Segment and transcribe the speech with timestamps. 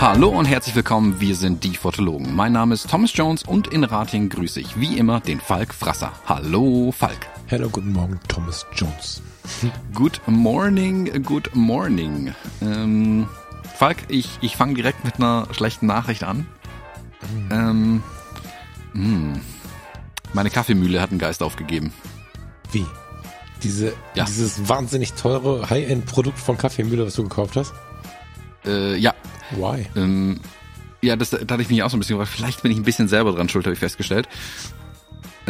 [0.00, 2.34] Hallo und herzlich willkommen, wir sind die Fotologen.
[2.34, 6.14] Mein Name ist Thomas Jones und in Rating grüße ich wie immer den Falk Frasser.
[6.24, 7.26] Hallo Falk.
[7.50, 9.20] Hallo, guten Morgen, Thomas Jones.
[9.94, 12.32] Good morning, good morning.
[12.62, 13.28] Ähm,
[13.76, 16.46] Falk, ich, ich fange direkt mit einer schlechten Nachricht an.
[17.22, 17.52] Mm.
[17.52, 18.02] Ähm,
[18.92, 19.04] mh.
[19.04, 19.40] Hm.
[20.32, 21.92] Meine Kaffeemühle hat einen Geist aufgegeben.
[22.70, 22.86] Wie?
[23.62, 24.24] Diese, ja.
[24.24, 27.72] Dieses wahnsinnig teure High-End-Produkt von Kaffeemühle, was du gekauft hast?
[28.64, 29.12] Äh, ja,
[29.52, 29.86] Why?
[29.96, 30.40] Ähm,
[31.02, 32.36] ja, das, da hatte ich mich auch so ein bisschen gefragt.
[32.36, 34.28] Vielleicht bin ich ein bisschen selber dran schuld, habe ich festgestellt.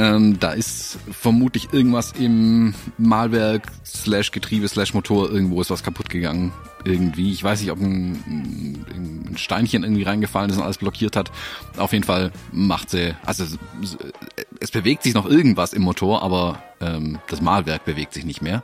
[0.00, 6.08] Ähm, da ist vermutlich irgendwas im Malwerk slash Getriebe slash Motor irgendwo ist was kaputt
[6.08, 6.52] gegangen.
[6.86, 7.30] Irgendwie.
[7.32, 8.86] Ich weiß nicht, ob ein,
[9.28, 11.30] ein Steinchen irgendwie reingefallen ist und alles blockiert hat.
[11.76, 13.44] Auf jeden Fall macht sie, also
[14.58, 18.62] es bewegt sich noch irgendwas im Motor, aber ähm, das Malwerk bewegt sich nicht mehr.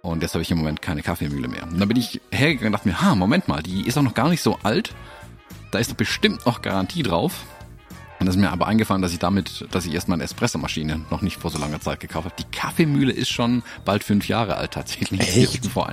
[0.00, 1.64] Und jetzt habe ich im Moment keine Kaffeemühle mehr.
[1.64, 4.14] Und dann bin ich hergegangen und dachte mir, ha, Moment mal, die ist auch noch
[4.14, 4.94] gar nicht so alt.
[5.70, 7.44] Da ist doch bestimmt noch Garantie drauf.
[8.20, 11.36] Das ist mir aber eingefallen, dass ich damit, dass ich erst meine Espressomaschine noch nicht
[11.36, 12.34] vor so langer Zeit gekauft habe.
[12.38, 15.20] Die Kaffeemühle ist schon bald fünf Jahre alt tatsächlich.
[15.20, 15.66] Echt?
[15.66, 15.88] Vor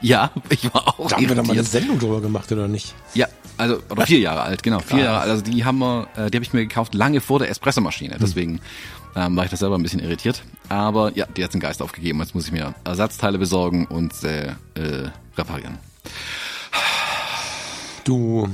[0.00, 1.08] Ja, ich war auch.
[1.08, 2.94] Da haben wir da mal eine Sendung drüber gemacht, oder nicht?
[3.14, 4.80] Ja, also, oder vier Jahre alt, genau.
[4.80, 5.30] Vier Jahre alt.
[5.30, 8.14] Also die haben wir, äh, die habe ich mir gekauft lange vor der Espressomaschine.
[8.14, 8.20] Hm.
[8.20, 8.60] Deswegen
[9.16, 10.42] ähm, war ich da selber ein bisschen irritiert.
[10.68, 12.20] Aber ja, die hat den Geist aufgegeben.
[12.20, 15.78] Jetzt muss ich mir Ersatzteile besorgen und äh, äh, reparieren.
[18.04, 18.48] Du,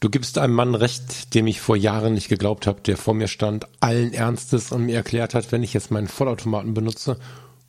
[0.00, 3.28] du gibst einem Mann recht, dem ich vor Jahren nicht geglaubt habe, der vor mir
[3.28, 7.18] stand, allen Ernstes und mir erklärt hat, wenn ich jetzt meinen Vollautomaten benutze,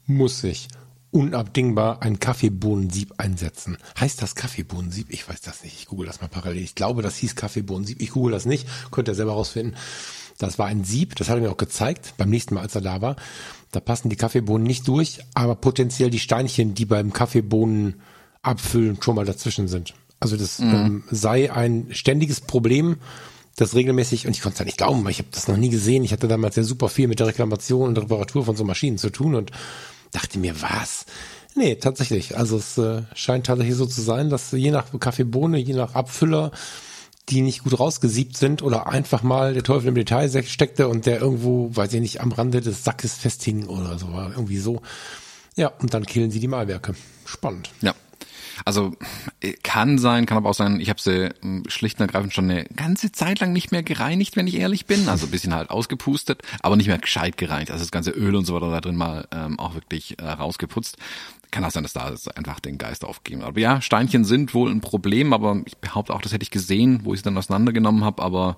[0.06, 0.68] muss ich
[1.12, 3.78] unabdingbar ein Kaffeebohnensieb einsetzen.
[4.00, 5.08] Heißt das Kaffeebohnensieb?
[5.10, 5.80] Ich weiß das nicht.
[5.80, 6.62] Ich google das mal parallel.
[6.62, 8.02] Ich glaube, das hieß Kaffeebohnensieb.
[8.02, 8.68] Ich google das nicht.
[8.92, 9.76] Könnt ihr selber rausfinden.
[10.38, 12.82] Das war ein Sieb, das hat er mir auch gezeigt, beim nächsten Mal, als er
[12.82, 13.16] da war.
[13.72, 17.96] Da passen die Kaffeebohnen nicht durch, aber potenziell die Steinchen, die beim Kaffeebohnen
[18.44, 19.96] abfüllen, schon mal dazwischen sind.
[20.20, 20.74] Also das mhm.
[20.74, 22.98] ähm, sei ein ständiges Problem,
[23.56, 25.70] das regelmäßig, und ich konnte es ja nicht glauben, weil ich habe das noch nie
[25.70, 26.04] gesehen.
[26.04, 29.10] Ich hatte damals ja super viel mit der Reklamation und Reparatur von so Maschinen zu
[29.10, 29.52] tun und
[30.12, 31.06] dachte mir, was?
[31.56, 32.38] Nee, tatsächlich.
[32.38, 36.52] Also es äh, scheint tatsächlich so zu sein, dass je nach Kaffeebohne, je nach Abfüller,
[37.30, 41.20] die nicht gut rausgesiebt sind oder einfach mal der Teufel im Detail steckte und der
[41.20, 44.82] irgendwo, weiß ich nicht, am Rande des Sackes festhing oder so, irgendwie so.
[45.56, 46.96] Ja, und dann killen sie die Malwerke.
[47.26, 47.72] Spannend.
[47.82, 47.96] Ja.
[48.66, 48.94] Also
[49.42, 52.50] äh, kann sein, kann aber auch sein, ich habe sie hm, schlicht und ergreifend schon
[52.50, 55.10] eine ganze Zeit lang nicht mehr gereinigt, wenn ich ehrlich bin.
[55.10, 57.72] Also ein bisschen halt ausgepustet, aber nicht mehr gescheit gereinigt.
[57.72, 60.98] Also das ganze Öl und so weiter da drin mal ähm, auch wirklich äh, rausgeputzt.
[61.52, 64.82] Kann auch sein, dass da einfach den Geist aufgegeben Aber ja, Steinchen sind wohl ein
[64.82, 68.22] Problem, aber ich behaupte auch, das hätte ich gesehen, wo ich es dann auseinandergenommen habe.
[68.22, 68.58] Aber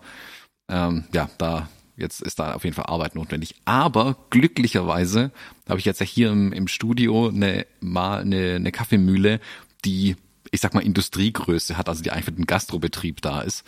[0.70, 3.56] ähm, ja, da jetzt ist da auf jeden Fall Arbeit notwendig.
[3.66, 5.32] Aber glücklicherweise
[5.68, 9.40] habe ich jetzt ja hier im, im Studio eine, mal eine, eine Kaffeemühle,
[9.86, 10.16] die,
[10.52, 13.64] ich sag mal, Industriegröße hat, also die eigentlich für den Gastrobetrieb da ist,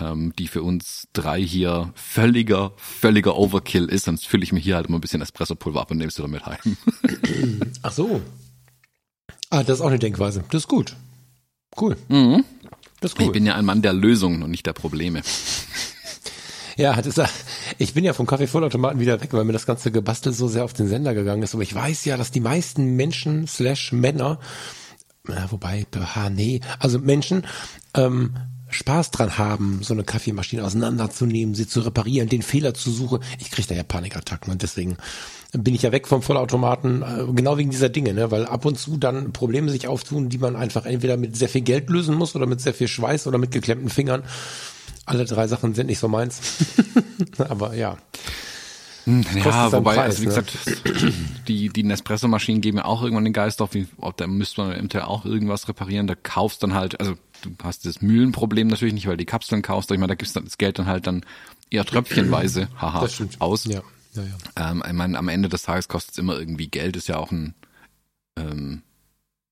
[0.00, 4.04] ähm, die für uns drei hier völliger, völliger Overkill ist.
[4.04, 6.28] Sonst fülle ich mir hier halt immer ein bisschen Espressopulver ab und nehme es wieder
[6.28, 6.76] mit heim.
[7.82, 8.22] Ach so.
[9.50, 10.44] Ah, das ist auch eine Denkweise.
[10.50, 10.96] Das ist gut.
[11.78, 11.96] Cool.
[12.08, 12.44] Mhm.
[13.00, 13.26] Das ist cool.
[13.26, 15.22] Ich bin ja ein Mann der Lösungen und nicht der Probleme.
[16.76, 17.30] Ja, das ist,
[17.78, 20.72] ich bin ja vom Kaffeevollautomaten wieder weg, weil mir das ganze Gebastel so sehr auf
[20.72, 21.54] den Sender gegangen ist.
[21.54, 24.40] Aber ich weiß ja, dass die meisten Menschen slash Männer
[25.28, 27.46] ja, wobei, ha, nee, also Menschen
[27.94, 28.34] ähm,
[28.70, 33.20] Spaß dran haben, so eine Kaffeemaschine auseinanderzunehmen, sie zu reparieren, den Fehler zu suchen.
[33.38, 34.96] Ich kriege da ja Panikattacken und deswegen
[35.52, 38.30] bin ich ja weg vom Vollautomaten, äh, genau wegen dieser Dinge, ne?
[38.30, 41.60] weil ab und zu dann Probleme sich auftun, die man einfach entweder mit sehr viel
[41.60, 44.22] Geld lösen muss oder mit sehr viel Schweiß oder mit geklemmten Fingern.
[45.04, 46.40] Alle drei Sachen sind nicht so meins.
[47.38, 47.98] Aber ja.
[49.04, 50.28] Hm, ja, wobei, Preis, also wie ne?
[50.28, 50.58] gesagt,
[51.48, 54.72] die, die Nespresso-Maschinen geben ja auch irgendwann den Geist auf, wie, ob da müsste man
[54.72, 59.08] eventuell auch irgendwas reparieren, da kaufst dann halt, also du hast das Mühlenproblem natürlich nicht,
[59.08, 61.24] weil die Kapseln kaufst, ich meine, da gibst du das Geld dann halt dann
[61.70, 63.08] eher tröpfchenweise, haha,
[63.40, 63.64] aus.
[63.64, 63.82] Ja,
[64.14, 64.70] ja, ja.
[64.70, 67.32] Ähm, ich meine, am Ende des Tages kostet es immer irgendwie Geld, ist ja auch
[67.32, 67.54] ein,
[68.38, 68.82] ähm,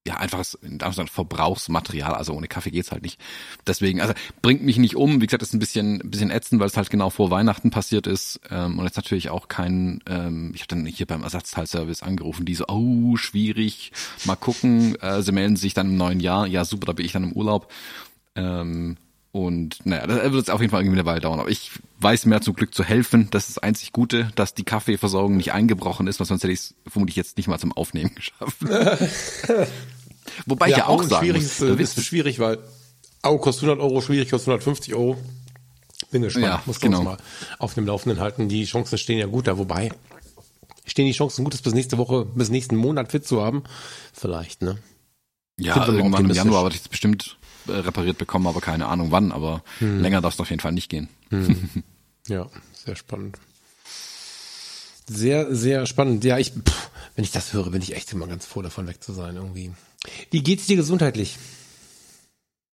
[0.06, 0.58] ja, einfaches
[1.06, 3.20] Verbrauchsmaterial, also ohne Kaffee geht's halt nicht.
[3.67, 5.20] Deswegen, also bringt mich nicht um.
[5.20, 8.06] Wie gesagt, ist ein bisschen, ein bisschen ätzend, weil es halt genau vor Weihnachten passiert
[8.06, 8.41] ist.
[8.50, 12.55] Ähm, und jetzt natürlich auch kein, ähm, ich habe dann hier beim Ersatzteilservice angerufen, die
[12.55, 13.93] so, oh, schwierig,
[14.25, 14.97] mal gucken.
[15.02, 16.46] Äh, sie melden sich dann im neuen Jahr.
[16.46, 17.70] Ja, super, da bin ich dann im Urlaub.
[18.37, 18.96] Ähm,
[19.32, 21.38] und naja, das wird jetzt auf jeden Fall irgendwie eine Weile dauern.
[21.38, 23.29] Aber ich weiß mir zum Glück zu helfen.
[23.31, 26.61] Das ist das einzig Gute, dass die Kaffeeversorgung nicht eingebrochen ist, was sonst hätte ich
[26.61, 28.56] es vermutlich jetzt nicht mal zum Aufnehmen geschafft.
[30.47, 32.59] Wobei ja, ich ja auch sagen schwierig muss, ist, ist schwierig, weil
[33.23, 35.17] Au kostet 100 Euro, schwierig kostet 150 Euro.
[36.11, 36.47] Bin gespannt.
[36.47, 36.99] Ja, Muss genau.
[36.99, 37.17] uns mal
[37.59, 38.49] auf dem Laufenden halten.
[38.49, 39.93] Die Chancen stehen ja gut da, wobei
[40.87, 43.62] stehen die Chancen gut, es bis nächste Woche, bis nächsten Monat fit zu haben.
[44.12, 44.79] Vielleicht, ne?
[45.59, 47.40] Ja, irgendwann im Januar werde ich es bestimmt äh,
[47.70, 50.00] repariert bekommen, aber keine Ahnung wann, aber hm.
[50.00, 51.08] länger darf es auf jeden Fall nicht gehen.
[51.31, 51.84] Hm.
[52.28, 53.38] Ja, sehr spannend.
[55.08, 56.22] Sehr, sehr spannend.
[56.22, 59.02] Ja, ich, pff, wenn ich das höre, bin ich echt immer ganz froh davon weg
[59.02, 59.72] zu sein irgendwie.
[60.31, 61.37] Wie geht's dir gesundheitlich?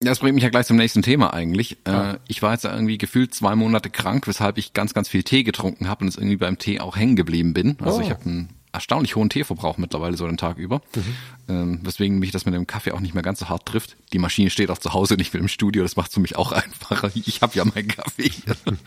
[0.03, 1.77] Ja, das bringt mich ja gleich zum nächsten Thema eigentlich.
[1.87, 2.13] Ja.
[2.13, 5.43] Äh, ich war jetzt irgendwie gefühlt zwei Monate krank, weshalb ich ganz, ganz viel Tee
[5.43, 7.77] getrunken habe und jetzt irgendwie beim Tee auch hängen geblieben bin.
[7.81, 8.01] Also oh.
[8.01, 10.81] ich habe einen erstaunlich hohen Teeverbrauch mittlerweile so den Tag über.
[10.95, 11.15] Mhm.
[11.49, 13.97] Ähm, weswegen mich das mit dem Kaffee auch nicht mehr ganz so hart trifft.
[14.13, 15.83] Die Maschine steht auch zu Hause, nicht mehr im Studio.
[15.83, 17.11] Das macht es für mich auch einfacher.
[17.13, 18.31] Ich habe ja meinen Kaffee.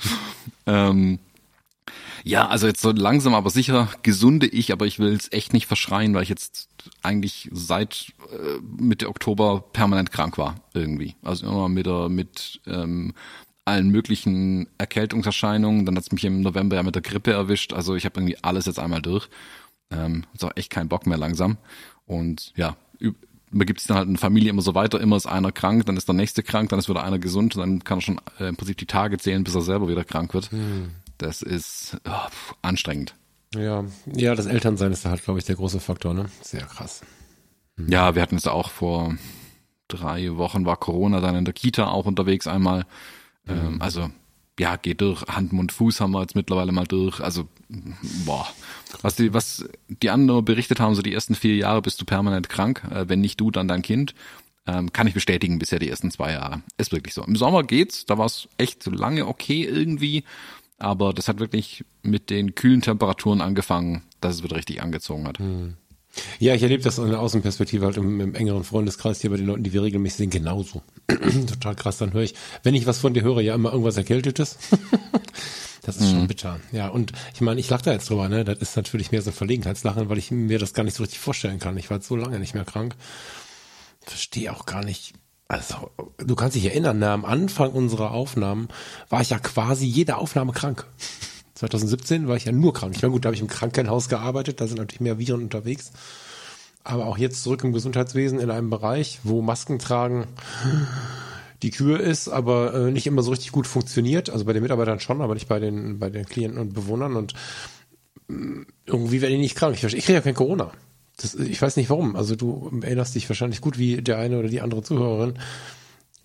[0.67, 1.19] ähm,
[2.25, 5.67] ja, also jetzt so langsam aber sicher gesunde ich, aber ich will es echt nicht
[5.67, 6.69] verschreien, weil ich jetzt
[7.03, 11.15] eigentlich seit äh, Mitte Oktober permanent krank war irgendwie.
[11.23, 13.15] Also immer mit der, mit ähm,
[13.65, 15.87] allen möglichen Erkältungserscheinungen.
[15.87, 17.73] Dann hat's mich im November ja mit der Grippe erwischt.
[17.73, 19.29] Also ich habe irgendwie alles jetzt einmal durch.
[19.91, 21.59] Ähm, ist auch echt kein Bock mehr langsam.
[22.07, 22.77] Und ja,
[23.51, 25.87] man gibt es dann halt in der Familie immer so weiter, immer ist einer krank,
[25.87, 28.49] dann ist der nächste krank, dann ist wieder einer gesund, dann kann er schon äh,
[28.49, 30.51] im Prinzip die Tage zählen, bis er selber wieder krank wird.
[30.53, 30.91] Hm.
[31.19, 32.29] Das ist oh,
[32.63, 33.15] anstrengend.
[33.55, 36.27] Ja, ja, das Elternsein ist da halt, glaube ich, der große Faktor, ne?
[36.43, 37.03] Sehr krass.
[37.77, 37.89] Hm.
[37.89, 39.17] Ja, wir hatten es auch vor
[39.89, 42.85] drei Wochen war Corona dann in der Kita auch unterwegs einmal.
[43.45, 43.53] Mhm.
[43.53, 44.11] Ähm, also
[44.61, 45.23] ja, geht durch.
[45.23, 47.21] Hand, Mund, Fuß haben wir jetzt mittlerweile mal durch.
[47.21, 47.49] Also,
[48.27, 48.47] boah.
[49.01, 52.51] Was die, was die anderen berichtet haben, so die ersten vier Jahre bist du permanent
[52.51, 52.83] krank.
[52.91, 54.15] Äh, wenn nicht du, dann dein Kind.
[54.67, 56.61] Ähm, kann ich bestätigen, bisher die ersten zwei Jahre.
[56.77, 57.25] Ist wirklich so.
[57.25, 60.25] Im Sommer geht's, da war es echt lange okay irgendwie.
[60.77, 65.39] Aber das hat wirklich mit den kühlen Temperaturen angefangen, dass es wieder richtig angezogen hat.
[65.39, 65.77] Hm.
[66.39, 69.47] Ja, ich erlebe das in der Außenperspektive halt im, im, engeren Freundeskreis hier bei den
[69.47, 70.83] Leuten, die wir regelmäßig sehen, genauso.
[71.07, 74.59] Total krass, dann höre ich, wenn ich was von dir höre, ja immer irgendwas Erkältetes.
[75.83, 76.11] das ist mhm.
[76.11, 76.61] schon bitter.
[76.73, 78.45] Ja, und ich meine, ich lache da jetzt drüber, ne?
[78.45, 81.21] Das ist natürlich mehr so ein Verlegenheitslachen, weil ich mir das gar nicht so richtig
[81.21, 81.77] vorstellen kann.
[81.77, 82.97] Ich war jetzt so lange nicht mehr krank.
[84.01, 85.15] Verstehe auch gar nicht,
[85.47, 88.69] also, du kannst dich erinnern, ne, am Anfang unserer Aufnahmen
[89.09, 90.87] war ich ja quasi jede Aufnahme krank.
[91.61, 92.95] 2017 war ich ja nur krank.
[92.97, 95.93] Ich meine, gut, da habe ich im Krankenhaus gearbeitet, da sind natürlich mehr Viren unterwegs.
[96.83, 100.27] Aber auch jetzt zurück im Gesundheitswesen in einem Bereich, wo Masken tragen
[101.63, 104.31] die Kür ist, aber äh, nicht immer so richtig gut funktioniert.
[104.31, 107.15] Also bei den Mitarbeitern schon, aber nicht bei den, bei den Klienten und Bewohnern.
[107.17, 107.35] Und
[108.31, 108.33] äh,
[108.87, 109.77] irgendwie werde ich nicht krank.
[109.77, 110.73] Ich, ich kriege ja kein Corona.
[111.19, 112.17] Das, ich weiß nicht warum.
[112.17, 115.35] Also du erinnerst dich wahrscheinlich gut wie der eine oder die andere Zuhörerin,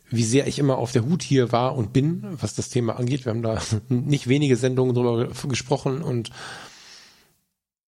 [0.10, 3.26] wie sehr ich immer auf der Hut hier war und bin, was das Thema angeht.
[3.26, 6.30] Wir haben da nicht wenige Sendungen drüber gesprochen und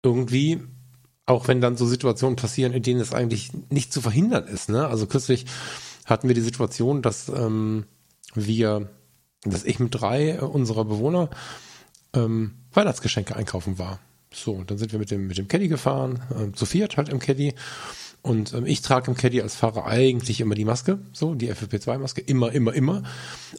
[0.02, 0.60] irgendwie,
[1.26, 4.68] auch wenn dann so Situationen passieren, in denen es eigentlich nicht zu verhindern ist.
[4.68, 4.86] Ne?
[4.86, 5.46] Also kürzlich
[6.06, 7.84] hatten wir die Situation, dass ähm,
[8.34, 8.90] wir,
[9.44, 11.30] dass ich mit drei unserer Bewohner
[12.14, 14.00] ähm, Weihnachtsgeschenke einkaufen war.
[14.32, 17.18] So, dann sind wir mit dem, mit dem Caddy gefahren, äh, zu viert halt im
[17.18, 17.54] Caddy.
[18.22, 22.20] Und ähm, ich trage im Caddy als Fahrer eigentlich immer die Maske, so, die FFP2-Maske,
[22.20, 23.02] immer, immer, immer.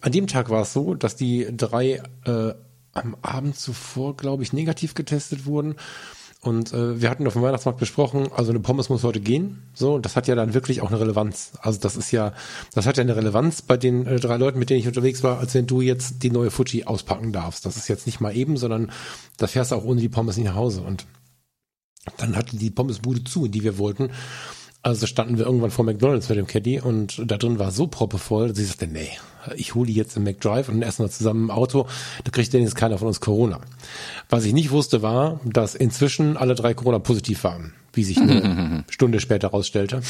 [0.02, 2.54] An dem Tag war es so, dass die drei äh,
[2.94, 5.76] am Abend zuvor, glaube ich, negativ getestet wurden.
[6.42, 9.62] Und äh, wir hatten auf dem Weihnachtsmarkt besprochen, also eine Pommes muss heute gehen.
[9.76, 11.52] So, und das hat ja dann wirklich auch eine Relevanz.
[11.62, 12.34] Also das ist ja,
[12.74, 15.38] das hat ja eine Relevanz bei den äh, drei Leuten, mit denen ich unterwegs war,
[15.38, 17.66] als wenn du jetzt die neue Fuji auspacken darfst.
[17.68, 18.92] Das ist jetzt nicht mal eben, sondern
[19.38, 20.82] da fährst du auch ohne die Pommes nicht nach Hause.
[20.82, 21.06] Und
[22.18, 24.10] dann hatte die Pommesbude zu, in die wir wollten.
[24.84, 28.48] Also standen wir irgendwann vor McDonalds mit dem Caddy und da drin war so proppevoll,
[28.48, 29.10] dass ich sagte, nee,
[29.56, 31.86] ich hole die jetzt im McDrive und essen wir zusammen im Auto,
[32.24, 33.60] da kriegt denn jetzt keiner von uns Corona.
[34.30, 38.86] Was ich nicht wusste war, dass inzwischen alle drei Corona positiv waren, wie sich eine
[38.90, 40.02] Stunde später rausstellte.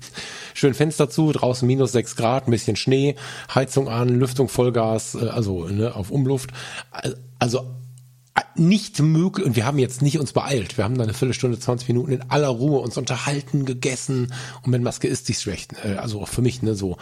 [0.54, 3.14] Schön Fenster zu, draußen minus sechs Grad, ein bisschen Schnee,
[3.54, 6.50] Heizung an, Lüftung Vollgas, äh, also ne, auf Umluft.
[7.38, 7.64] Also
[8.54, 10.76] nicht möglich, und wir haben jetzt nicht uns beeilt.
[10.76, 14.82] Wir haben da eine Viertelstunde, 20 Minuten in aller Ruhe uns unterhalten, gegessen und mit
[14.82, 15.74] Maske ist sich schlecht.
[15.84, 16.96] Äh, also auch für mich, ne, so.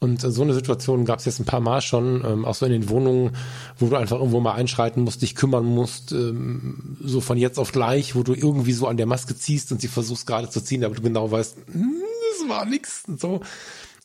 [0.00, 2.72] Und so eine Situation gab es jetzt ein paar Mal schon, ähm, auch so in
[2.72, 3.34] den Wohnungen,
[3.78, 7.72] wo du einfach irgendwo mal einschreiten musst, dich kümmern musst, ähm, so von jetzt auf
[7.72, 10.84] gleich, wo du irgendwie so an der Maske ziehst und sie versuchst gerade zu ziehen,
[10.84, 12.02] aber du genau weißt, hm,
[12.38, 13.40] das war nix und so.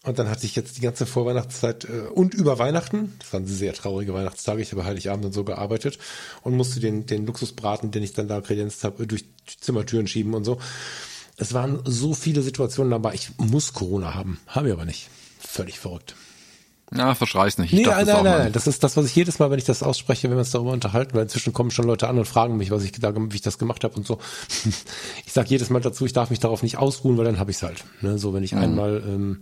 [0.04, 3.74] Und dann hatte ich jetzt die ganze Vorweihnachtszeit äh, und über Weihnachten, das waren sehr
[3.74, 6.00] traurige Weihnachtstage, ich habe Heiligabend und so gearbeitet
[6.42, 9.26] und musste den, den Luxusbraten, den ich dann da kredenzt habe, durch
[9.60, 10.60] Zimmertüren schieben und so.
[11.36, 15.10] Es waren so viele Situationen dabei, ich muss Corona haben, habe ich aber nicht.
[15.40, 16.16] Völlig verrückt.
[16.92, 17.72] Na, verschrei's nicht.
[17.72, 19.84] Ich nee, nein, nein, nein, das ist das, was ich jedes Mal, wenn ich das
[19.84, 22.72] ausspreche, wenn wir uns darüber unterhalten, weil inzwischen kommen schon Leute an und fragen mich,
[22.72, 24.18] was ich da, wie ich das gemacht habe und so.
[25.26, 27.62] Ich sage jedes Mal dazu, ich darf mich darauf nicht ausruhen, weil dann habe ich's
[27.62, 27.84] halt.
[28.02, 28.18] Ne?
[28.18, 28.62] So, wenn ich mhm.
[28.62, 29.42] einmal ähm,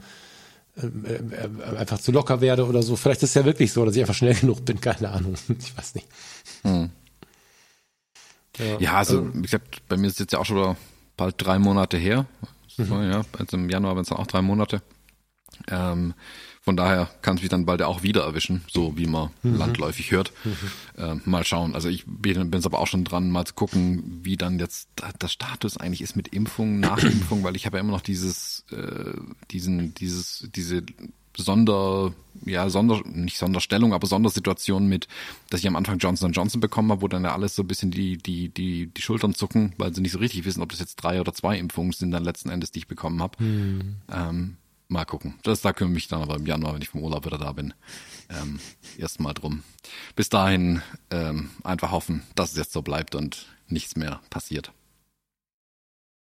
[0.78, 2.96] äh, äh, einfach zu locker werde oder so.
[2.96, 5.36] Vielleicht ist es ja wirklich so, dass ich einfach schnell genug bin, keine Ahnung.
[5.60, 6.08] Ich weiß nicht.
[6.64, 6.90] Hm.
[8.58, 10.76] Ja, ja, also, also wie gesagt, bei mir ist es jetzt ja auch schon
[11.16, 12.26] bald drei Monate her.
[12.68, 13.12] So, mhm.
[13.12, 14.82] ja, also im Januar waren es dann auch drei Monate.
[15.68, 16.14] Ähm,
[16.62, 19.56] von daher kann es mich dann bald auch wieder erwischen, so wie man mhm.
[19.56, 20.34] landläufig hört.
[20.44, 21.02] Mhm.
[21.02, 21.74] Äh, mal schauen.
[21.76, 25.32] Also ich bin es aber auch schon dran, mal zu gucken, wie dann jetzt das
[25.32, 29.14] Status eigentlich ist mit Impfung, Nachimpfung, weil ich habe ja immer noch dieses, äh,
[29.52, 30.84] diesen, dieses, diese
[31.38, 32.14] Sonder,
[32.46, 35.08] ja, Sonder, nicht Sonderstellung, aber Sondersituation mit,
[35.50, 37.92] dass ich am Anfang Johnson Johnson bekommen habe, wo dann ja alles so ein bisschen
[37.92, 40.96] die, die, die, die Schultern zucken, weil sie nicht so richtig wissen, ob das jetzt
[40.98, 43.44] drei oder zwei Impfungen sind dann letzten Endes, die ich bekommen habe.
[43.44, 43.98] Mhm.
[44.12, 44.58] Ähm,
[44.88, 45.36] mal gucken.
[45.44, 47.52] Das, da kümmere ich mich dann aber im Januar, wenn ich vom Urlaub wieder da
[47.52, 47.74] bin,
[48.30, 48.60] ähm,
[48.98, 49.64] erstmal drum.
[50.16, 50.82] Bis dahin
[51.12, 54.72] ähm, einfach hoffen, dass es jetzt so bleibt und nichts mehr passiert.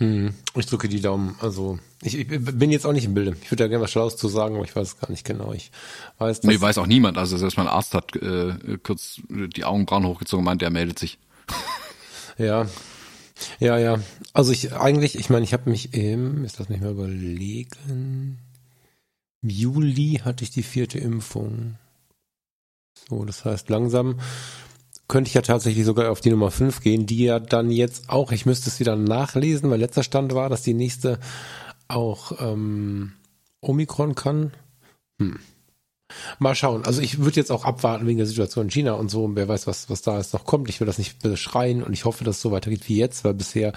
[0.01, 1.35] Hm, ich drücke die Daumen.
[1.41, 3.35] Also ich, ich bin jetzt auch nicht im Bilde.
[3.41, 5.51] Ich würde ja gerne was Schlaues zu sagen, aber ich weiß es gar nicht genau.
[5.51, 5.71] Ich
[6.17, 7.17] weiß, nee, weiß auch niemand.
[7.17, 11.19] Also selbst mein Arzt hat äh, kurz die Augenbrauen hochgezogen und meint, der meldet sich.
[12.37, 12.65] ja,
[13.59, 13.99] ja, ja.
[14.31, 18.39] Also ich eigentlich, ich meine, ich habe mich im, ist das nicht mehr überlegen,
[19.41, 21.75] im Juli hatte ich die vierte Impfung.
[23.09, 24.19] So, das heißt langsam
[25.09, 28.31] könnte ich ja tatsächlich sogar auf die Nummer 5 gehen, die ja dann jetzt auch,
[28.31, 31.19] ich müsste es wieder nachlesen, weil letzter Stand war, dass die nächste
[31.89, 33.13] auch ähm,
[33.59, 34.53] Omikron kann.
[35.19, 35.39] Hm.
[36.39, 36.85] Mal schauen.
[36.85, 39.29] Also ich würde jetzt auch abwarten wegen der Situation in China und so.
[39.35, 40.69] wer weiß, was, was da jetzt noch kommt.
[40.69, 43.35] Ich will das nicht beschreien und ich hoffe, dass es so weitergeht wie jetzt, weil
[43.35, 43.73] bisher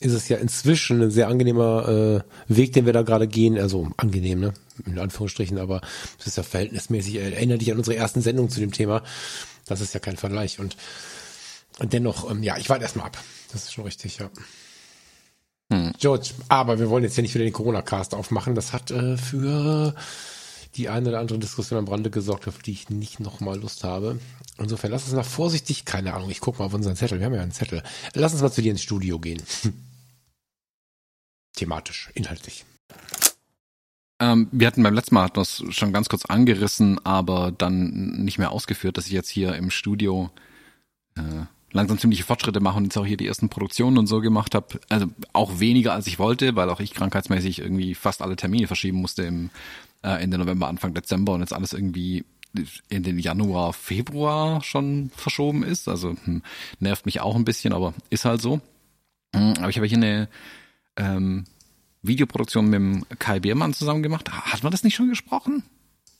[0.00, 3.58] ist es ja inzwischen ein sehr angenehmer äh, Weg, den wir da gerade gehen.
[3.58, 4.54] Also angenehm, ne?
[4.86, 5.82] In Anführungsstrichen, aber
[6.18, 7.16] es ist ja verhältnismäßig.
[7.16, 9.02] Erinnere dich an unsere ersten Sendung zu dem Thema.
[9.66, 10.58] Das ist ja kein Vergleich.
[10.58, 10.76] Und,
[11.78, 13.18] und dennoch, ähm, ja, ich warte erstmal ab.
[13.52, 14.30] Das ist schon richtig, ja.
[15.72, 15.92] Hm.
[15.98, 18.54] George, aber wir wollen jetzt ja nicht wieder den Corona-Cast aufmachen.
[18.54, 19.94] Das hat äh, für
[20.76, 24.18] die eine oder andere Diskussion am Rande gesorgt, auf die ich nicht nochmal Lust habe.
[24.58, 27.34] Insofern lass uns mal vorsichtig, keine Ahnung, ich gucke mal auf unseren Zettel, wir haben
[27.34, 27.82] ja einen Zettel.
[28.12, 29.42] Lass uns mal zu dir ins Studio gehen.
[31.54, 32.64] Thematisch, inhaltlich.
[34.24, 38.38] Ähm, wir hatten beim letzten Mal hatten das schon ganz kurz angerissen, aber dann nicht
[38.38, 40.30] mehr ausgeführt, dass ich jetzt hier im Studio
[41.16, 44.54] äh, langsam ziemliche Fortschritte mache und jetzt auch hier die ersten Produktionen und so gemacht
[44.54, 44.80] habe.
[44.88, 48.98] Also auch weniger als ich wollte, weil auch ich krankheitsmäßig irgendwie fast alle Termine verschieben
[48.98, 49.50] musste im
[50.02, 52.24] äh, Ende November, Anfang Dezember und jetzt alles irgendwie
[52.88, 55.86] in den Januar, Februar schon verschoben ist.
[55.86, 56.42] Also hm,
[56.78, 58.60] nervt mich auch ein bisschen, aber ist halt so.
[59.34, 60.28] Hm, aber ich habe hier eine
[60.96, 61.44] ähm,
[62.04, 64.30] Videoproduktion mit dem Kai Biermann zusammen gemacht.
[64.30, 65.62] Hat man das nicht schon gesprochen?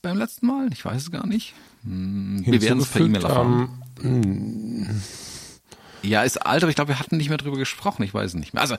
[0.03, 0.69] Beim letzten Mal?
[0.73, 1.55] Ich weiß es gar nicht.
[1.85, 3.83] Hm, wir werden es per E-Mail erfahren.
[4.03, 5.03] Ähm,
[6.03, 8.03] ja, ist alt, aber ich glaube, wir hatten nicht mehr drüber gesprochen.
[8.03, 8.63] Ich weiß es nicht mehr.
[8.63, 8.77] Also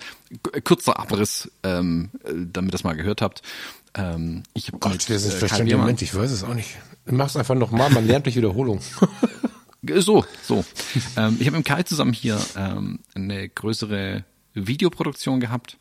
[0.63, 3.41] kurzer Abriss, ähm, damit ihr das mal gehört habt.
[3.95, 5.75] Ähm, ich Gott, mit, das ist äh.
[5.75, 6.77] Moment, ich weiß es auch nicht.
[7.05, 8.81] Mach's einfach nochmal, man lernt durch Wiederholung.
[9.97, 10.65] so, so.
[11.17, 15.77] ähm, ich habe mit Kai zusammen hier ähm, eine größere Videoproduktion gehabt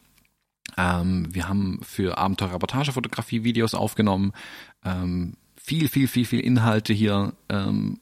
[0.77, 4.33] ähm, wir haben für Abenteuer-Reportage-Fotografie Videos aufgenommen.
[4.85, 7.99] Ähm, viel, viel, viel, viel Inhalte hier ähm,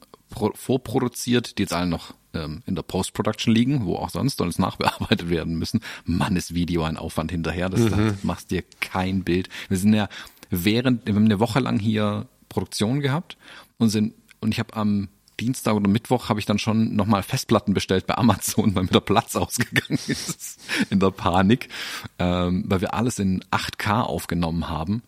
[0.55, 5.29] vorproduziert, die jetzt alle noch ähm, in der Post-Production liegen, wo auch sonst alles nachbearbeitet
[5.29, 5.81] werden müssen.
[6.05, 7.69] Mann, ist Video ein Aufwand hinterher.
[7.69, 7.89] Das, mhm.
[7.89, 9.49] das machst dir kein Bild.
[9.69, 10.09] Wir sind ja
[10.49, 13.37] während, wir haben eine Woche lang hier Produktion gehabt
[13.77, 15.09] und sind, und ich habe am
[15.43, 19.01] Dienstag oder Mittwoch habe ich dann schon nochmal Festplatten bestellt bei Amazon, weil mir der
[19.01, 21.67] Platz ausgegangen ist in der Panik,
[22.17, 25.03] ähm, weil wir alles in 8K aufgenommen haben,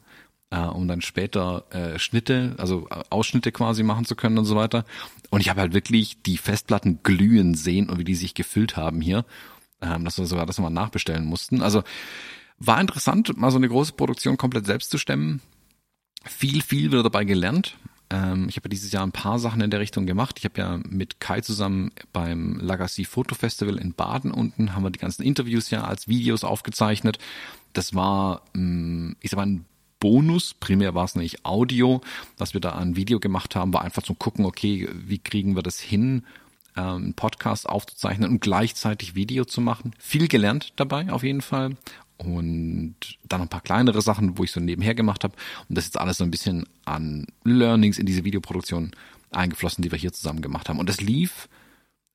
[0.50, 4.58] äh, um dann später äh, Schnitte, also äh, Ausschnitte quasi machen zu können und so
[4.58, 4.84] weiter.
[5.30, 9.00] Und ich habe halt wirklich die Festplatten glühen sehen und wie die sich gefüllt haben
[9.00, 9.26] hier,
[9.82, 11.62] ähm, dass wir sogar das nochmal nachbestellen mussten.
[11.62, 11.84] Also
[12.58, 15.42] war interessant, mal so eine große Produktion komplett selbst zu stemmen.
[16.26, 17.78] Viel, viel wieder dabei gelernt.
[18.10, 20.38] Ähm, ich habe ja dieses Jahr ein paar Sachen in der Richtung gemacht.
[20.40, 24.92] Ich habe ja mit Kai zusammen beim Legacy Photo Festival in Baden unten, haben wir
[24.92, 27.20] die ganzen Interviews ja als Videos aufgezeichnet.
[27.74, 29.66] Das war, ähm, ich sag mal, ein
[30.00, 32.02] Bonus, primär war es nicht Audio,
[32.38, 35.64] was wir da an Video gemacht haben, war einfach zu gucken, okay, wie kriegen wir
[35.64, 36.24] das hin,
[36.76, 39.94] ähm, einen Podcast aufzuzeichnen und gleichzeitig Video zu machen.
[39.98, 41.78] Viel gelernt dabei auf jeden Fall
[42.18, 45.36] und dann ein paar kleinere Sachen, wo ich so nebenher gemacht habe.
[45.68, 48.92] Und das ist jetzt alles so ein bisschen an Learnings in diese Videoproduktion
[49.32, 50.80] eingeflossen, die wir hier zusammen gemacht haben.
[50.80, 51.50] Und das lief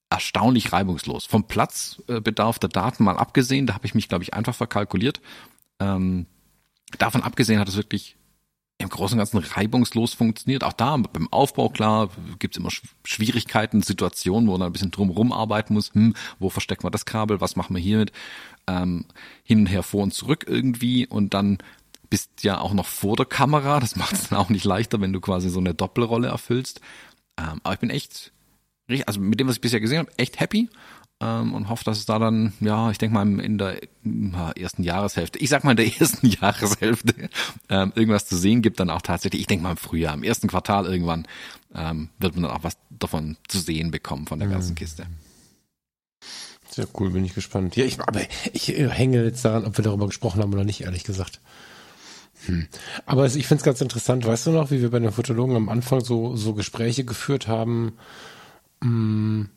[0.08, 1.26] erstaunlich reibungslos.
[1.26, 5.20] Vom Platzbedarf der Daten mal abgesehen, da habe ich mich, glaube ich, einfach verkalkuliert.
[5.78, 6.26] Ähm,
[6.98, 8.16] davon abgesehen hat es wirklich
[8.80, 10.64] im Großen und Ganzen reibungslos funktioniert.
[10.64, 12.70] Auch da beim Aufbau, klar, gibt es immer
[13.04, 15.92] Schwierigkeiten, Situationen, wo man ein bisschen drumherum arbeiten muss.
[15.94, 17.40] Hm, wo verstecken wir das Kabel?
[17.40, 18.12] Was machen wir hiermit?
[18.66, 19.04] Ähm,
[19.44, 21.58] hin und her, vor und zurück irgendwie und dann
[22.08, 23.80] bist ja auch noch vor der Kamera.
[23.80, 26.80] Das macht es dann auch nicht leichter, wenn du quasi so eine Doppelrolle erfüllst.
[27.38, 28.32] Ähm, aber ich bin echt,
[29.06, 30.68] also mit dem, was ich bisher gesehen habe, echt happy
[31.20, 33.80] ähm, und hoffe, dass es da dann, ja, ich denke mal in der
[34.56, 37.28] ersten Jahreshälfte, ich sag mal in der ersten Jahreshälfte
[37.68, 40.48] ähm, irgendwas zu sehen gibt, dann auch tatsächlich, ich denke mal im Frühjahr, im ersten
[40.48, 41.26] Quartal irgendwann
[41.74, 44.52] ähm, wird man dann auch was davon zu sehen bekommen von der mhm.
[44.52, 45.06] ganzen Kiste.
[46.70, 47.76] Sehr cool, bin ich gespannt.
[47.76, 48.20] Ja, ich, aber
[48.52, 51.40] ich äh, hänge jetzt daran, ob wir darüber gesprochen haben oder nicht, ehrlich gesagt.
[52.46, 52.68] Hm.
[53.04, 55.68] Aber ich finde es ganz interessant, weißt du noch, wie wir bei den Fotologen am
[55.68, 57.98] Anfang so, so Gespräche geführt haben,
[58.80, 59.50] mh, hm,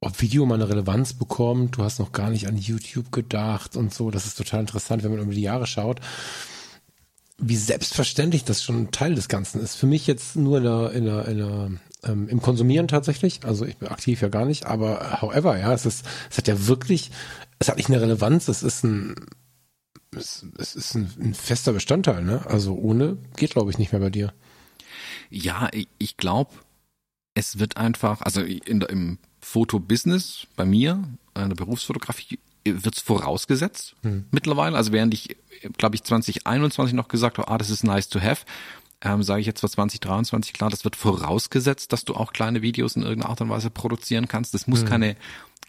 [0.00, 3.92] ob Video mal eine Relevanz bekommt, du hast noch gar nicht an YouTube gedacht und
[3.92, 6.00] so, das ist total interessant, wenn man über die Jahre schaut,
[7.36, 9.76] wie selbstverständlich das schon Teil des Ganzen ist.
[9.76, 11.70] Für mich jetzt nur in der, in der, in der
[12.02, 15.84] ähm, im Konsumieren tatsächlich, also ich bin aktiv ja gar nicht, aber however, ja, es
[15.84, 17.10] ist, es hat ja wirklich,
[17.58, 19.14] es hat nicht eine Relevanz, es ist ein,
[20.16, 22.44] es, es ist ein, ein fester Bestandteil, ne?
[22.46, 24.32] Also ohne geht, glaube ich, nicht mehr bei dir.
[25.28, 26.52] Ja, ich, glaube,
[27.34, 31.02] es wird einfach, also in im Fotobusiness bei mir,
[31.36, 34.26] in der Berufsfotografie, wird es vorausgesetzt hm.
[34.30, 34.76] mittlerweile.
[34.76, 35.36] Also während ich,
[35.78, 38.44] glaube ich, 2021 noch gesagt habe, ah, das ist nice to have,
[39.02, 42.96] ähm, sage ich jetzt für 2023 klar, das wird vorausgesetzt, dass du auch kleine Videos
[42.96, 44.52] in irgendeiner Art und Weise produzieren kannst.
[44.52, 44.88] Das muss hm.
[44.88, 45.16] keine,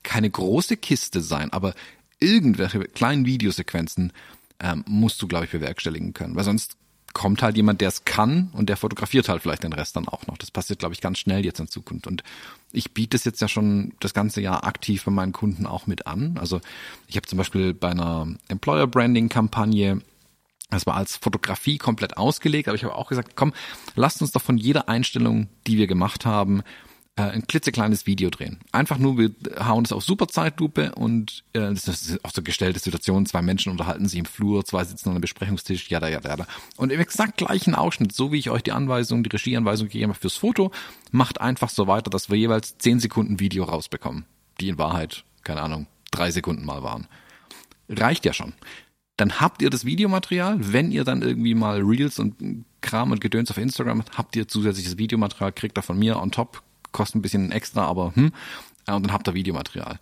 [0.03, 1.73] keine große Kiste sein, aber
[2.19, 4.11] irgendwelche kleinen Videosequenzen
[4.59, 6.35] ähm, musst du, glaube ich, bewerkstelligen können.
[6.35, 6.77] Weil sonst
[7.13, 10.27] kommt halt jemand, der es kann und der fotografiert halt vielleicht den Rest dann auch
[10.27, 10.37] noch.
[10.37, 12.07] Das passiert, glaube ich, ganz schnell jetzt in Zukunft.
[12.07, 12.23] Und
[12.71, 16.07] ich biete es jetzt ja schon das ganze Jahr aktiv bei meinen Kunden auch mit
[16.07, 16.37] an.
[16.39, 16.61] Also
[17.07, 20.01] ich habe zum Beispiel bei einer Employer Branding Kampagne
[20.71, 23.53] das war als Fotografie komplett ausgelegt, aber ich habe auch gesagt, komm,
[23.95, 26.63] lasst uns doch von jeder Einstellung, die wir gemacht haben,
[27.17, 28.59] äh, ein klitzekleines Video drehen.
[28.71, 33.25] Einfach nur, wir hauen es auf Superzeitlupe und äh, das ist auch so gestellte Situation,
[33.25, 36.47] zwei Menschen unterhalten sich im Flur, zwei sitzen an einem Besprechungstisch, ja, ja, ja, ja.
[36.77, 40.19] Und im exakt gleichen Ausschnitt, so wie ich euch die Anweisung, die Regieanweisung gegeben habe
[40.19, 40.71] fürs Foto,
[41.11, 44.25] macht einfach so weiter, dass wir jeweils zehn Sekunden Video rausbekommen,
[44.59, 47.07] die in Wahrheit, keine Ahnung, drei Sekunden mal waren.
[47.89, 48.53] Reicht ja schon.
[49.17, 53.51] Dann habt ihr das Videomaterial, wenn ihr dann irgendwie mal Reels und Kram und Gedöns
[53.51, 57.21] auf Instagram habt, habt ihr zusätzliches Videomaterial, kriegt ihr von mir on top, kostet ein
[57.21, 58.31] bisschen extra, aber hm,
[58.87, 59.99] äh, und dann habt ihr Videomaterial.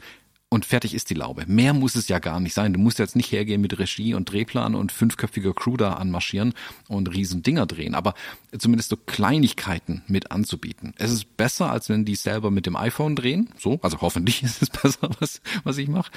[0.52, 1.46] Und fertig ist die Laube.
[1.46, 2.74] Mehr muss es ja gar nicht sein.
[2.74, 6.56] Du musst jetzt nicht hergehen mit Regie und Drehplan und fünfköpfiger Crew da anmarschieren
[6.88, 8.16] und riesen Dinger drehen, aber
[8.58, 10.96] zumindest so Kleinigkeiten mit anzubieten.
[10.98, 13.50] Es ist besser, als wenn die selber mit dem iPhone drehen.
[13.60, 16.12] So, also hoffentlich ist es besser, was, was ich mache.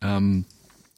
[0.00, 0.46] Ähm,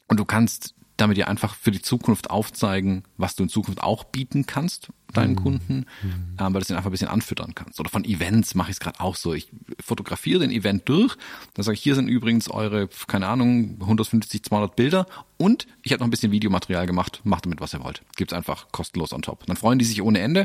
[0.07, 4.03] und du kannst damit dir einfach für die Zukunft aufzeigen, was du in Zukunft auch
[4.03, 5.35] bieten kannst deinen mhm.
[5.35, 6.37] Kunden, mhm.
[6.39, 7.79] Ähm, weil du den einfach ein bisschen anfüttern kannst.
[7.79, 9.33] Oder von Events mache ich es gerade auch so.
[9.33, 11.17] Ich fotografiere den Event durch,
[11.53, 15.07] dann sage ich, hier sind übrigens eure, keine Ahnung, 150, 200 Bilder
[15.37, 18.01] und ich habe noch ein bisschen Videomaterial gemacht, macht damit, was ihr wollt.
[18.15, 19.45] Gibt's einfach kostenlos on top.
[19.45, 20.41] Dann freuen die sich ohne Ende.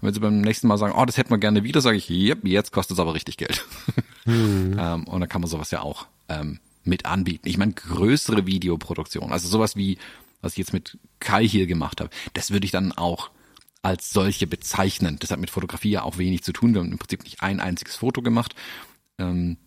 [0.00, 2.10] Und wenn sie beim nächsten Mal sagen, oh, das hätten wir gerne wieder, sage ich,
[2.10, 3.64] yep, jetzt kostet es aber richtig Geld.
[4.24, 4.76] Mhm.
[4.78, 7.48] ähm, und dann kann man sowas ja auch ähm, mit anbieten.
[7.48, 9.98] Ich meine, größere Videoproduktion, also sowas wie,
[10.40, 13.30] was ich jetzt mit Kai hier gemacht habe, das würde ich dann auch
[13.82, 15.18] als solche bezeichnen.
[15.20, 16.74] Das hat mit Fotografie ja auch wenig zu tun.
[16.74, 18.54] Wir haben im Prinzip nicht ein einziges Foto gemacht.
[19.18, 19.58] Ähm,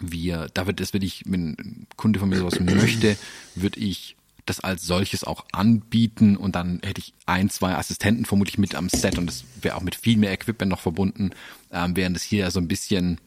[0.00, 3.16] wir, da wird, das würde ich, wenn ein Kunde von mir sowas möchte,
[3.56, 8.58] würde ich das als solches auch anbieten und dann hätte ich ein, zwei Assistenten vermutlich
[8.58, 11.30] mit am Set und das wäre auch mit viel mehr Equipment noch verbunden,
[11.70, 13.20] ähm, während es hier so ein bisschen,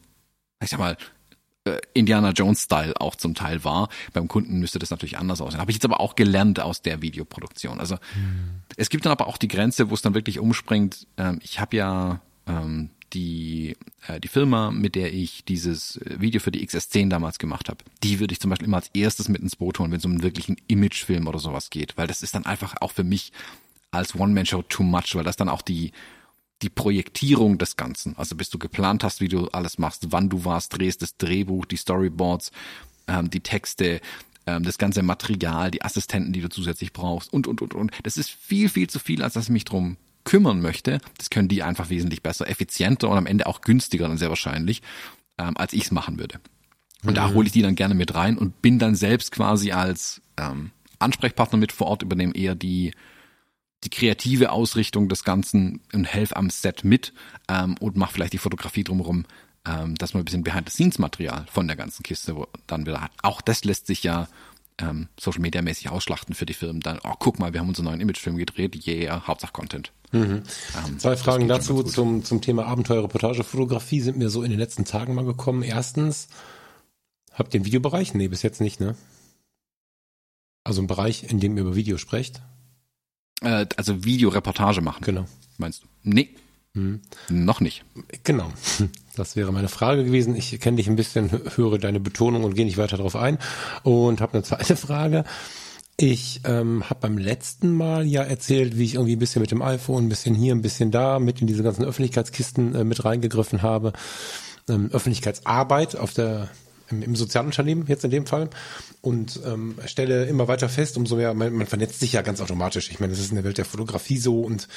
[0.62, 0.96] ich sag mal,
[1.94, 3.88] Indiana Jones-Style auch zum Teil war.
[4.12, 5.60] Beim Kunden müsste das natürlich anders aussehen.
[5.60, 7.80] Habe ich jetzt aber auch gelernt aus der Videoproduktion.
[7.80, 8.60] Also mhm.
[8.76, 11.06] es gibt dann aber auch die Grenze, wo es dann wirklich umspringt.
[11.16, 16.40] Ähm, ich habe ja ähm, die, äh, die Firma, mit der ich dieses äh, Video
[16.40, 19.40] für die XS10 damals gemacht habe, die würde ich zum Beispiel immer als erstes mit
[19.40, 21.96] ins Boot holen, wenn es um einen wirklichen Imagefilm oder sowas geht.
[21.96, 23.32] Weil das ist dann einfach auch für mich
[23.90, 25.92] als One-Man-Show too much, weil das dann auch die
[26.62, 28.16] die Projektierung des Ganzen.
[28.16, 31.66] Also bis du geplant hast, wie du alles machst, wann du warst, drehst, das Drehbuch,
[31.66, 32.52] die Storyboards,
[33.08, 34.00] ähm, die Texte,
[34.46, 37.92] ähm, das ganze Material, die Assistenten, die du zusätzlich brauchst und, und, und, und.
[38.02, 41.00] Das ist viel, viel zu viel, als dass ich mich drum kümmern möchte.
[41.18, 44.82] Das können die einfach wesentlich besser, effizienter und am Ende auch günstiger dann sehr wahrscheinlich,
[45.38, 46.40] ähm, als ich es machen würde.
[47.02, 47.14] Und mhm.
[47.14, 50.70] da hole ich die dann gerne mit rein und bin dann selbst quasi als ähm,
[50.98, 52.92] Ansprechpartner mit vor Ort, übernehme eher die
[53.84, 57.12] die kreative Ausrichtung des Ganzen und helfe am Set mit
[57.48, 59.26] ähm, und mach vielleicht die Fotografie drumherum,
[59.66, 62.34] ähm, dass man ein bisschen Behind-the-Scenes-Material von der ganzen Kiste
[62.66, 63.12] dann wieder hat.
[63.22, 64.28] Auch das lässt sich ja
[64.78, 66.80] ähm, Social Media mäßig ausschlachten für die Firmen.
[66.80, 69.92] Dann, oh, guck mal, wir haben unseren neuen Imagefilm gedreht, yeah, Hauptsache Content.
[70.12, 70.42] Mhm.
[70.86, 75.14] Ähm, Zwei Fragen dazu zum, zum Thema Abenteuerreportagefotografie sind mir so in den letzten Tagen
[75.14, 75.62] mal gekommen.
[75.62, 76.28] Erstens,
[77.32, 78.14] habt ihr einen Videobereich?
[78.14, 78.96] Nee, bis jetzt nicht, ne?
[80.64, 82.42] Also ein Bereich, in dem ihr über Video sprecht?
[83.42, 85.02] Äh, also Videoreportage machen.
[85.04, 85.24] Genau.
[85.58, 85.86] Meinst du?
[86.02, 86.30] Nee.
[86.74, 87.00] Hm.
[87.30, 87.84] Noch nicht.
[88.24, 88.52] Genau.
[89.16, 90.34] Das wäre meine Frage gewesen.
[90.34, 93.38] Ich kenne dich ein bisschen, höre deine Betonung und gehe nicht weiter darauf ein.
[93.84, 95.22] Und habe eine zweite Frage.
[95.96, 99.62] Ich ähm, habe beim letzten Mal ja erzählt, wie ich irgendwie ein bisschen mit dem
[99.62, 103.62] iPhone, ein bisschen hier, ein bisschen da, mit in diese ganzen Öffentlichkeitskisten äh, mit reingegriffen
[103.62, 103.92] habe.
[104.68, 106.48] Ähm, Öffentlichkeitsarbeit auf der
[106.90, 108.50] im, im Sozialunternehmen jetzt in dem Fall
[109.00, 112.90] und ähm, stelle immer weiter fest, umso mehr, man, man vernetzt sich ja ganz automatisch.
[112.90, 114.68] Ich meine, das ist in der Welt der Fotografie so und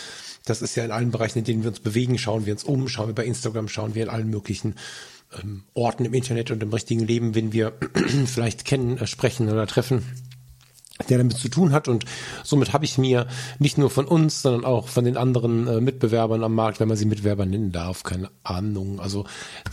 [0.46, 2.88] das ist ja in allen Bereichen, in denen wir uns bewegen, schauen wir uns um,
[2.88, 4.76] schauen wir bei Instagram, schauen wir in allen möglichen
[5.42, 7.74] ähm, Orten im Internet und im richtigen Leben, wenn wir
[8.26, 10.04] vielleicht kennen, äh, sprechen oder treffen
[11.10, 12.06] der damit zu tun hat und
[12.44, 13.28] somit habe ich mir
[13.60, 16.98] nicht nur von uns, sondern auch von den anderen äh, Mitbewerbern am Markt, wenn man
[16.98, 19.26] sie Mitbewerber nennen darf, keine Ahnung, also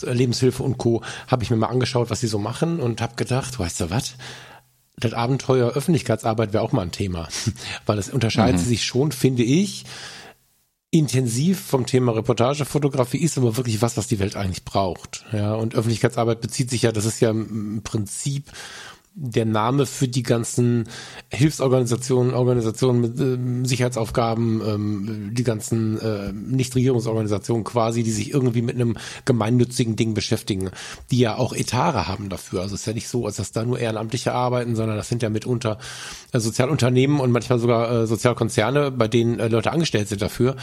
[0.02, 3.16] äh, Lebenshilfe und Co, habe ich mir mal angeschaut, was sie so machen und habe
[3.16, 4.14] gedacht, weißt du was?
[4.96, 7.28] Das Abenteuer Öffentlichkeitsarbeit wäre auch mal ein Thema,
[7.87, 8.64] weil es unterscheidet mhm.
[8.64, 9.84] sich schon, finde ich,
[10.94, 15.24] intensiv vom Thema Reportagefotografie ist aber wirklich was, was die Welt eigentlich braucht.
[15.32, 18.52] Ja, und Öffentlichkeitsarbeit bezieht sich ja, das ist ja im Prinzip
[19.16, 20.88] der Name für die ganzen
[21.31, 28.74] Hilfsorganisationen, Organisationen mit äh, Sicherheitsaufgaben, ähm, die ganzen äh, Nichtregierungsorganisationen quasi, die sich irgendwie mit
[28.74, 30.70] einem gemeinnützigen Ding beschäftigen,
[31.12, 32.62] die ja auch Etare haben dafür.
[32.62, 35.22] Also es ist ja nicht so, als dass da nur Ehrenamtliche arbeiten, sondern das sind
[35.22, 35.79] ja mitunter
[36.33, 40.57] äh, Sozialunternehmen und manchmal sogar äh, Sozialkonzerne, bei denen äh, Leute angestellt sind dafür.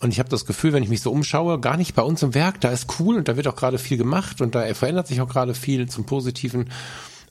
[0.00, 2.34] Und ich habe das Gefühl, wenn ich mich so umschaue, gar nicht bei uns im
[2.34, 5.22] Werk, da ist cool und da wird auch gerade viel gemacht und da verändert sich
[5.22, 6.68] auch gerade viel zum Positiven.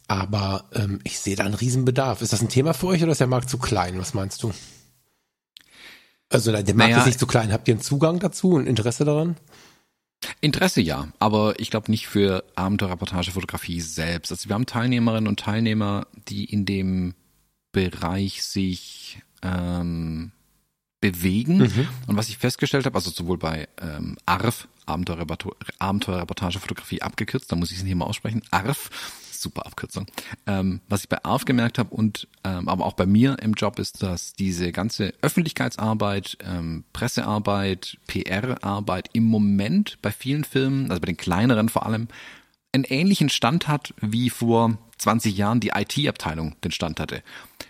[0.08, 2.22] Aber ähm, ich sehe da einen Riesenbedarf.
[2.22, 4.00] Ist das ein Thema für euch oder ist der Markt zu klein?
[4.00, 4.54] Was meinst du?
[6.30, 7.52] Also der Markt naja, ist nicht zu klein.
[7.52, 9.36] Habt ihr einen Zugang dazu und Interesse daran?
[10.42, 14.32] Interesse ja, aber ich glaube nicht für Abenteuerreportagefotografie selbst.
[14.32, 17.14] Also wir haben Teilnehmerinnen und Teilnehmer, die in dem
[17.72, 20.32] Bereich sich ähm,
[21.02, 21.58] bewegen.
[21.58, 21.88] Mhm.
[22.08, 27.78] Und was ich festgestellt habe, also sowohl bei ähm, ARF, Abenteuerreportagefotografie abgekürzt, da muss ich
[27.78, 28.90] es nicht mal aussprechen, ARF,
[29.46, 30.06] super Abkürzung.
[30.46, 33.80] Ähm, was ich bei ARF gemerkt habe und ähm, aber auch bei mir im Job
[33.80, 41.08] ist, dass diese ganze Öffentlichkeitsarbeit, ähm, Pressearbeit, PR-Arbeit im Moment bei vielen Filmen, also bei
[41.08, 42.08] den kleineren vor allem,
[42.76, 47.24] einen ähnlichen Stand hat wie vor 20 Jahren die IT-Abteilung den Stand hatte.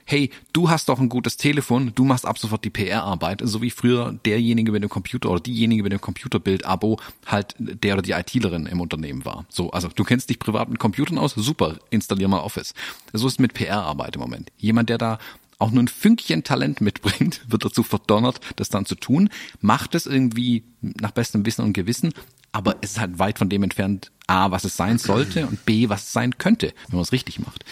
[0.05, 3.71] Hey, du hast doch ein gutes Telefon, du machst ab sofort die PR-Arbeit, so wie
[3.71, 8.67] früher derjenige mit dem Computer oder diejenige mit dem Computerbild-Abo halt der oder die ITlerin
[8.67, 9.45] im Unternehmen war.
[9.49, 12.75] So, also du kennst dich privat mit Computern aus, super, installier mal Office.
[13.13, 14.51] So ist mit PR-Arbeit im Moment.
[14.57, 15.17] Jemand, der da
[15.57, 19.29] auch nur ein Fünkchen Talent mitbringt, wird dazu verdonnert, das dann zu tun,
[19.61, 22.13] macht es irgendwie nach bestem Wissen und Gewissen,
[22.55, 25.89] aber es ist halt weit von dem entfernt, A, was es sein sollte und B,
[25.89, 27.65] was es sein könnte, wenn man es richtig macht.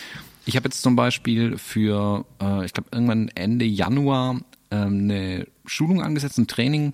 [0.45, 4.41] Ich habe jetzt zum Beispiel für, äh, ich glaube, irgendwann Ende Januar
[4.71, 6.91] ähm, eine Schulung angesetzt, ein Training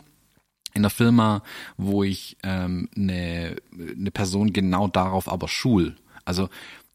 [0.76, 1.42] in der Firma,
[1.78, 5.96] wo ich ähm, eine, eine Person genau darauf aber schul.
[6.26, 6.48] Also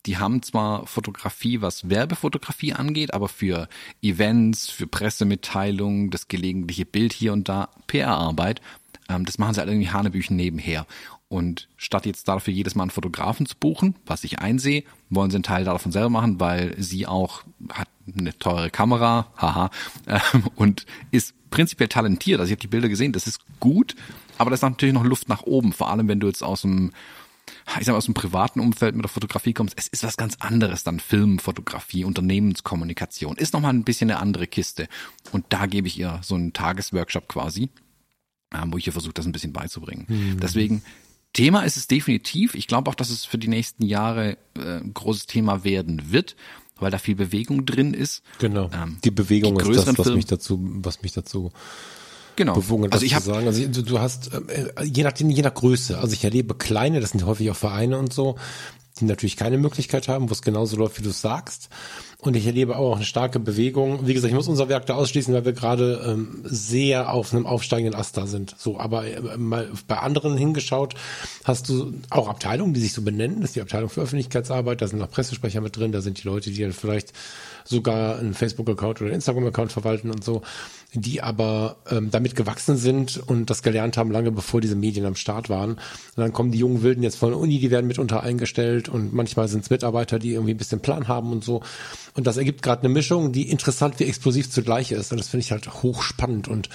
[0.06, 3.68] die haben zwar Fotografie, was Werbefotografie angeht, aber für
[4.00, 8.60] Events, für Pressemitteilungen, das gelegentliche Bild hier und da, PR-Arbeit,
[9.08, 10.86] ähm, das machen sie halt irgendwie Hanebüchen nebenher.
[11.28, 15.36] Und statt jetzt dafür jedes Mal einen Fotografen zu buchen, was ich einsehe, wollen sie
[15.36, 19.70] einen Teil davon selber machen, weil sie auch hat eine teure Kamera, haha,
[20.06, 20.20] äh,
[20.54, 22.40] und ist prinzipiell talentiert.
[22.40, 23.96] Also ich habe die Bilder gesehen, das ist gut,
[24.38, 26.92] aber das ist natürlich noch Luft nach oben, vor allem wenn du jetzt aus dem
[27.78, 30.36] ich sag mal, aus dem privaten Umfeld mit der Fotografie kommst, es ist was ganz
[30.40, 34.88] anderes dann Filmfotografie, Unternehmenskommunikation, ist nochmal ein bisschen eine andere Kiste.
[35.32, 37.68] Und da gebe ich ihr so einen Tagesworkshop quasi,
[38.68, 40.06] wo ich ihr versuche, das ein bisschen beizubringen.
[40.08, 40.40] Mhm.
[40.40, 40.82] Deswegen,
[41.32, 42.54] Thema ist es definitiv.
[42.54, 46.36] Ich glaube auch, dass es für die nächsten Jahre äh, ein großes Thema werden wird,
[46.78, 48.22] weil da viel Bewegung drin ist.
[48.38, 48.70] Genau.
[48.72, 51.52] Ähm, die Bewegung die ist das, was mich dazu, was mich dazu
[52.36, 52.54] genau.
[52.54, 53.46] bewogen also ich habe sagen.
[53.46, 55.98] Also du, du hast äh, je nachdem je nach Größe.
[55.98, 58.36] Also ich erlebe kleine, das sind häufig auch Vereine und so,
[59.00, 61.68] die natürlich keine Möglichkeit haben, wo es genauso läuft, wie du sagst.
[62.18, 64.06] Und ich erlebe auch eine starke Bewegung.
[64.06, 67.46] Wie gesagt, ich muss unser Werk da ausschließen, weil wir gerade ähm, sehr auf einem
[67.46, 68.54] aufsteigenden Ast da sind.
[68.56, 70.94] So, aber äh, mal bei anderen hingeschaut,
[71.44, 73.40] hast du auch Abteilungen, die sich so benennen.
[73.40, 74.80] Das ist die Abteilung für Öffentlichkeitsarbeit.
[74.80, 75.92] Da sind noch Pressesprecher mit drin.
[75.92, 77.12] Da sind die Leute, die dann vielleicht
[77.64, 80.42] sogar einen Facebook-Account oder Instagram-Account verwalten und so
[80.94, 85.16] die aber ähm, damit gewachsen sind und das gelernt haben, lange bevor diese Medien am
[85.16, 85.72] Start waren.
[85.72, 85.80] Und
[86.16, 89.48] dann kommen die jungen Wilden jetzt von der Uni, die werden mitunter eingestellt und manchmal
[89.48, 91.62] sind es Mitarbeiter, die irgendwie ein bisschen Plan haben und so.
[92.14, 95.10] Und das ergibt gerade eine Mischung, die interessant wie explosiv zugleich ist.
[95.10, 96.68] Und das finde ich halt hochspannend und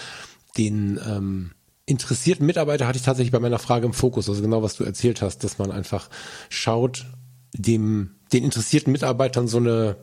[0.57, 1.51] den ähm,
[1.85, 5.21] interessierten Mitarbeiter hatte ich tatsächlich bei meiner Frage im Fokus, also genau was du erzählt
[5.21, 6.09] hast, dass man einfach
[6.49, 7.05] schaut,
[7.53, 9.95] dem den interessierten Mitarbeitern so eine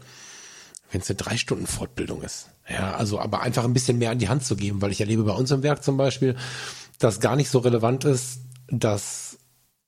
[0.96, 4.18] wenn es eine drei Stunden Fortbildung ist, Ja, also aber einfach ein bisschen mehr an
[4.18, 6.36] die Hand zu geben, weil ich erlebe bei uns im Werk zum Beispiel,
[6.98, 9.36] dass gar nicht so relevant ist, dass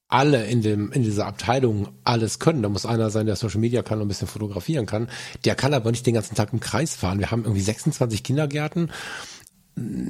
[0.06, 2.62] alle in dem in dieser Abteilung alles können.
[2.62, 5.08] Da muss einer sein, der Social Media kann und ein bisschen fotografieren kann.
[5.46, 7.20] Der kann aber nicht den ganzen Tag im Kreis fahren.
[7.20, 8.90] Wir haben irgendwie 26 Kindergärten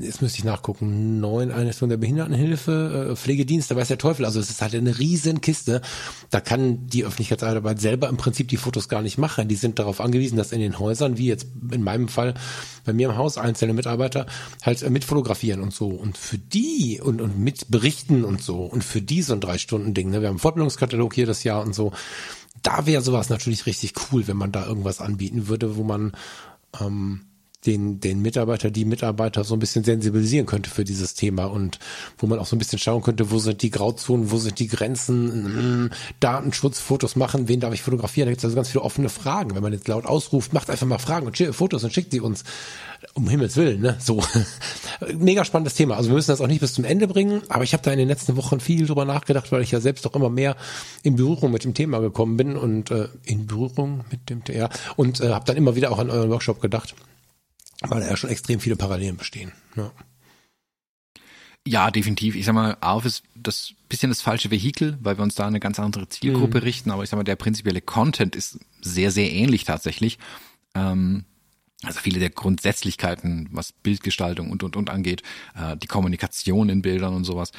[0.00, 4.24] jetzt müsste ich nachgucken, neun Einrichtungen der Behindertenhilfe, äh, Pflegedienst, da weiß der Teufel.
[4.24, 5.80] Also es ist halt eine riesen Kiste.
[6.30, 9.48] Da kann die Öffentlichkeitsarbeit selber im Prinzip die Fotos gar nicht machen.
[9.48, 12.34] Die sind darauf angewiesen, dass in den Häusern, wie jetzt in meinem Fall
[12.84, 14.26] bei mir im Haus, einzelne Mitarbeiter
[14.62, 15.88] halt äh, mitfotografieren und so.
[15.88, 18.62] Und für die und, und mit berichten und so.
[18.64, 20.10] Und für die so ein Drei-Stunden-Ding.
[20.10, 20.20] Ne?
[20.20, 21.92] Wir haben einen Fortbildungskatalog hier das Jahr und so.
[22.62, 26.12] Da wäre sowas natürlich richtig cool, wenn man da irgendwas anbieten würde, wo man
[26.80, 27.22] ähm,
[27.66, 31.80] den, den Mitarbeiter, die Mitarbeiter so ein bisschen sensibilisieren könnte für dieses Thema und
[32.16, 34.68] wo man auch so ein bisschen schauen könnte, wo sind die Grauzonen, wo sind die
[34.68, 35.90] Grenzen, mh,
[36.20, 38.26] Datenschutz, Fotos machen, wen darf ich fotografieren?
[38.26, 39.56] Da gibt es also ganz viele offene Fragen.
[39.56, 42.44] Wenn man jetzt laut ausruft, macht einfach mal Fragen und Fotos und schickt sie uns.
[43.14, 43.96] Um Himmels Willen, ne?
[44.00, 44.22] So.
[45.18, 45.96] Mega spannendes Thema.
[45.96, 47.98] Also wir müssen das auch nicht bis zum Ende bringen, aber ich habe da in
[47.98, 50.56] den letzten Wochen viel drüber nachgedacht, weil ich ja selbst doch immer mehr
[51.02, 55.20] in Berührung mit dem Thema gekommen bin und äh, in Berührung mit dem ja und
[55.20, 56.94] äh, habe dann immer wieder auch an euren Workshop gedacht
[57.82, 59.52] weil da ja schon extrem viele Parallelen bestehen.
[59.76, 59.92] Ja.
[61.66, 62.34] Ja, definitiv.
[62.34, 65.60] Ich sag mal, AUF ist das bisschen das falsche Vehikel, weil wir uns da eine
[65.60, 66.64] ganz andere Zielgruppe mhm.
[66.64, 66.90] richten.
[66.90, 70.18] Aber ich sag mal, der prinzipielle Content ist sehr, sehr ähnlich tatsächlich.
[70.74, 71.24] Ähm,
[71.82, 75.22] also viele der Grundsätzlichkeiten, was Bildgestaltung und und und angeht,
[75.54, 77.52] äh, die Kommunikation in Bildern und sowas.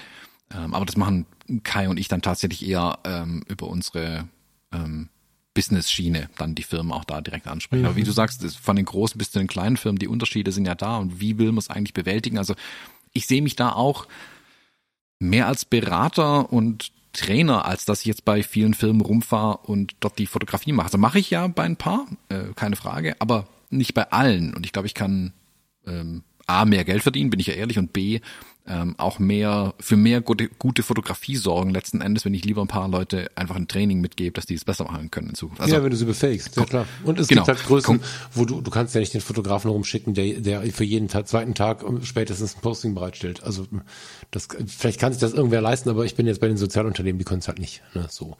[0.51, 1.25] Ähm, aber das machen
[1.63, 4.27] Kai und ich dann tatsächlich eher ähm, über unsere
[4.73, 5.09] ähm,
[5.59, 7.81] Business-Schiene dann die Firmen auch da direkt ansprechen.
[7.81, 7.87] Mhm.
[7.87, 10.65] Aber wie du sagst, von den großen bis zu den kleinen Firmen, die Unterschiede sind
[10.65, 12.37] ja da und wie will man es eigentlich bewältigen?
[12.37, 12.55] Also
[13.11, 14.07] ich sehe mich da auch
[15.19, 20.17] mehr als Berater und Trainer, als dass ich jetzt bei vielen Firmen rumfahre und dort
[20.17, 20.85] die Fotografie mache.
[20.85, 24.53] Also mache ich ja bei ein paar, äh, keine Frage, aber nicht bei allen.
[24.53, 25.33] Und ich glaube, ich kann
[25.85, 28.21] ähm, A, mehr Geld verdienen, bin ich ja ehrlich, und B,
[28.69, 32.67] ähm, auch mehr für mehr gute, gute Fotografie sorgen letzten Endes, wenn ich lieber ein
[32.67, 35.61] paar Leute einfach ein Training mitgebe, dass die es besser machen können in Zukunft.
[35.61, 36.85] Also, ja, wenn du sie befähigst, ja klar.
[37.03, 37.41] Und es genau.
[37.41, 37.99] gibt halt Größen,
[38.33, 41.55] wo du, du kannst ja nicht den Fotografen rumschicken, der, der für jeden Tag, zweiten
[41.55, 43.43] Tag spätestens ein Posting bereitstellt.
[43.43, 43.65] Also
[44.31, 47.25] das, vielleicht kann sich das irgendwer leisten, aber ich bin jetzt bei den Sozialunternehmen, die
[47.25, 47.81] können es halt nicht.
[47.95, 48.37] Ne, so.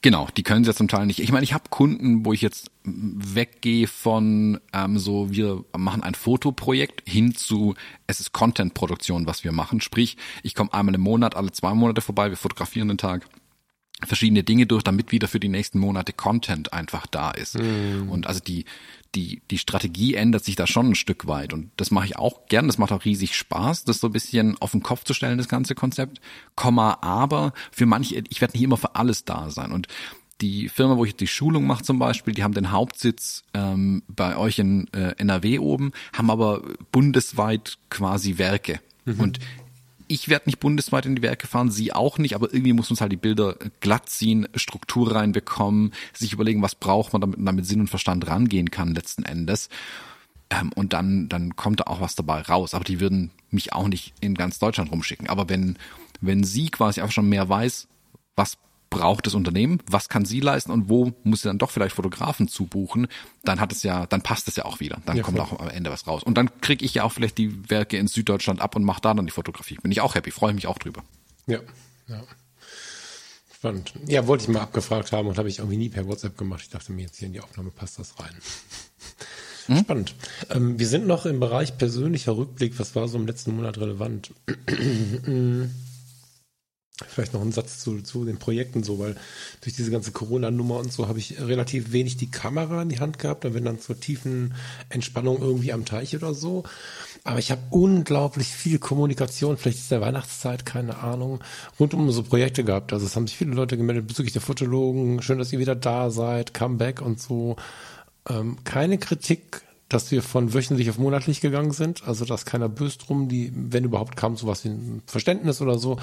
[0.00, 1.20] Genau, die können es ja zum Teil nicht.
[1.20, 6.14] Ich meine, ich habe Kunden, wo ich jetzt weggehe von ähm, so, wir machen ein
[6.14, 7.74] Fotoprojekt hin zu,
[8.06, 9.80] es ist Content-Produktion, was wir machen.
[9.80, 13.28] Sprich, ich komme einmal im Monat, alle zwei Monate vorbei, wir fotografieren den Tag
[14.04, 17.58] verschiedene Dinge durch, damit wieder für die nächsten Monate Content einfach da ist.
[17.58, 18.10] Mm.
[18.10, 18.66] Und also die,
[19.14, 21.54] die, die Strategie ändert sich da schon ein Stück weit.
[21.54, 22.66] Und das mache ich auch gern.
[22.66, 25.48] Das macht auch riesig Spaß, das so ein bisschen auf den Kopf zu stellen, das
[25.48, 26.20] ganze Konzept.
[26.54, 29.72] Komma, aber für manche, ich werde nicht immer für alles da sein.
[29.72, 29.88] Und
[30.40, 34.36] die Firma, wo ich die Schulung mache zum Beispiel, die haben den Hauptsitz ähm, bei
[34.36, 38.80] euch in äh, NRW oben, haben aber bundesweit quasi Werke.
[39.04, 39.20] Mhm.
[39.20, 39.38] Und
[40.08, 43.00] ich werde nicht bundesweit in die Werke fahren, sie auch nicht, aber irgendwie muss uns
[43.00, 47.66] halt die Bilder glatt ziehen, Struktur reinbekommen, sich überlegen, was braucht man, damit man mit
[47.66, 49.68] Sinn und Verstand rangehen kann letzten Endes.
[50.50, 52.74] Ähm, und dann, dann kommt da auch was dabei raus.
[52.74, 55.28] Aber die würden mich auch nicht in ganz Deutschland rumschicken.
[55.28, 55.76] Aber wenn,
[56.20, 57.88] wenn sie quasi einfach schon mehr weiß,
[58.36, 58.58] was
[58.90, 62.48] braucht das Unternehmen, was kann sie leisten und wo muss sie dann doch vielleicht Fotografen
[62.48, 63.08] zubuchen,
[63.44, 65.00] dann hat es ja, dann passt es ja auch wieder.
[65.06, 66.22] Dann ja, kommt auch am Ende was raus.
[66.22, 69.14] Und dann kriege ich ja auch vielleicht die Werke in Süddeutschland ab und mache da
[69.14, 69.76] dann die Fotografie.
[69.82, 71.02] Bin ich auch happy, freue mich auch drüber.
[71.46, 71.60] Ja,
[72.08, 72.22] ja.
[73.54, 73.94] Spannend.
[74.06, 76.60] Ja, wollte ich mal abgefragt haben und habe ich irgendwie nie per WhatsApp gemacht.
[76.62, 78.34] Ich dachte mir jetzt hier in die Aufnahme passt das rein.
[79.66, 79.78] Hm?
[79.78, 80.14] Spannend.
[80.50, 82.78] Ähm, wir sind noch im Bereich persönlicher Rückblick.
[82.78, 84.32] Was war so im letzten Monat relevant?
[87.04, 89.16] Vielleicht noch ein Satz zu, zu den Projekten so, weil
[89.60, 93.18] durch diese ganze Corona-Nummer und so habe ich relativ wenig die Kamera in die Hand
[93.18, 94.54] gehabt, wenn dann zur tiefen
[94.88, 96.64] Entspannung irgendwie am Teich oder so.
[97.22, 101.40] Aber ich habe unglaublich viel Kommunikation, vielleicht ist der Weihnachtszeit, keine Ahnung,
[101.78, 102.94] rund um so Projekte gehabt.
[102.94, 106.10] Also es haben sich viele Leute gemeldet bezüglich der Fotologen, schön, dass ihr wieder da
[106.10, 107.56] seid, Comeback und so.
[108.26, 113.08] Ähm, keine Kritik dass wir von wöchentlich auf monatlich gegangen sind, also dass keiner böst
[113.08, 115.98] drum, die, wenn überhaupt kam, sowas wie ein Verständnis oder so.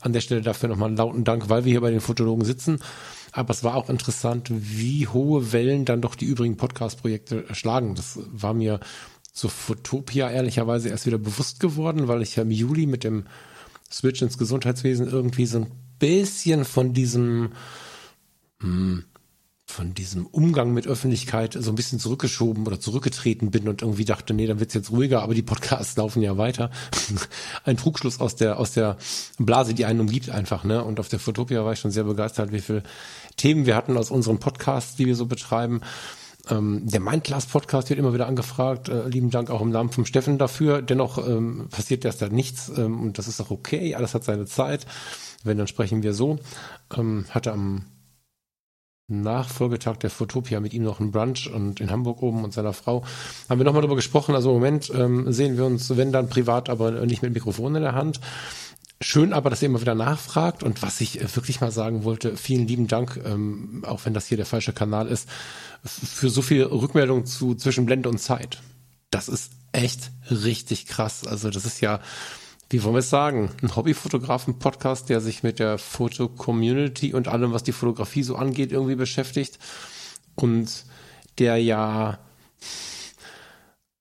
[0.00, 2.80] An der Stelle dafür nochmal einen lauten Dank, weil wir hier bei den Fotologen sitzen.
[3.30, 7.94] Aber es war auch interessant, wie hohe Wellen dann doch die übrigen Podcast-Projekte schlagen.
[7.94, 8.80] Das war mir
[9.32, 13.24] zu Fotopia ehrlicherweise erst wieder bewusst geworden, weil ich ja im Juli mit dem
[13.90, 15.70] Switch ins Gesundheitswesen irgendwie so ein
[16.00, 17.52] bisschen von diesem,
[18.60, 19.04] hm,
[19.70, 24.32] von diesem Umgang mit Öffentlichkeit so ein bisschen zurückgeschoben oder zurückgetreten bin und irgendwie dachte,
[24.32, 26.70] nee, dann wird's jetzt ruhiger, aber die Podcasts laufen ja weiter.
[27.64, 28.96] ein Trugschluss aus der, aus der
[29.38, 30.82] Blase, die einen umgibt einfach, ne?
[30.82, 32.82] Und auf der Fotopia war ich schon sehr begeistert, wie viele
[33.36, 35.82] Themen wir hatten aus unseren Podcasts, die wir so betreiben.
[36.48, 38.88] Ähm, der Mindclass Podcast wird immer wieder angefragt.
[38.88, 40.80] Äh, lieben Dank auch im Namen vom Steffen dafür.
[40.80, 43.94] Dennoch ähm, passiert erst da nichts ähm, und das ist auch okay.
[43.94, 44.86] Alles hat seine Zeit.
[45.44, 46.38] Wenn, dann sprechen wir so.
[46.96, 47.84] Ähm, hatte am
[49.08, 53.04] Nachfolgetag der Fotopia mit ihm noch einen Brunch und in Hamburg oben und seiner Frau
[53.48, 54.34] haben wir nochmal darüber gesprochen.
[54.34, 57.82] Also im Moment ähm, sehen wir uns, wenn dann privat, aber nicht mit Mikrofon in
[57.82, 58.20] der Hand.
[59.00, 62.36] Schön aber, dass ihr immer wieder nachfragt und was ich äh, wirklich mal sagen wollte,
[62.36, 65.28] vielen lieben Dank, ähm, auch wenn das hier der falsche Kanal ist,
[65.84, 68.60] für so viel Rückmeldung zu zwischen Blende und Zeit.
[69.10, 71.26] Das ist echt richtig krass.
[71.26, 72.00] Also das ist ja,
[72.70, 77.62] wie wollen wir es sagen, ein Hobbyfotografen-Podcast, der sich mit der Foto-Community und allem, was
[77.62, 79.58] die Fotografie so angeht, irgendwie beschäftigt
[80.34, 80.84] und
[81.38, 82.18] der ja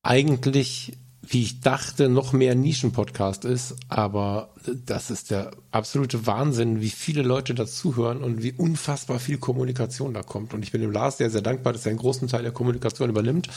[0.03, 0.97] eigentlich
[1.29, 4.49] wie ich dachte, noch mehr Nischen-Podcast ist, aber
[4.85, 10.23] das ist der absolute Wahnsinn, wie viele Leute dazuhören und wie unfassbar viel Kommunikation da
[10.23, 10.53] kommt.
[10.53, 13.09] Und ich bin dem Lars sehr, sehr dankbar, dass er einen großen Teil der Kommunikation
[13.09, 13.49] übernimmt.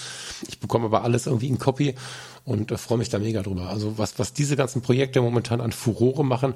[0.49, 1.95] Ich bekomme aber alles irgendwie in Copy
[2.45, 3.69] und äh, freue mich da mega drüber.
[3.69, 6.55] Also was, was diese ganzen Projekte momentan an Furore machen,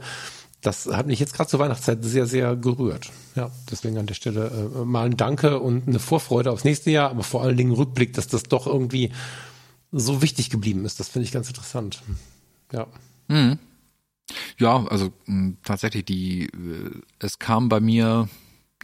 [0.62, 3.12] das hat mich jetzt gerade zur Weihnachtszeit sehr, sehr gerührt.
[3.36, 7.10] Ja, deswegen an der Stelle äh, mal ein Danke und eine Vorfreude aufs nächste Jahr,
[7.10, 9.12] aber vor allen Dingen Rückblick, dass das doch irgendwie
[9.94, 11.00] so wichtig geblieben ist.
[11.00, 12.02] Das finde ich ganz interessant.
[12.72, 12.86] Ja.
[13.28, 13.58] Mhm.
[14.58, 15.12] Ja, also
[15.62, 18.28] tatsächlich, die, äh, es kam bei mir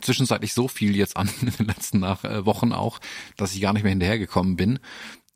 [0.00, 3.00] zwischenzeitlich so viel jetzt an in den letzten nach, äh, Wochen auch,
[3.36, 4.78] dass ich gar nicht mehr hinterhergekommen bin.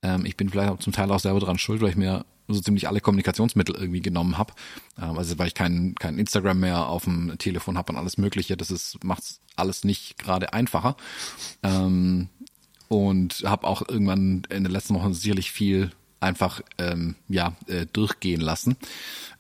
[0.02, 2.60] Ähm, ich bin vielleicht auch zum Teil auch selber dran schuld, weil ich mir so
[2.60, 4.52] ziemlich alle Kommunikationsmittel irgendwie genommen habe.
[5.00, 8.56] Ähm, also weil ich kein, kein Instagram mehr auf dem Telefon habe und alles Mögliche.
[8.56, 10.96] Das ist macht's alles nicht gerade einfacher.
[11.62, 12.28] Ähm,
[12.88, 18.40] und habe auch irgendwann in den letzten Wochen sicherlich viel einfach ähm, ja äh, durchgehen
[18.40, 18.76] lassen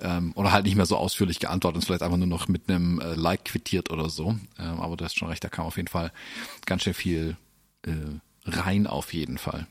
[0.00, 3.00] ähm, oder halt nicht mehr so ausführlich geantwortet und vielleicht einfach nur noch mit einem
[3.00, 4.36] äh, Like quittiert oder so.
[4.58, 6.12] Ähm, aber du hast schon recht, da kam auf jeden Fall
[6.66, 7.36] ganz schön viel
[7.86, 7.90] äh,
[8.44, 9.66] rein auf jeden Fall.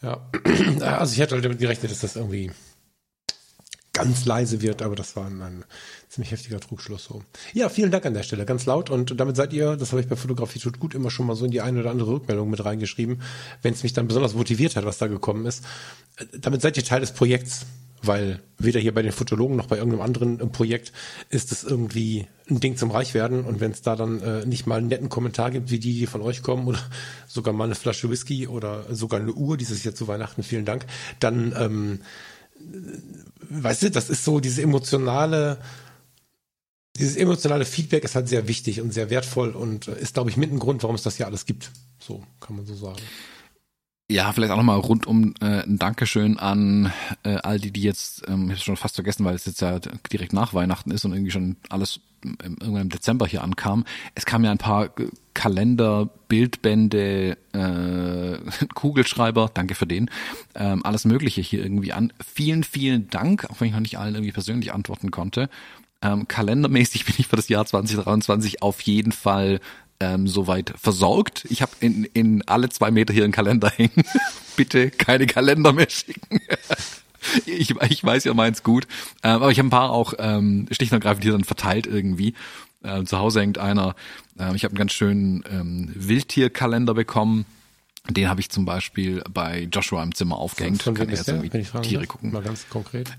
[0.00, 0.20] Ja,
[0.80, 2.50] also ich hätte halt damit gerechnet, dass das irgendwie
[4.02, 5.64] ganz leise wird, aber das war ein, ein
[6.08, 7.22] ziemlich heftiger Trugschluss so.
[7.52, 10.08] Ja, vielen Dank an der Stelle, ganz laut und damit seid ihr, das habe ich
[10.08, 12.64] bei Fotografie tut gut immer schon mal so in die eine oder andere Rückmeldung mit
[12.64, 13.22] reingeschrieben,
[13.62, 15.64] wenn es mich dann besonders motiviert hat, was da gekommen ist.
[16.38, 17.66] Damit seid ihr Teil des Projekts,
[18.02, 20.92] weil weder hier bei den Fotologen noch bei irgendeinem anderen äh, Projekt
[21.30, 24.78] ist es irgendwie ein Ding zum Reichwerden und wenn es da dann äh, nicht mal
[24.78, 26.80] einen netten Kommentar gibt, wie die, die von euch kommen oder
[27.28, 30.86] sogar mal eine Flasche Whisky oder sogar eine Uhr, dieses Jahr zu Weihnachten, vielen Dank,
[31.20, 32.00] dann ähm,
[33.48, 35.58] weißt du, das ist so diese emotionale,
[36.96, 40.52] dieses emotionale Feedback ist halt sehr wichtig und sehr wertvoll und ist, glaube ich, mit
[40.52, 41.70] ein Grund, warum es das hier alles gibt.
[41.98, 43.00] So kann man so sagen.
[44.10, 48.46] Ja, vielleicht auch nochmal rundum äh, ein Dankeschön an äh, all die, die jetzt, ähm,
[48.46, 51.30] ich habe schon fast vergessen, weil es jetzt ja direkt nach Weihnachten ist und irgendwie
[51.30, 53.84] schon alles irgendwann im Dezember hier ankam.
[54.14, 54.90] Es kamen ja ein paar
[55.34, 60.10] Kalender, Bildbände, äh, Kugelschreiber, danke für den,
[60.54, 62.12] ähm, alles Mögliche hier irgendwie an.
[62.24, 65.48] Vielen, vielen Dank, auch wenn ich noch nicht allen irgendwie persönlich antworten konnte.
[66.02, 69.60] Ähm, kalendermäßig bin ich für das Jahr 2023 auf jeden Fall
[70.00, 71.46] ähm, soweit versorgt.
[71.48, 74.04] Ich habe in, in alle zwei Meter hier einen Kalender hängen.
[74.56, 76.40] Bitte keine Kalender mehr schicken.
[77.46, 78.86] Ich, ich weiß ja meins gut.
[79.22, 82.34] Ähm, aber ich habe ein paar auch ähm, schlicht und ergreifend hier dann verteilt irgendwie.
[82.84, 83.94] Ähm, zu Hause hängt einer.
[84.38, 87.46] Ähm, ich habe einen ganz schönen ähm, Wildtierkalender bekommen.
[88.08, 90.82] Den habe ich zum Beispiel bei Joshua im Zimmer aufgehängt.
[90.82, 92.32] Von, Kann er jetzt irgendwie Tiere gucken.
[92.32, 93.16] Mal ganz konkret.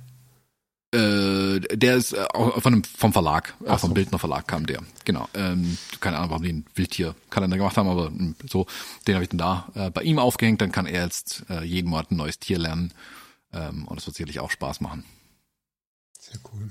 [0.94, 3.94] Äh, der ist äh, von einem, vom Verlag, Ach vom so.
[3.96, 4.82] Bildner Verlag kam der.
[5.06, 5.28] Genau.
[5.34, 8.68] Ähm, keine Ahnung, warum die einen Wildtierkalender gemacht haben, aber mh, so,
[9.08, 10.62] den habe ich dann da äh, bei ihm aufgehängt.
[10.62, 12.92] Dann kann er jetzt äh, jeden Monat ein neues Tier lernen.
[13.54, 15.06] Ähm, und es wird sicherlich auch Spaß machen.
[16.20, 16.70] Sehr cool.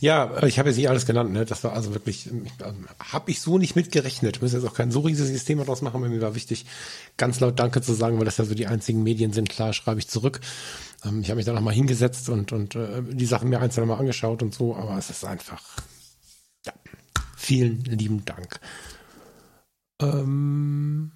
[0.00, 1.44] Ja, ich habe jetzt nicht alles genannt, ne?
[1.44, 2.28] Das war also wirklich,
[2.60, 4.36] also, habe ich so nicht mitgerechnet.
[4.36, 6.66] Ich muss jetzt auch kein so riesiges Thema draus machen, weil mir war wichtig,
[7.16, 9.48] ganz laut Danke zu sagen, weil das ja so die einzigen Medien sind.
[9.48, 10.40] Klar, schreibe ich zurück.
[11.04, 13.98] Ähm, ich habe mich da nochmal hingesetzt und, und äh, die Sachen mir einzeln mal
[13.98, 15.62] angeschaut und so, aber es ist einfach,
[16.66, 16.72] ja,
[17.36, 18.58] vielen lieben Dank.
[20.00, 21.12] Ähm,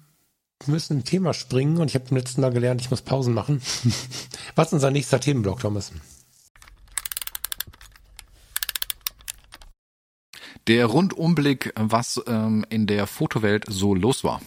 [0.67, 3.33] wir müssen ein Thema springen und ich habe im letzten Mal gelernt, ich muss Pausen
[3.33, 3.61] machen.
[4.55, 5.91] Was ist unser nächster Themenblock, Thomas?
[10.67, 14.41] Der Rundumblick, was ähm, in der Fotowelt so los war.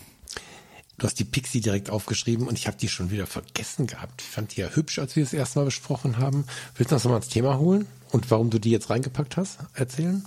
[0.99, 4.21] Du hast die Pixie direkt aufgeschrieben und ich habe die schon wieder vergessen gehabt.
[4.21, 6.45] Ich fand die ja hübsch, als wir das erste Mal besprochen haben.
[6.75, 7.87] Willst du das nochmal ins Thema holen?
[8.11, 9.61] Und warum du die jetzt reingepackt hast?
[9.73, 10.23] Erzählen?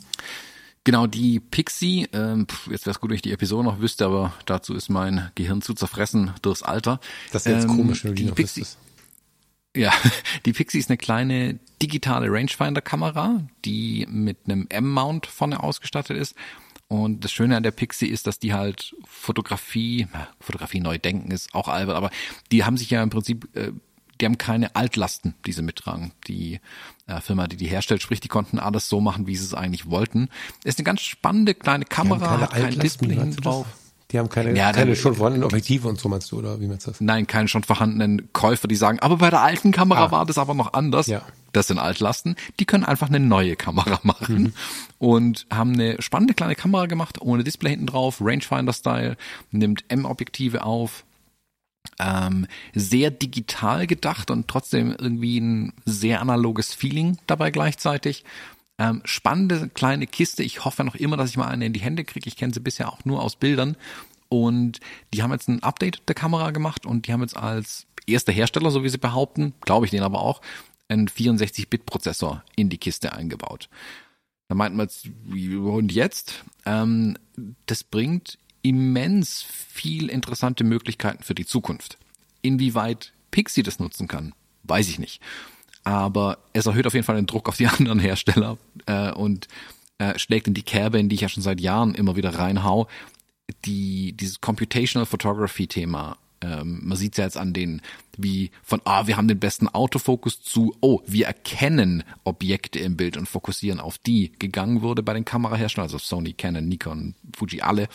[0.86, 4.34] Genau, die Pixie, ähm, jetzt wäre es gut, wenn ich die Episode noch wüsste, aber
[4.46, 7.00] dazu ist mein Gehirn zu zerfressen durchs Alter.
[7.32, 8.80] Das ist jetzt ähm, komisch, wenn du die, die noch Pixie, wüsstest.
[9.76, 9.94] Ja,
[10.46, 16.36] die Pixie ist eine kleine digitale Rangefinder-Kamera, die mit einem M-Mount vorne ausgestattet ist
[16.90, 20.08] Und das Schöne an der Pixie ist, dass die halt Fotografie,
[20.42, 22.12] Fotografie neu denken ist auch albert, aber
[22.52, 23.72] die haben sich ja im Prinzip, äh,
[24.20, 26.12] die haben keine Altlasten, die sie mittragen.
[26.28, 26.60] Die
[27.08, 29.90] äh, Firma, die die herstellt, sprich, die konnten alles so machen, wie sie es eigentlich
[29.90, 30.30] wollten.
[30.64, 33.66] Ist eine ganz spannende kleine Kamera, hat kein Display drauf.
[34.12, 36.86] Die haben keine, ja, keine schon vorhandenen Objektive und so meinst du, oder wie meinst
[36.86, 37.02] du das?
[37.02, 40.12] Nein, keine schon vorhandenen Käufer, die sagen, aber bei der alten Kamera ah.
[40.12, 41.08] war das aber noch anders.
[41.08, 41.24] Ja.
[41.52, 42.36] Das sind Altlasten.
[42.60, 44.54] Die können einfach eine neue Kamera machen mhm.
[45.00, 49.18] und haben eine spannende kleine Kamera gemacht, ohne Display hinten drauf, Rangefinder-Style,
[49.52, 51.06] nimmt M-Objektive auf,
[52.00, 58.24] ähm, sehr digital gedacht und trotzdem irgendwie ein sehr analoges Feeling dabei gleichzeitig.
[58.80, 60.44] Ähm, spannende kleine Kiste.
[60.44, 62.28] Ich hoffe noch immer, dass ich mal eine in die Hände kriege.
[62.28, 63.78] Ich kenne sie bisher auch nur aus Bildern.
[64.30, 64.80] Und
[65.14, 68.72] die haben jetzt ein Update der Kamera gemacht und die haben jetzt als erster Hersteller,
[68.72, 70.42] so wie sie behaupten, glaube ich den aber auch,
[70.88, 73.70] einen 64-Bit-Prozessor in die Kiste eingebaut.
[74.48, 76.44] Da meint man jetzt, und jetzt?
[76.66, 77.18] Ähm,
[77.66, 82.00] das bringt immens viel interessante Möglichkeiten für die Zukunft.
[82.42, 84.34] Inwieweit Pixie das nutzen kann,
[84.64, 85.22] weiß ich nicht
[85.84, 89.48] aber es erhöht auf jeden Fall den Druck auf die anderen Hersteller äh, und
[89.98, 92.88] äh, schlägt in die Kerbe, in die ich ja schon seit Jahren immer wieder reinhau.
[93.66, 97.82] Die, dieses Computational Photography Thema, ähm, man sieht es ja jetzt an den,
[98.18, 103.18] wie von, ah, wir haben den besten Autofokus zu, oh, wir erkennen Objekte im Bild
[103.18, 107.90] und fokussieren auf die, gegangen wurde bei den Kameraherstellern, also Sony, Canon, Nikon, Fuji, alle.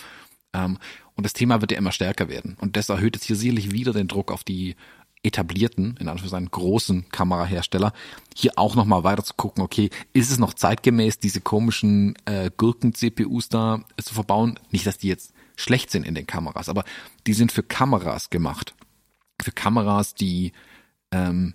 [0.52, 0.78] Ähm,
[1.14, 2.56] und das Thema wird ja immer stärker werden.
[2.60, 4.76] Und das erhöht jetzt hier sicherlich wieder den Druck auf die
[5.22, 7.92] etablierten, in Anführungszeichen großen Kamerahersteller,
[8.36, 13.48] hier auch nochmal weiter zu gucken, okay, ist es noch zeitgemäß, diese komischen äh, Gurken-CPUs
[13.48, 14.60] da zu verbauen?
[14.70, 16.84] Nicht, dass die jetzt schlecht sind in den Kameras, aber
[17.26, 18.74] die sind für Kameras gemacht.
[19.42, 20.52] Für Kameras, die
[21.10, 21.54] ähm,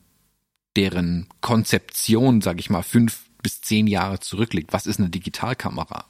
[0.75, 4.73] deren Konzeption, sage ich mal, fünf bis zehn Jahre zurückliegt.
[4.73, 6.05] Was ist eine Digitalkamera?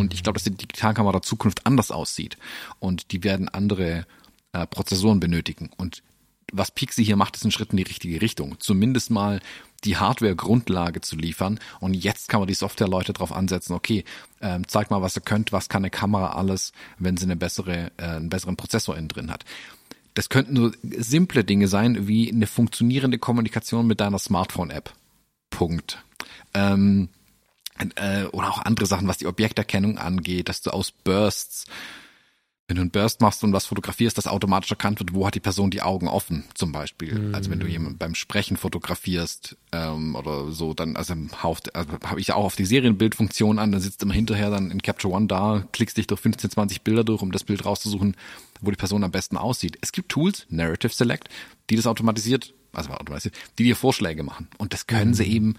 [0.00, 2.36] Und ich glaube, dass die Digitalkamera der Zukunft anders aussieht.
[2.78, 4.06] Und die werden andere
[4.52, 5.70] äh, Prozessoren benötigen.
[5.76, 6.02] Und
[6.52, 8.56] was Pixie hier macht, ist ein Schritt in die richtige Richtung.
[8.58, 9.40] Zumindest mal
[9.84, 11.58] die Hardware-Grundlage zu liefern.
[11.80, 14.04] Und jetzt kann man die Software-Leute darauf ansetzen, okay,
[14.40, 17.92] ähm, zeig mal, was ihr könnt, was kann eine Kamera alles, wenn sie eine bessere,
[17.96, 19.44] äh, einen besseren Prozessor innen drin hat.
[20.14, 24.92] Das könnten nur simple Dinge sein, wie eine funktionierende Kommunikation mit deiner Smartphone-App.
[25.50, 26.02] Punkt.
[26.52, 27.08] Ähm,
[27.96, 31.66] äh, oder auch andere Sachen, was die Objekterkennung angeht, dass du aus Bursts
[32.70, 35.40] wenn du einen Burst machst und was fotografierst, dass automatisch erkannt wird, wo hat die
[35.40, 37.18] Person die Augen offen, zum Beispiel.
[37.18, 37.34] Mhm.
[37.34, 42.32] Also wenn du jemanden beim Sprechen fotografierst ähm, oder so, dann also, also habe ich
[42.32, 45.96] auch auf die Serienbildfunktion an, dann sitzt immer hinterher dann in Capture One da, klickst
[45.96, 48.16] dich durch 15, 20 Bilder durch, um das Bild rauszusuchen,
[48.60, 49.76] wo die Person am besten aussieht.
[49.80, 51.28] Es gibt Tools, Narrative Select,
[51.70, 54.46] die das automatisiert, also automatisiert, die dir Vorschläge machen.
[54.58, 55.14] Und das können mhm.
[55.14, 55.56] sie eben,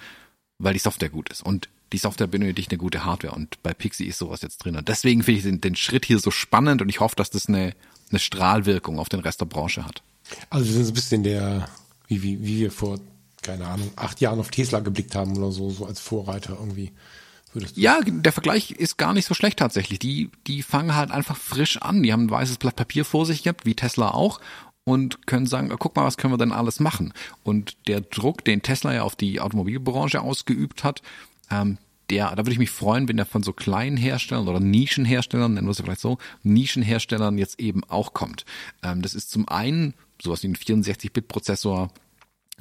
[0.59, 1.41] weil die Software gut ist.
[1.41, 4.75] Und die Software benötigt eine gute Hardware und bei Pixie ist sowas jetzt drin.
[4.75, 7.47] Und deswegen finde ich den, den Schritt hier so spannend und ich hoffe, dass das
[7.47, 7.73] eine,
[8.09, 10.01] eine Strahlwirkung auf den Rest der Branche hat.
[10.49, 11.67] Also wir sind so ein bisschen der,
[12.07, 12.99] wie, wie, wie wir vor,
[13.41, 16.91] keine Ahnung, acht Jahren auf Tesla geblickt haben oder so, so als Vorreiter irgendwie.
[17.75, 19.99] Ja, der Vergleich ist gar nicht so schlecht tatsächlich.
[19.99, 22.01] Die, die fangen halt einfach frisch an.
[22.01, 24.39] Die haben ein weißes Blatt Papier vor sich gehabt, wie Tesla auch,
[24.85, 27.13] und können sagen, guck mal, was können wir denn alles machen?
[27.43, 31.01] Und der Druck, den Tesla ja auf die Automobilbranche ausgeübt hat,
[31.52, 31.78] ähm,
[32.10, 35.68] der, da würde ich mich freuen, wenn der von so kleinen Herstellern oder Nischenherstellern, nennen
[35.68, 38.45] wir es vielleicht so, Nischenherstellern jetzt eben auch kommt.
[38.84, 41.89] Ähm, das ist zum einen sowas wie ein 64-Bit-Prozessor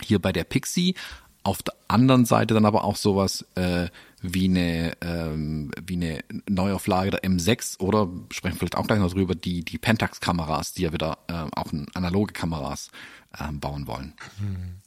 [0.00, 0.94] hier bei der Pixie,
[1.42, 3.88] auf der anderen Seite dann aber auch sowas äh,
[4.20, 9.34] wie eine ähm, wie eine Neuauflage der M6 oder sprechen vielleicht auch gleich noch drüber
[9.34, 12.90] die die Pentax Kameras, die ja wieder äh, auch analoge Kameras
[13.38, 14.12] äh, bauen wollen.
[14.38, 14.79] Mhm.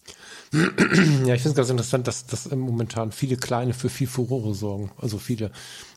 [0.54, 4.91] Ja, ich finde es ganz interessant, dass, dass momentan viele Kleine für viel Furore sorgen.
[4.97, 5.51] Also viele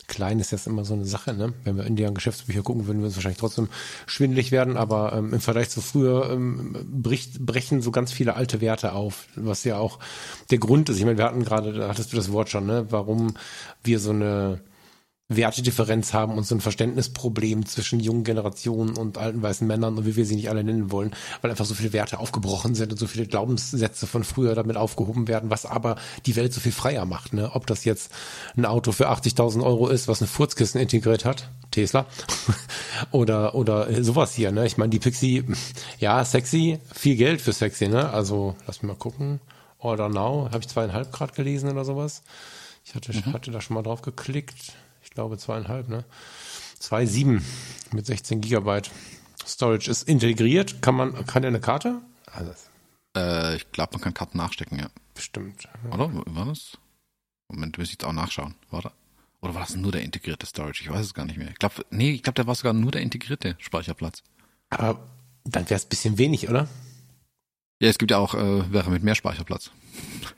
[0.09, 1.53] Klein ist jetzt immer so eine Sache, ne?
[1.65, 3.69] Wenn wir in deren Geschäftsbücher gucken, würden wir uns wahrscheinlich trotzdem
[4.07, 8.61] schwindelig werden, aber ähm, im Vergleich zu früher ähm, bricht, brechen so ganz viele alte
[8.61, 9.99] Werte auf, was ja auch
[10.51, 10.99] der Grund ist.
[10.99, 12.87] Ich meine, wir hatten gerade, da hattest du das Wort schon, ne?
[12.91, 13.35] Warum
[13.83, 14.61] wir so eine
[15.29, 20.15] Wertedifferenz haben und so ein Verständnisproblem zwischen jungen Generationen und alten weißen Männern und wie
[20.15, 23.09] wir sie nicht alle nennen wollen, weil einfach so viele Werte aufgebrochen sind und so
[23.09, 25.97] viele Glaubenssätze von früher damit aufgehoben werden, was aber
[26.27, 27.33] die Welt so viel freier macht.
[27.33, 27.51] Ne?
[27.55, 28.13] Ob das jetzt
[28.57, 32.07] ein Auto für 80.000 Euro ist, was ein Furzkissen integriert hat, Tesla,
[33.11, 34.53] oder oder sowas hier.
[34.53, 34.65] Ne?
[34.65, 35.45] Ich meine, die Pixie,
[35.99, 37.89] ja, sexy, viel Geld für sexy.
[37.89, 38.11] Ne?
[38.11, 39.41] Also lass mich mal gucken.
[39.79, 42.23] Order Now, habe ich zweieinhalb Grad gelesen oder sowas.
[42.85, 43.33] Ich hatte, mhm.
[43.33, 44.75] hatte da schon mal drauf geklickt
[45.17, 46.05] glaube zweieinhalb, ne?
[46.81, 47.43] 2,7
[47.93, 48.91] mit 16 Gigabyte.
[49.45, 50.83] Storage ist integriert.
[50.83, 52.01] Kann man, kann der eine Karte?
[52.27, 52.53] Also,
[53.17, 54.89] äh, ich glaube, man kann Karten nachstecken, ja.
[55.15, 55.69] Bestimmt.
[55.91, 56.11] Oder?
[56.13, 56.79] War das?
[57.49, 58.55] Moment, müsste ich jetzt auch nachschauen.
[58.71, 58.93] Warte.
[59.41, 60.83] Oder war das nur der integrierte Storage?
[60.83, 61.49] Ich weiß es gar nicht mehr.
[61.49, 64.23] Ich glaube, nee, ich glaube, der war sogar nur der integrierte Speicherplatz.
[64.71, 65.01] Aber
[65.45, 66.69] dann wäre es ein bisschen wenig, oder?
[67.81, 69.71] Ja, es gibt ja auch äh, wäre mit mehr Speicherplatz.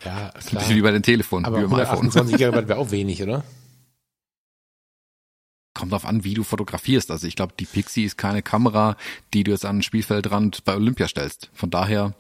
[0.05, 0.33] Ja, klar.
[0.35, 3.45] Ein bisschen wie bei den Telefonen, Aber wie beim 128 GB wäre auch wenig, oder?
[5.79, 7.13] Kommt darauf an, wie du fotografierst.
[7.13, 8.97] Also ich glaube, die Pixie ist keine Kamera,
[9.33, 11.51] die du jetzt an den Spielfeldrand bei Olympia stellst.
[11.55, 12.15] Von daher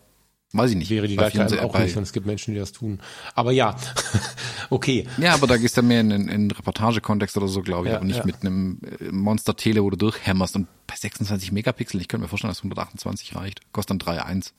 [0.53, 0.91] Weiß ich nicht.
[0.91, 3.01] Wäre die Lifetime auch nicht und es gibt Menschen, die das tun.
[3.35, 3.77] Aber ja,
[4.71, 5.09] okay.
[5.19, 7.97] Ja, aber da gehst du mehr in, in, in Reportagekontext oder so, glaube ich, ja,
[7.97, 8.25] aber nicht ja.
[8.25, 10.55] mit einem äh, Monster-Tele, wo du durchhämmerst.
[10.55, 13.73] Und bei 26 Megapixel, ich könnte mir vorstellen, dass 128 reicht.
[13.73, 14.53] Kostet dann 3,1.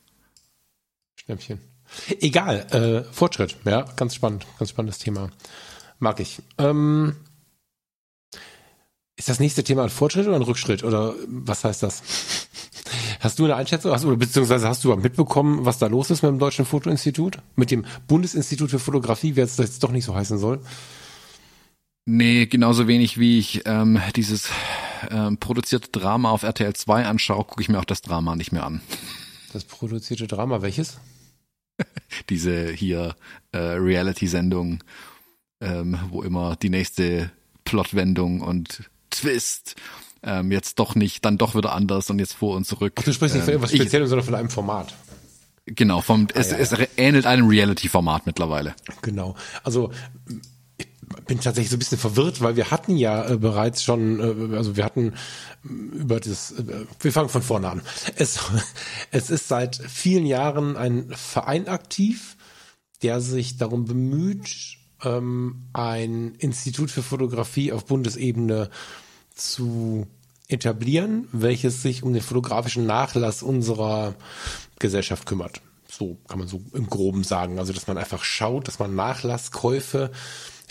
[1.16, 1.58] Schnäppchen.
[2.20, 5.30] Egal, äh, Fortschritt, ja, ganz spannend, ganz spannendes Thema.
[5.98, 6.40] Mag ich.
[6.58, 7.16] Ähm,
[9.20, 10.82] ist das nächste Thema ein Fortschritt oder ein Rückschritt?
[10.82, 12.02] Oder was heißt das?
[13.20, 16.30] Hast du eine Einschätzung, hast, oder beziehungsweise hast du mitbekommen, was da los ist mit
[16.30, 17.38] dem Deutschen Fotoinstitut?
[17.54, 20.60] Mit dem Bundesinstitut für Fotografie, wer es jetzt doch nicht so heißen soll?
[22.06, 24.48] Nee, genauso wenig wie ich ähm, dieses
[25.10, 28.64] ähm, produzierte Drama auf RTL 2 anschaue, gucke ich mir auch das Drama nicht mehr
[28.64, 28.80] an.
[29.52, 30.98] Das produzierte Drama, welches?
[32.30, 33.16] Diese hier
[33.52, 34.82] äh, Reality-Sendung,
[35.60, 37.30] ähm, wo immer die nächste
[37.64, 39.76] Plotwendung und Twist
[40.22, 42.94] ähm, jetzt doch nicht, dann doch wieder anders und jetzt vor und zurück.
[42.96, 44.94] Ach, du sprichst nicht von ähm, irgendwas Speziellem, sondern von einem Format.
[45.66, 48.74] Genau, vom, ah, es, ja, es ähnelt einem Reality-Format mittlerweile.
[49.02, 49.36] Genau.
[49.62, 49.92] Also
[50.78, 50.88] ich
[51.26, 54.76] bin tatsächlich so ein bisschen verwirrt, weil wir hatten ja äh, bereits schon, äh, also
[54.76, 55.12] wir hatten
[55.64, 57.82] äh, über das, äh, wir fangen von vorne an.
[58.16, 58.40] Es,
[59.10, 62.36] es ist seit vielen Jahren ein Verein aktiv,
[63.02, 68.70] der sich darum bemüht, ähm, ein Institut für Fotografie auf Bundesebene
[69.34, 70.06] zu
[70.48, 74.14] etablieren, welches sich um den fotografischen Nachlass unserer
[74.78, 75.62] Gesellschaft kümmert.
[75.88, 77.58] So kann man so im Groben sagen.
[77.58, 80.10] Also, dass man einfach schaut, dass man Nachlasskäufe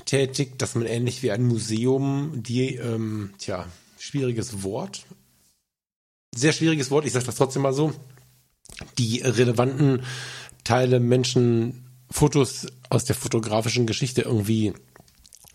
[0.06, 3.66] tätigt, dass man ähnlich wie ein Museum die, ähm, tja,
[3.98, 5.06] schwieriges Wort,
[6.36, 7.94] sehr schwieriges Wort, ich sage das trotzdem mal so,
[8.98, 10.04] die relevanten
[10.64, 14.74] Teile Menschen, Fotos aus der fotografischen Geschichte irgendwie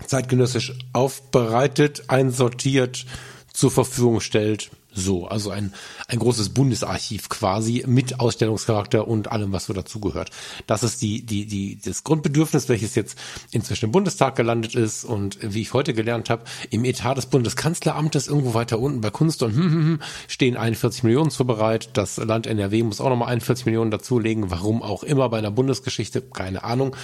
[0.06, 3.06] zeitgenössisch aufbereitet, einsortiert,
[3.52, 4.70] zur Verfügung stellt.
[4.94, 5.74] So, also ein,
[6.06, 10.30] ein großes Bundesarchiv quasi mit Ausstellungscharakter und allem, was so dazugehört.
[10.68, 13.18] Das ist die, die, die, das Grundbedürfnis, welches jetzt
[13.50, 18.28] inzwischen im Bundestag gelandet ist und wie ich heute gelernt habe, im Etat des Bundeskanzleramtes
[18.28, 21.90] irgendwo weiter unten bei Kunst und hm, hm, hm, stehen 41 Millionen zu bereit.
[21.94, 24.50] Das Land NRW muss auch nochmal 41 Millionen dazulegen.
[24.52, 26.94] Warum auch immer bei einer Bundesgeschichte, keine Ahnung.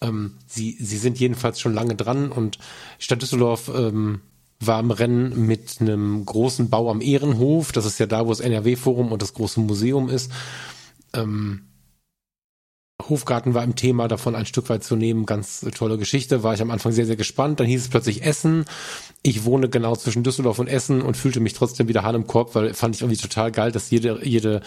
[0.00, 2.58] Ähm, sie, sie sind jedenfalls schon lange dran und
[2.98, 4.20] Stadt Düsseldorf ähm,
[4.60, 7.72] war im Rennen mit einem großen Bau am Ehrenhof.
[7.72, 10.30] Das ist ja da, wo das NRW-Forum und das große Museum ist.
[11.12, 11.62] Ähm,
[13.08, 15.26] Hofgarten war im Thema, davon ein Stück weit zu nehmen.
[15.26, 16.42] Ganz tolle Geschichte.
[16.42, 17.60] War ich am Anfang sehr, sehr gespannt.
[17.60, 18.64] Dann hieß es plötzlich Essen.
[19.22, 22.54] Ich wohne genau zwischen Düsseldorf und Essen und fühlte mich trotzdem wieder Hahn im Korb,
[22.54, 24.60] weil fand ich irgendwie total geil, dass jede, jede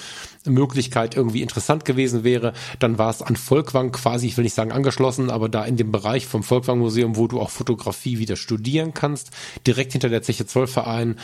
[0.46, 2.54] Möglichkeit irgendwie interessant gewesen wäre.
[2.80, 5.92] Dann war es an Volkwang quasi, ich will nicht sagen angeschlossen, aber da in dem
[5.92, 9.32] Bereich vom Volkwang Museum, wo du auch Fotografie wieder studieren kannst,
[9.66, 11.16] direkt hinter der Zeche Zollverein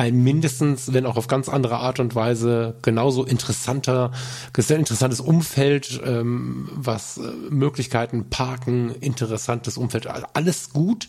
[0.00, 4.12] ein mindestens, wenn auch auf ganz andere Art und Weise, genauso interessanter,
[4.56, 11.08] sehr interessantes Umfeld, ähm, was äh, Möglichkeiten, Parken, interessantes Umfeld, alles gut.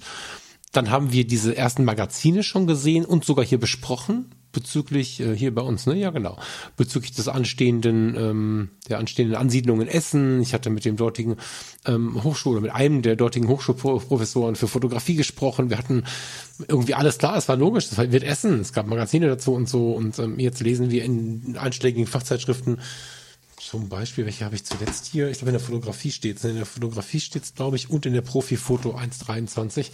[0.74, 5.54] Dann haben wir diese ersten Magazine schon gesehen und sogar hier besprochen bezüglich äh, hier
[5.54, 5.96] bei uns, ne?
[5.96, 6.38] Ja, genau.
[6.78, 10.42] Bezüglich des anstehenden, ähm, der anstehenden Ansiedlung in Essen.
[10.42, 11.38] Ich hatte mit dem dortigen
[11.86, 15.70] ähm, Hochschule, mit einem der dortigen Hochschulprofessoren für Fotografie gesprochen.
[15.70, 16.04] Wir hatten
[16.68, 18.60] irgendwie alles klar, es war logisch, es wird Essen.
[18.60, 19.92] Es gab Magazine dazu und so.
[19.92, 22.80] Und ähm, jetzt lesen wir in einschlägigen Fachzeitschriften
[23.62, 25.30] zum Beispiel, welche habe ich zuletzt hier?
[25.30, 26.44] Ich glaube, in der Fotografie steht es.
[26.44, 29.92] In der Fotografie steht es, glaube ich, und in der Profi-Foto 123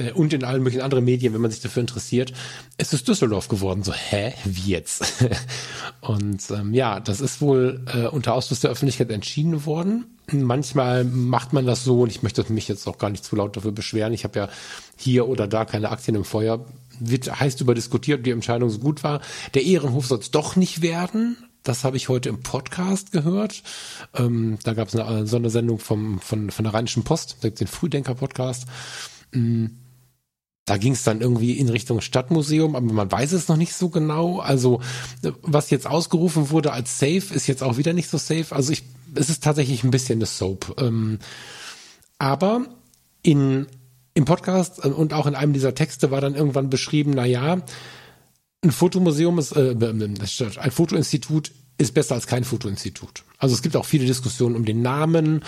[0.00, 2.32] äh, und in allen möglichen anderen Medien, wenn man sich dafür interessiert.
[2.76, 3.82] Es ist Düsseldorf geworden.
[3.82, 4.34] So, hä?
[4.44, 5.24] Wie jetzt?
[6.00, 10.06] und ähm, ja, das ist wohl äh, unter Ausschluss der Öffentlichkeit entschieden worden.
[10.32, 13.56] Manchmal macht man das so und ich möchte mich jetzt auch gar nicht zu laut
[13.56, 14.12] dafür beschweren.
[14.12, 14.48] Ich habe ja
[14.96, 16.64] hier oder da keine Aktien im Feuer.
[17.00, 19.20] Wird heißt über diskutiert, ob die Entscheidung so gut war.
[19.54, 21.36] Der Ehrenhof soll es doch nicht werden.
[21.62, 23.62] Das habe ich heute im Podcast gehört.
[24.14, 28.66] Ähm, da gab es eine Sondersendung vom, von, von der Rheinischen Post, den Frühdenker-Podcast.
[29.32, 29.66] Mm,
[30.70, 33.88] da ging es dann irgendwie in Richtung Stadtmuseum, aber man weiß es noch nicht so
[33.88, 34.38] genau.
[34.38, 34.80] Also
[35.42, 38.54] was jetzt ausgerufen wurde als safe, ist jetzt auch wieder nicht so safe.
[38.54, 38.84] Also ich,
[39.16, 40.80] es ist tatsächlich ein bisschen eine Soap.
[40.80, 41.18] Ähm,
[42.18, 42.66] aber
[43.22, 43.66] in,
[44.14, 47.62] im Podcast und auch in einem dieser Texte war dann irgendwann beschrieben, na ja,
[48.62, 53.24] ein Fotomuseum ist, äh, ein Fotoinstitut ist besser als kein Fotoinstitut.
[53.38, 55.42] Also es gibt auch viele Diskussionen um den Namen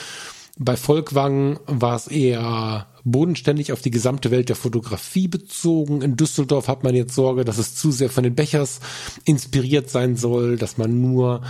[0.59, 6.03] Bei Volkwang war es eher bodenständig auf die gesamte Welt der Fotografie bezogen.
[6.03, 8.81] In Düsseldorf hat man jetzt Sorge, dass es zu sehr von den Bechers
[9.25, 11.43] inspiriert sein soll, dass man nur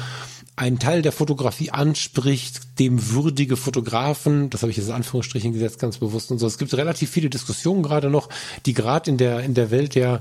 [0.57, 5.78] einen Teil der Fotografie anspricht, dem würdige Fotografen, das habe ich jetzt in Anführungsstrichen gesetzt,
[5.78, 6.46] ganz bewusst und so.
[6.46, 8.28] Es gibt relativ viele Diskussionen gerade noch,
[8.66, 10.20] die gerade in der, in der Welt der,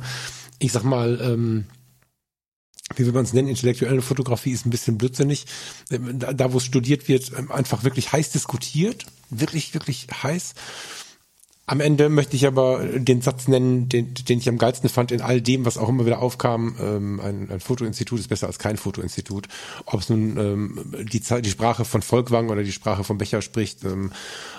[0.60, 1.66] ich sag mal, ähm,
[2.96, 5.46] wie will man es nennen, intellektuelle Fotografie ist ein bisschen blödsinnig.
[5.90, 9.06] Ähm, da, wo es studiert wird, ähm, einfach wirklich heiß diskutiert.
[9.30, 10.54] Wirklich, wirklich heiß.
[11.68, 15.22] Am Ende möchte ich aber den Satz nennen, den, den ich am geilsten fand in
[15.22, 16.76] all dem, was auch immer wieder aufkam.
[16.82, 19.48] Ähm, ein, ein Fotoinstitut ist besser als kein Fotoinstitut.
[19.86, 23.86] Ob es nun ähm, die, die Sprache von Volkwang oder die Sprache von Becher spricht,
[23.86, 24.12] ähm,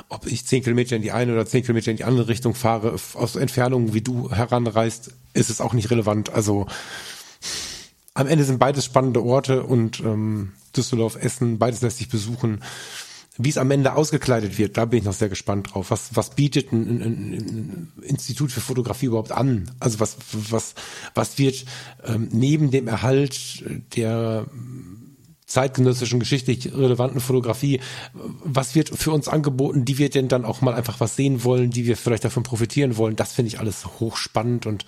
[0.09, 2.97] ob ich zehn Kilometer in die eine oder zehn Kilometer in die andere Richtung fahre,
[3.15, 6.31] aus Entfernungen wie du heranreist, ist es auch nicht relevant.
[6.31, 6.67] Also
[8.15, 12.63] am Ende sind beides spannende Orte und ähm, Düsseldorf, Essen, beides lässt sich besuchen.
[13.39, 15.91] Wie es am Ende ausgekleidet wird, da bin ich noch sehr gespannt drauf.
[15.91, 19.71] Was, was bietet ein, ein, ein Institut für Fotografie überhaupt an?
[19.81, 20.75] Also was, was,
[21.15, 21.65] was wird
[22.05, 23.65] ähm, neben dem Erhalt
[23.97, 24.47] der
[25.53, 27.81] zeitgenössischen geschichtlich relevanten Fotografie,
[28.43, 31.71] was wird für uns angeboten, die wir denn dann auch mal einfach was sehen wollen,
[31.71, 34.87] die wir vielleicht davon profitieren wollen, das finde ich alles hochspannend und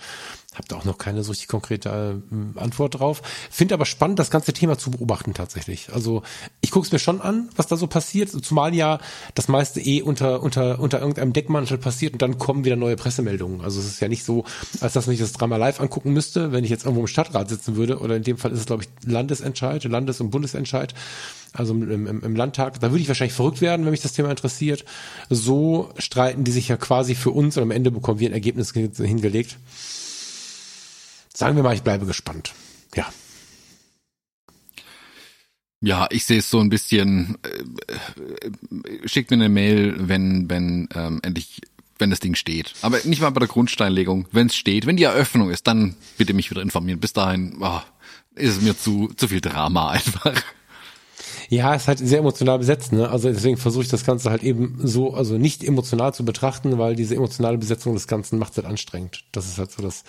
[0.57, 3.21] habe da auch noch keine so richtig konkrete äh, Antwort drauf.
[3.49, 5.89] Finde aber spannend, das ganze Thema zu beobachten tatsächlich.
[5.93, 6.23] Also
[6.61, 8.99] ich gucke es mir schon an, was da so passiert, zumal ja
[9.33, 13.61] das meiste eh unter, unter, unter irgendeinem Deckmantel passiert und dann kommen wieder neue Pressemeldungen.
[13.61, 14.45] Also es ist ja nicht so,
[14.81, 17.75] als dass sich das Drama live angucken müsste, wenn ich jetzt irgendwo im Stadtrat sitzen
[17.75, 17.99] würde.
[17.99, 20.93] Oder in dem Fall ist es, glaube ich, Landesentscheid, Landes- und Bundesentscheid.
[21.53, 22.79] Also im, im, im Landtag.
[22.81, 24.83] Da würde ich wahrscheinlich verrückt werden, wenn mich das Thema interessiert.
[25.29, 28.71] So streiten die sich ja quasi für uns und am Ende bekommen wir ein Ergebnis
[28.71, 29.57] hingelegt.
[31.35, 32.53] Sagen wir mal, ich bleibe gespannt.
[32.95, 33.11] Ja.
[35.81, 37.37] Ja, ich sehe es so ein bisschen.
[37.43, 41.61] Äh, äh, schickt mir eine Mail, wenn wenn ähm, endlich
[41.99, 42.73] wenn das Ding steht.
[42.81, 44.27] Aber nicht mal bei der Grundsteinlegung.
[44.31, 47.01] Wenn es steht, wenn die Eröffnung ist, dann bitte mich wieder informieren.
[47.01, 47.81] Bis dahin oh,
[48.35, 50.41] ist es mir zu zu viel Drama einfach.
[51.49, 53.09] Ja, es ist halt sehr emotional besetzt, ne?
[53.09, 56.95] Also deswegen versuche ich das Ganze halt eben so, also nicht emotional zu betrachten, weil
[56.95, 59.23] diese emotionale Besetzung des Ganzen macht es halt anstrengend.
[59.31, 60.03] Das ist halt so das,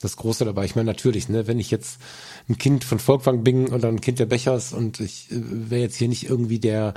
[0.00, 0.64] das Große dabei.
[0.64, 1.98] Ich meine, natürlich, ne, wenn ich jetzt
[2.48, 5.36] ein Kind von Volkwang bin oder ein Kind der Bechers und ich äh,
[5.70, 6.94] wäre jetzt hier nicht irgendwie der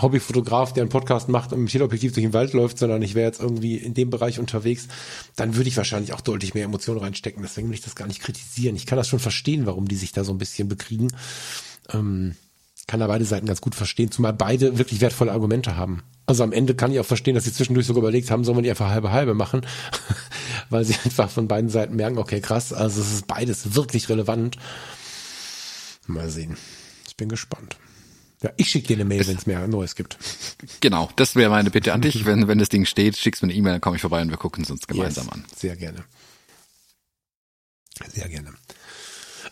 [0.00, 3.26] Hobbyfotograf, der einen Podcast macht und mit Teleobjektiv durch den Wald läuft, sondern ich wäre
[3.26, 4.88] jetzt irgendwie in dem Bereich unterwegs,
[5.36, 7.42] dann würde ich wahrscheinlich auch deutlich mehr Emotionen reinstecken.
[7.42, 8.76] Deswegen will ich das gar nicht kritisieren.
[8.76, 11.08] Ich kann das schon verstehen, warum die sich da so ein bisschen bekriegen.
[11.92, 12.34] Ähm,
[12.92, 16.02] kann da beide Seiten ganz gut verstehen, zumal beide wirklich wertvolle Argumente haben.
[16.26, 18.64] Also am Ende kann ich auch verstehen, dass sie zwischendurch sogar überlegt haben, soll man
[18.64, 19.62] die einfach halbe halbe machen,
[20.68, 24.58] weil sie einfach von beiden Seiten merken, okay, krass, also es ist beides wirklich relevant.
[26.06, 26.58] Mal sehen.
[27.08, 27.78] Ich bin gespannt.
[28.42, 30.18] Ja, ich schicke dir eine Mail, wenn es mehr Neues gibt.
[30.82, 32.26] Genau, das wäre meine Bitte an dich.
[32.26, 34.36] Wenn, wenn das Ding steht, schickst mir eine E-Mail, dann komme ich vorbei und wir
[34.36, 35.44] gucken es uns gemeinsam yes, an.
[35.56, 36.04] Sehr gerne.
[38.12, 38.52] Sehr gerne.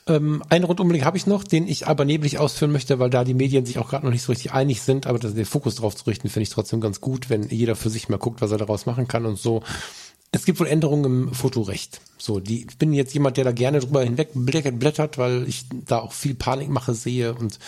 [0.06, 3.34] Ähm, einen Rundumblick habe ich noch, den ich aber neblig ausführen möchte, weil da die
[3.34, 5.94] Medien sich auch gerade noch nicht so richtig einig sind, aber das, den Fokus drauf
[5.94, 8.58] zu richten, finde ich trotzdem ganz gut, wenn jeder für sich mal guckt, was er
[8.58, 9.62] daraus machen kann und so.
[10.32, 12.00] Es gibt wohl Änderungen im Fotorecht.
[12.16, 15.98] So, die, ich bin jetzt jemand, der da gerne drüber hinweg blättert, weil ich da
[15.98, 17.58] auch viel Panikmache sehe und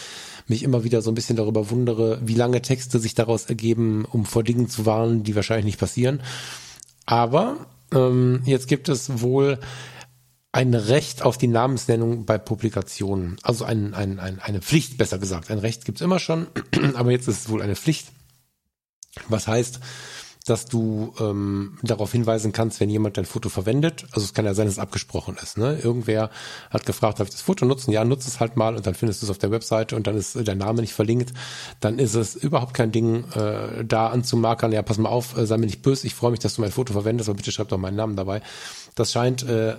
[0.47, 4.25] mich immer wieder so ein bisschen darüber wundere, wie lange Texte sich daraus ergeben, um
[4.25, 6.23] vor Dingen zu warnen, die wahrscheinlich nicht passieren.
[7.05, 9.59] Aber ähm, jetzt gibt es wohl
[10.53, 13.39] ein Recht auf die Namensnennung bei Publikationen.
[13.43, 15.51] Also ein, ein, ein, eine Pflicht, besser gesagt.
[15.51, 16.47] Ein Recht gibt's immer schon,
[16.95, 18.09] aber jetzt ist es wohl eine Pflicht.
[19.29, 19.81] Was heißt,
[20.47, 24.07] dass du ähm, darauf hinweisen kannst, wenn jemand dein Foto verwendet.
[24.11, 25.57] Also es kann ja sein, dass es abgesprochen ist.
[25.57, 25.79] Ne?
[25.81, 26.31] Irgendwer
[26.71, 27.93] hat gefragt, darf ich das Foto nutzen?
[27.93, 30.17] Ja, nutze es halt mal und dann findest du es auf der Webseite und dann
[30.17, 31.33] ist der Name nicht verlinkt.
[31.81, 35.59] Dann ist es überhaupt kein Ding, äh, da anzumarkern, ja, pass mal auf, äh, sei
[35.59, 37.79] mir nicht böse, ich freue mich, dass du mein Foto verwendest, aber bitte schreib doch
[37.79, 38.43] meinen Namen dabei.
[38.95, 39.77] Das scheint äh,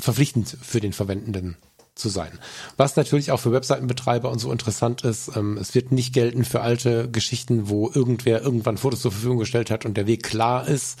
[0.00, 1.56] verpflichtend für den Verwendenden
[1.94, 2.38] zu sein.
[2.76, 6.62] Was natürlich auch für Webseitenbetreiber und so interessant ist, ähm, es wird nicht gelten für
[6.62, 10.98] alte Geschichten, wo irgendwer irgendwann Fotos zur Verfügung gestellt hat und der Weg klar ist,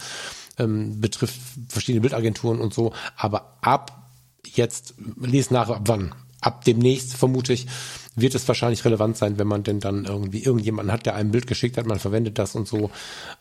[0.58, 4.10] ähm, betrifft verschiedene Bildagenturen und so, aber ab
[4.44, 6.14] jetzt, lese nach, ab wann?
[6.40, 7.66] Ab demnächst vermute ich,
[8.16, 11.46] wird es wahrscheinlich relevant sein, wenn man denn dann irgendwie irgendjemanden hat, der ein Bild
[11.46, 12.90] geschickt hat, man verwendet das und so.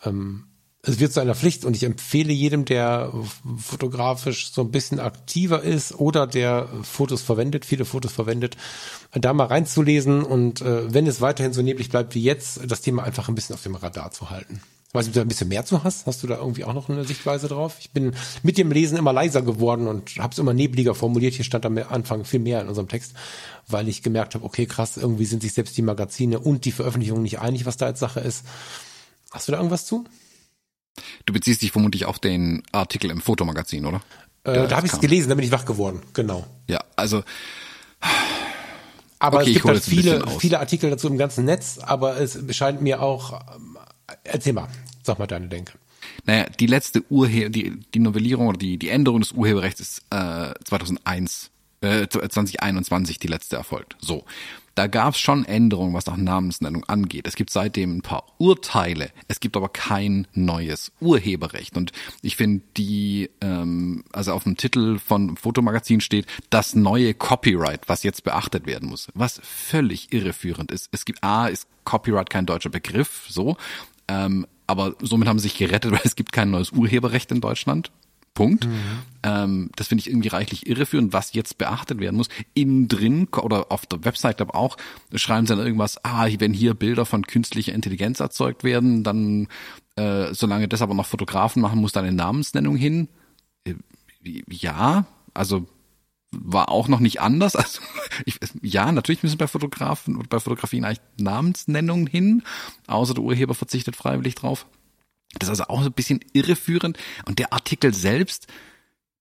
[0.03, 0.45] Ähm,
[0.81, 3.11] es wird zu einer Pflicht und ich empfehle jedem, der
[3.57, 8.55] fotografisch so ein bisschen aktiver ist oder der Fotos verwendet, viele Fotos verwendet,
[9.11, 13.03] da mal reinzulesen und äh, wenn es weiterhin so neblig bleibt wie jetzt, das Thema
[13.03, 14.61] einfach ein bisschen auf dem Radar zu halten.
[14.91, 16.07] Weiß nicht, ob du da ein bisschen mehr zu hast?
[16.07, 17.75] Hast du da irgendwie auch noch eine Sichtweise drauf?
[17.79, 21.35] Ich bin mit dem Lesen immer leiser geworden und habe es immer nebliger formuliert.
[21.35, 23.13] Hier stand am Anfang viel mehr in unserem Text,
[23.67, 27.21] weil ich gemerkt habe, okay, krass, irgendwie sind sich selbst die Magazine und die Veröffentlichungen
[27.21, 28.45] nicht einig, was da jetzt Sache ist.
[29.29, 30.05] Hast du da irgendwas zu?
[31.25, 34.01] Du beziehst dich vermutlich auf den Artikel im Fotomagazin, oder?
[34.43, 36.45] Äh, da habe ich es gelesen, da bin ich wach geworden, genau.
[36.67, 37.23] Ja, also.
[39.19, 42.81] Aber okay, es gibt halt viele, viele Artikel dazu im ganzen Netz, aber es scheint
[42.81, 43.41] mir auch.
[44.23, 44.69] Erzähl mal,
[45.03, 45.73] sag mal deine Denke.
[46.25, 50.53] Naja, die letzte Urheber, die, die Novellierung oder die, die Änderung des Urheberrechts ist äh,
[50.63, 53.97] 2001, äh, 2021 die letzte erfolgt.
[53.99, 54.23] So
[54.79, 57.27] da gab es schon Änderungen, was auch Namensnennung angeht.
[57.27, 61.75] Es gibt seitdem ein paar Urteile, es gibt aber kein neues Urheberrecht.
[61.75, 67.89] Und ich finde die, ähm, also auf dem Titel von Fotomagazin steht, das neue Copyright,
[67.89, 70.87] was jetzt beachtet werden muss, was völlig irreführend ist.
[70.93, 73.57] Es gibt A, ist Copyright kein deutscher Begriff, so.
[74.07, 77.91] Ähm, aber somit haben sie sich gerettet, weil es gibt kein neues Urheberrecht in Deutschland.
[78.33, 78.65] Punkt.
[78.65, 78.79] Mhm.
[79.23, 82.29] Ähm, das finde ich irgendwie reichlich irreführend, was jetzt beachtet werden muss.
[82.53, 84.77] Innen drin oder auf der Website aber auch
[85.13, 89.47] schreiben sie dann irgendwas, ah, wenn hier Bilder von künstlicher Intelligenz erzeugt werden, dann
[89.95, 93.09] äh, solange das aber noch Fotografen machen, muss da eine Namensnennung hin.
[93.65, 93.75] Äh,
[94.49, 95.67] ja, also
[96.31, 97.55] war auch noch nicht anders.
[97.59, 97.81] Also
[98.25, 102.43] ich, ja, natürlich müssen bei Fotografen und bei Fotografien eigentlich Namensnennungen hin,
[102.87, 104.65] außer der Urheber verzichtet freiwillig drauf.
[105.37, 106.97] Das ist also auch so ein bisschen irreführend.
[107.25, 108.47] Und der Artikel selbst,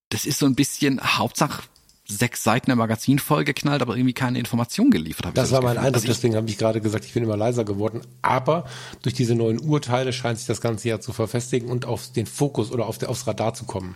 [0.09, 1.62] das ist so ein bisschen Hauptsache
[2.11, 5.26] sechs Seiten im Magazin vollgeknallt, aber irgendwie keine Information geliefert.
[5.26, 7.64] Hab das war mein Eindruck, also deswegen habe ich gerade gesagt, ich bin immer leiser
[7.64, 8.00] geworden.
[8.22, 8.64] Aber
[9.02, 12.72] durch diese neuen Urteile scheint sich das Ganze ja zu verfestigen und auf den Fokus
[12.72, 13.94] oder auf der, aufs Radar zu kommen.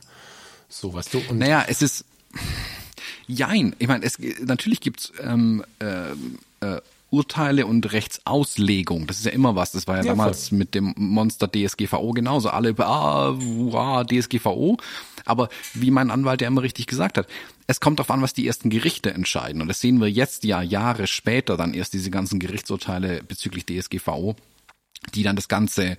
[0.69, 1.23] So, weißt du?
[1.31, 2.05] Und naja, es ist
[3.27, 3.75] Jein.
[3.79, 6.11] Ich meine, es natürlich gibt's ähm, äh,
[6.61, 6.81] äh,
[7.13, 9.07] Urteile und Rechtsauslegung.
[9.07, 9.73] Das ist ja immer was.
[9.73, 10.59] Das war ja, ja damals voll.
[10.59, 12.49] mit dem Monster DSGVO genauso.
[12.49, 14.79] Alle, ah, hurra, DSGVO.
[15.27, 17.29] Aber wie mein Anwalt ja immer richtig gesagt hat,
[17.67, 19.61] es kommt darauf an, was die ersten Gerichte entscheiden.
[19.61, 24.35] Und das sehen wir jetzt ja Jahre später dann erst diese ganzen Gerichtsurteile bezüglich DSGVO,
[25.15, 25.99] die dann das Ganze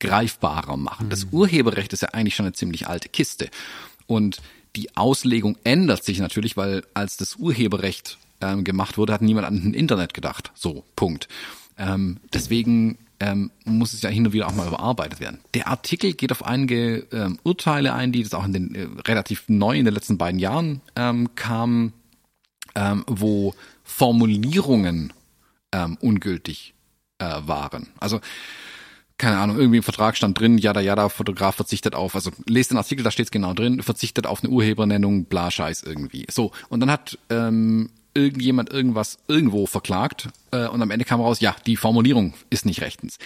[0.00, 1.06] greifbarer machen.
[1.06, 1.10] Mhm.
[1.10, 3.50] Das Urheberrecht ist ja eigentlich schon eine ziemlich alte Kiste.
[4.06, 4.40] Und
[4.76, 9.56] die Auslegung ändert sich natürlich, weil als das Urheberrecht ähm, gemacht wurde, hat niemand an
[9.56, 10.52] ein Internet gedacht.
[10.54, 11.28] So, Punkt.
[11.78, 15.40] Ähm, deswegen ähm, muss es ja hin und wieder auch mal überarbeitet werden.
[15.54, 19.44] Der Artikel geht auf einige ähm, Urteile ein, die das auch in den äh, relativ
[19.48, 21.92] neu in den letzten beiden Jahren ähm, kamen,
[22.74, 25.12] ähm, wo Formulierungen
[25.72, 26.74] ähm, ungültig
[27.18, 27.88] äh, waren.
[28.00, 28.20] Also
[29.16, 32.78] keine Ahnung, irgendwie im Vertrag stand drin, jada jada, Fotograf verzichtet auf, also lest den
[32.78, 36.26] Artikel, da steht es genau drin, verzichtet auf eine Urhebernennung, bla Scheiß irgendwie.
[36.28, 41.40] So, und dann hat ähm, irgendjemand irgendwas irgendwo verklagt äh, und am Ende kam raus,
[41.40, 43.18] ja, die Formulierung ist nicht rechtens.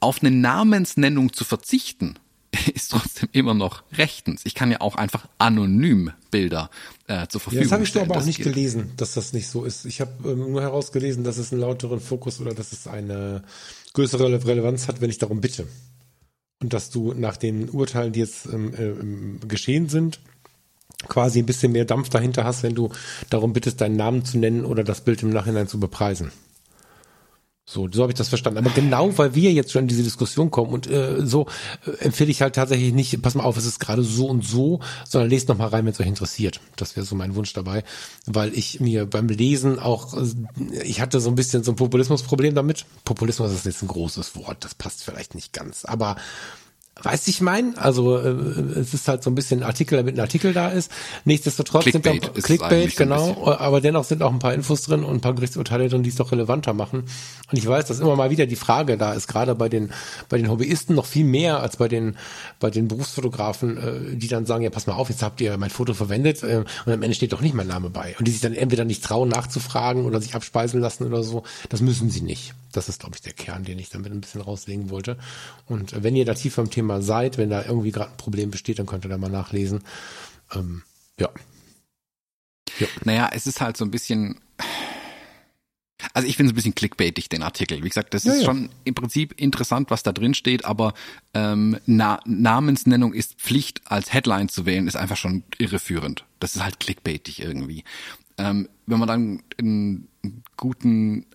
[0.00, 2.18] Auf eine Namensnennung zu verzichten,
[2.74, 4.42] ist trotzdem immer noch rechtens.
[4.44, 6.70] Ich kann ja auch einfach anonym Bilder
[7.06, 7.52] äh, zur Verfügung stellen.
[7.58, 9.84] Ja, das habe ich doch aber auch nicht gelesen, dass das nicht so ist.
[9.84, 13.42] Ich habe ähm, nur herausgelesen, dass es einen lauteren Fokus oder dass es eine
[13.94, 15.66] größere Relevanz hat, wenn ich darum bitte.
[16.62, 20.20] Und dass du nach den Urteilen, die jetzt ähm, äh, geschehen sind,
[21.08, 22.90] quasi ein bisschen mehr Dampf dahinter hast, wenn du
[23.30, 26.32] darum bittest, deinen Namen zu nennen oder das Bild im Nachhinein zu bepreisen.
[27.68, 28.58] So, so habe ich das verstanden.
[28.58, 31.48] Aber genau, weil wir jetzt schon in diese Diskussion kommen und äh, so
[31.84, 34.78] äh, empfehle ich halt tatsächlich nicht, pass mal auf, es ist gerade so und so,
[35.04, 36.60] sondern lest noch mal rein, wenn es euch interessiert.
[36.76, 37.82] Das wäre so mein Wunsch dabei,
[38.26, 40.28] weil ich mir beim Lesen auch, äh,
[40.84, 42.86] ich hatte so ein bisschen so ein Populismusproblem damit.
[43.04, 46.14] Populismus ist jetzt ein großes Wort, das passt vielleicht nicht ganz, aber
[47.02, 50.20] Weiß ich mein, also äh, es ist halt so ein bisschen ein Artikel, damit ein
[50.20, 50.90] Artikel da ist.
[51.26, 55.16] Nichtsdestotrotz Clickbait sind da Clickbait, genau, aber dennoch sind auch ein paar Infos drin und
[55.16, 57.00] ein paar Gerichtsurteile drin, die es doch relevanter machen.
[57.00, 59.92] Und ich weiß, dass immer mal wieder die Frage da ist, gerade bei den
[60.30, 62.16] bei den Hobbyisten noch viel mehr als bei den
[62.60, 65.68] bei den Berufsfotografen, äh, die dann sagen, ja pass mal auf, jetzt habt ihr mein
[65.68, 68.16] Foto verwendet äh, und am Ende steht doch nicht mein Name bei.
[68.18, 71.42] Und die sich dann entweder nicht trauen nachzufragen oder sich abspeisen lassen oder so.
[71.68, 72.54] Das müssen sie nicht.
[72.72, 75.16] Das ist, glaube ich, der Kern, den ich damit ein bisschen rauslegen wollte.
[75.66, 78.78] Und wenn ihr da tiefer im Thema seid, wenn da irgendwie gerade ein Problem besteht,
[78.78, 79.82] dann könnt ihr da mal nachlesen.
[80.54, 80.82] Ähm,
[81.18, 81.28] ja.
[82.78, 82.86] ja.
[83.04, 84.40] Naja, es ist halt so ein bisschen.
[86.12, 87.82] Also ich finde es ein bisschen clickbaitig, den Artikel.
[87.82, 88.44] Wie gesagt, das ja, ist ja.
[88.44, 90.94] schon im Prinzip interessant, was da drin steht, aber
[91.34, 96.24] ähm, Na Namensnennung ist Pflicht als Headline zu wählen, ist einfach schon irreführend.
[96.38, 97.84] Das ist halt clickbaitig irgendwie.
[98.38, 100.08] Ähm, wenn man dann einen
[100.56, 101.26] guten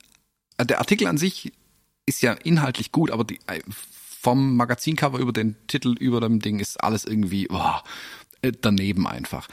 [0.58, 1.52] äh, der Artikel an sich
[2.06, 3.62] ist ja inhaltlich gut, aber die, äh,
[4.22, 7.84] vom Magazincover über den Titel über dem Ding ist alles irgendwie boah,
[8.42, 9.48] äh, daneben einfach.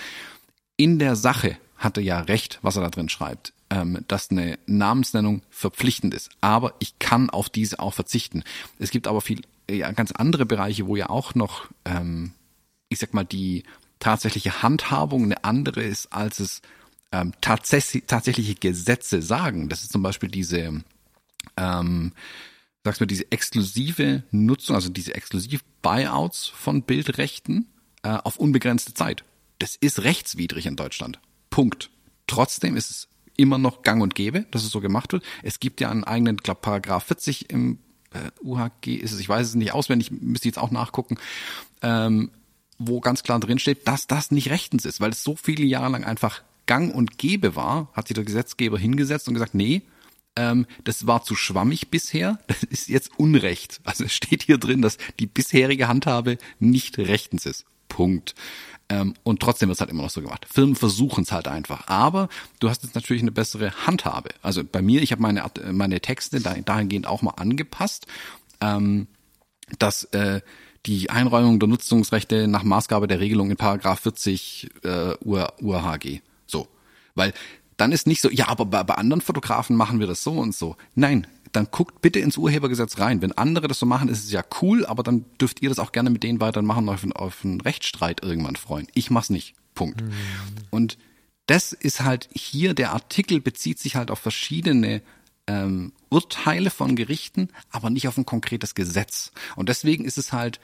[0.77, 4.59] In der Sache hat er ja recht, was er da drin schreibt, ähm, dass eine
[4.67, 6.31] Namensnennung verpflichtend ist.
[6.43, 8.45] Aber ich kann auf diese auch verzichten.
[8.79, 9.41] Es gibt aber viel
[9.71, 12.33] ja, ganz andere Bereiche, wo ja auch noch, ähm,
[12.91, 13.65] ich sag mal, die
[14.01, 16.63] tatsächliche Handhabung eine andere ist, als es
[17.11, 19.71] ähm, tatsächlich, tatsächliche Gesetze sagen.
[19.71, 20.83] Das ist zum Beispiel diese
[21.57, 22.13] ähm,
[22.85, 27.67] sagst mir, diese exklusive Nutzung, also diese exklusiv Buyouts von Bildrechten
[28.03, 29.25] äh, auf unbegrenzte Zeit.
[29.59, 31.19] Das ist rechtswidrig in Deutschland.
[31.51, 31.91] Punkt.
[32.27, 35.25] Trotzdem ist es immer noch gang und gäbe, dass es so gemacht wird.
[35.43, 37.79] Es gibt ja einen eigenen, glaube Paragraph 40 im
[38.13, 41.19] äh, UHG ist es, ich weiß es nicht auswendig, müsste jetzt auch nachgucken,
[41.83, 42.31] ähm,
[42.79, 45.91] wo ganz klar drin steht, dass das nicht rechtens ist, weil es so viele Jahre
[45.91, 49.83] lang einfach gang und gäbe war, hat sich der Gesetzgeber hingesetzt und gesagt, nee,
[50.39, 53.81] ähm, das war zu schwammig bisher, das ist jetzt Unrecht.
[53.85, 57.65] Also es steht hier drin, dass die bisherige Handhabe nicht rechtens ist.
[57.89, 58.37] Punkt.
[58.89, 60.47] Ähm, und trotzdem wird es halt immer noch so gemacht.
[60.49, 61.89] Firmen versuchen es halt einfach.
[61.89, 62.29] Aber
[62.61, 64.31] du hast jetzt natürlich eine bessere Handhabe.
[64.41, 68.07] Also bei mir, ich habe meine, meine Texte dahingehend auch mal angepasst,
[68.61, 69.09] ähm,
[69.79, 70.41] dass äh,
[70.87, 76.21] die Einräumung der Nutzungsrechte nach Maßgabe der Regelung in Paragraph 40 äh, URHG.
[76.47, 76.69] So.
[77.15, 77.35] Weil
[77.79, 80.55] dann ist nicht so, ja, aber bei, bei anderen Fotografen machen wir das so und
[80.55, 80.77] so.
[80.95, 83.23] Nein, dann guckt bitte ins Urhebergesetz rein.
[83.23, 85.93] Wenn andere das so machen, ist es ja cool, aber dann dürft ihr das auch
[85.93, 88.89] gerne mit denen weitermachen und auf, auf einen Rechtsstreit irgendwann freuen.
[88.95, 89.55] Ich mach's nicht.
[89.75, 90.03] Punkt.
[90.03, 90.13] Mhm.
[90.71, 90.99] Und
[91.47, 95.01] das ist halt hier, der Artikel bezieht sich halt auf verschiedene
[95.47, 99.33] ähm, Urteile von Gerichten, aber nicht auf ein konkretes Gesetz.
[99.57, 100.61] Und deswegen ist es halt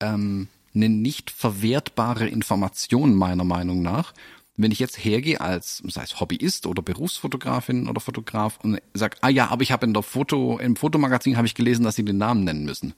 [0.00, 4.14] ähm, eine nicht verwertbare Information meiner Meinung nach
[4.58, 9.28] wenn ich jetzt hergehe als, sei es Hobbyist oder Berufsfotografin oder Fotograf und sag, ah
[9.28, 12.18] ja, aber ich habe in der Foto, im Fotomagazin habe ich gelesen, dass sie den
[12.18, 12.94] Namen nennen müssen.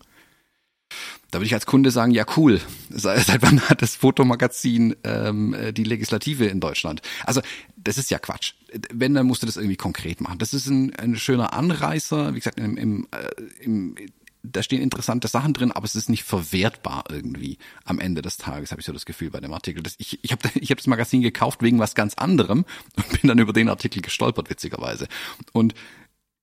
[1.30, 2.60] Da würde ich als Kunde sagen, ja cool.
[2.88, 7.02] Seit wann hat das Fotomagazin ähm, die Legislative in Deutschland?
[7.24, 7.42] Also
[7.76, 8.54] das ist ja Quatsch.
[8.92, 10.38] Wenn, dann musst du das irgendwie konkret machen.
[10.38, 12.34] Das ist ein, ein schöner Anreißer.
[12.34, 13.94] Wie gesagt, im, im, äh, im
[14.42, 18.70] da stehen interessante Sachen drin, aber es ist nicht verwertbar irgendwie am Ende des Tages,
[18.70, 19.82] habe ich so das Gefühl bei dem Artikel.
[19.82, 22.64] Das, ich ich habe ich hab das Magazin gekauft wegen was ganz anderem
[22.96, 25.08] und bin dann über den Artikel gestolpert, witzigerweise.
[25.52, 25.74] Und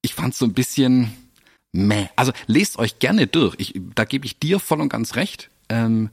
[0.01, 1.11] ich fand so ein bisschen
[1.71, 2.07] meh.
[2.15, 3.55] Also lest euch gerne durch.
[3.57, 5.49] Ich, da gebe ich dir voll und ganz recht.
[5.69, 6.09] Ähm,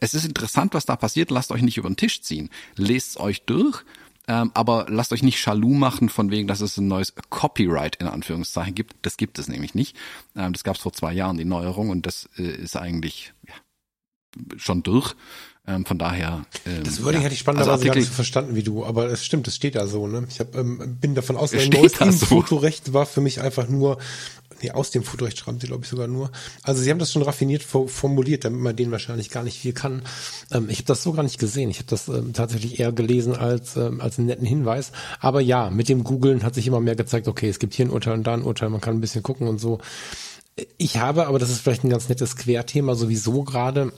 [0.00, 1.30] es ist interessant, was da passiert.
[1.30, 2.50] Lasst euch nicht über den Tisch ziehen.
[2.76, 3.84] Lest euch durch
[4.28, 8.06] ähm, aber lasst euch nicht Schalou machen von wegen, dass es ein neues Copyright in
[8.06, 8.94] Anführungszeichen gibt.
[9.02, 9.96] Das gibt es nämlich nicht.
[10.36, 13.54] Ähm, das gab es vor zwei Jahren, die Neuerung, und das äh, ist eigentlich ja,
[14.56, 15.14] schon durch.
[15.64, 16.44] Ähm, von daher.
[16.66, 17.24] Ähm, das würde ja.
[17.24, 19.76] hätte ich spannenderweise also gar nicht so verstanden wie du, aber es stimmt, es steht
[19.76, 20.08] da so.
[20.08, 20.26] Ne?
[20.28, 22.26] Ich hab, ähm, bin davon aus, ein neues so.
[22.26, 23.98] Fotorecht war für mich einfach nur
[24.62, 26.30] nee, aus dem Fotorecht schreiben sie, glaube ich, sogar nur.
[26.62, 30.02] Also sie haben das schon raffiniert formuliert, damit man denen wahrscheinlich gar nicht viel kann.
[30.50, 31.70] Ähm, ich habe das so gar nicht gesehen.
[31.70, 34.92] Ich habe das ähm, tatsächlich eher gelesen als, ähm, als einen netten Hinweis.
[35.20, 37.90] Aber ja, mit dem Googlen hat sich immer mehr gezeigt, okay, es gibt hier ein
[37.90, 39.78] Urteil und da ein Urteil, man kann ein bisschen gucken und so.
[40.76, 43.92] Ich habe, aber das ist vielleicht ein ganz nettes Querthema, sowieso gerade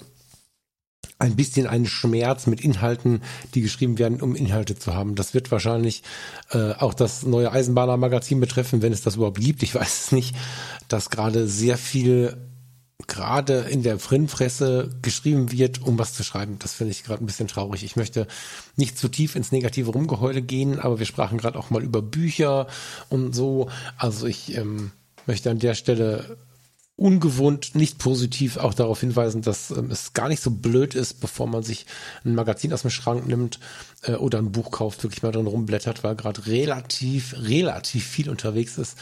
[1.25, 3.23] ein bisschen einen Schmerz mit Inhalten,
[3.55, 5.15] die geschrieben werden, um Inhalte zu haben.
[5.15, 6.03] Das wird wahrscheinlich
[6.51, 9.63] äh, auch das neue Eisenbahner-Magazin betreffen, wenn es das überhaupt gibt.
[9.63, 10.37] Ich weiß es nicht,
[10.89, 12.37] dass gerade sehr viel
[13.07, 16.59] gerade in der Printpresse geschrieben wird, um was zu schreiben.
[16.59, 17.85] Das finde ich gerade ein bisschen traurig.
[17.85, 18.27] Ich möchte
[18.77, 22.67] nicht zu tief ins negative Rumgeheule gehen, aber wir sprachen gerade auch mal über Bücher
[23.09, 23.69] und so.
[23.97, 24.93] Also ich ähm,
[25.27, 26.39] möchte an der Stelle
[26.97, 31.49] ungewohnt nicht positiv auch darauf hinweisen, dass ähm, es gar nicht so blöd ist, bevor
[31.49, 31.87] man sich
[32.25, 33.59] ein Magazin aus dem Schrank nimmt
[34.03, 38.79] äh, oder ein Buch kauft, wirklich mal drin rumblättert, weil gerade relativ, relativ viel unterwegs
[38.79, 38.97] ist,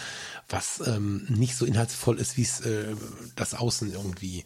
[0.49, 2.97] was ähm, nicht so inhaltsvoll ist, wie es äh,
[3.36, 4.45] das Außen irgendwie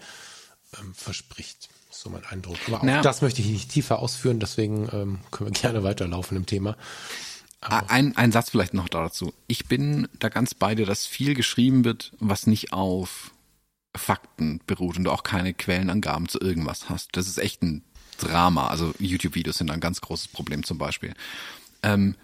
[0.80, 1.68] ähm, verspricht.
[1.88, 2.58] So mein Eindruck.
[2.66, 3.00] Aber auch naja.
[3.00, 6.76] das möchte ich nicht tiefer ausführen, deswegen ähm, können wir gerne weiterlaufen im Thema.
[7.60, 9.32] Ein, ein Satz vielleicht noch dazu.
[9.46, 13.32] Ich bin da ganz bei dir, dass viel geschrieben wird, was nicht auf
[13.98, 17.10] Fakten beruht und du auch keine Quellenangaben zu irgendwas hast.
[17.12, 17.82] Das ist echt ein
[18.18, 18.68] Drama.
[18.68, 21.14] Also YouTube-Videos sind ein ganz großes Problem zum Beispiel.
[21.82, 22.14] Ähm,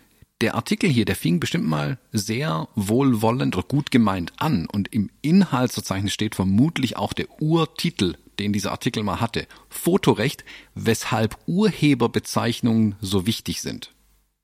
[0.40, 5.08] der Artikel hier, der fing bestimmt mal sehr wohlwollend oder gut gemeint an und im
[5.20, 9.46] Inhaltsverzeichnis steht vermutlich auch der Urtitel, den dieser Artikel mal hatte.
[9.68, 10.44] Fotorecht,
[10.74, 13.91] weshalb Urheberbezeichnungen so wichtig sind.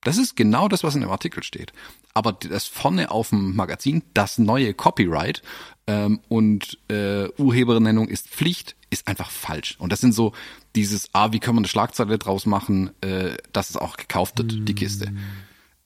[0.03, 1.73] Das ist genau das, was in dem Artikel steht.
[2.15, 5.43] Aber das vorne auf dem Magazin, das neue Copyright
[5.87, 9.77] ähm, und äh, Urhebernennung ist Pflicht, ist einfach falsch.
[9.79, 10.33] Und das sind so
[10.77, 14.53] dieses, ah, wie können wir eine Schlagzeile draus machen, äh, dass es auch gekauft wird,
[14.53, 14.65] mm.
[14.65, 15.13] die Kiste.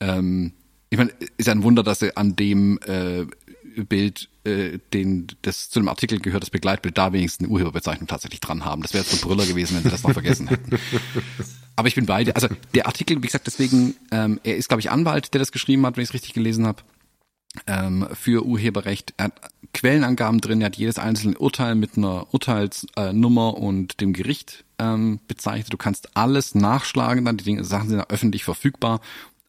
[0.00, 0.52] Ähm,
[0.90, 3.24] ich meine, ist ein Wunder, dass sie an dem äh,
[3.84, 8.40] Bild, äh, den das zu dem Artikel gehört, das Begleitbild, da wenigstens eine Urheberbezeichnung tatsächlich
[8.40, 8.82] dran haben.
[8.82, 10.78] Das wäre jetzt ein Brüller gewesen, wenn sie das noch vergessen hätten.
[11.76, 12.36] Aber ich bin beide.
[12.36, 15.86] Also der Artikel, wie gesagt, deswegen, ähm, er ist, glaube ich, Anwalt, der das geschrieben
[15.86, 16.82] hat, wenn ich es richtig gelesen habe,
[17.66, 19.14] ähm, für Urheberrecht.
[19.16, 19.32] Er hat
[19.72, 25.72] Quellenangaben drin, er hat jedes einzelne Urteil mit einer Urteilsnummer und dem Gericht ähm, bezeichnet.
[25.72, 29.00] Du kannst alles nachschlagen, dann die Dinge, Sachen sind öffentlich verfügbar.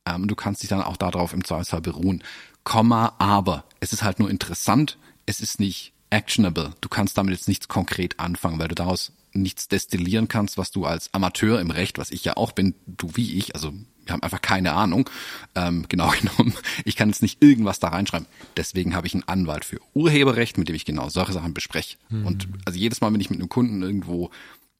[0.06, 2.24] Ähm, du kannst dich dann auch darauf im Zweifelsfall beruhen.
[2.64, 6.74] Komma, aber es ist halt nur interessant es ist nicht actionable.
[6.82, 10.86] Du kannst damit jetzt nichts konkret anfangen, weil du daraus nichts destillieren kannst, was du
[10.86, 13.74] als Amateur im Recht, was ich ja auch bin, du wie ich, also
[14.06, 15.10] wir haben einfach keine Ahnung,
[15.56, 16.54] ähm, genau genommen,
[16.86, 18.28] ich kann jetzt nicht irgendwas da reinschreiben.
[18.58, 21.98] Deswegen habe ich einen Anwalt für Urheberrecht, mit dem ich genau solche Sachen bespreche.
[22.10, 22.26] Mhm.
[22.26, 24.30] Und also jedes Mal, wenn ich mit einem Kunden irgendwo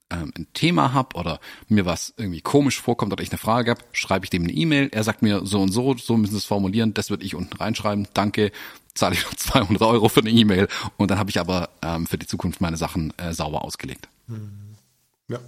[0.10, 3.82] ähm, ein Thema habe oder mir was irgendwie komisch vorkommt oder ich eine Frage habe,
[3.92, 6.46] schreibe ich dem eine E-Mail, er sagt mir so und so, so müssen Sie es
[6.46, 8.52] formulieren, das würde ich unten reinschreiben, danke,
[8.94, 12.18] zahle ich noch 200 Euro für eine E-Mail und dann habe ich aber ähm, für
[12.18, 14.08] die Zukunft meine Sachen äh, sauber ausgelegt.
[15.28, 15.40] Ja.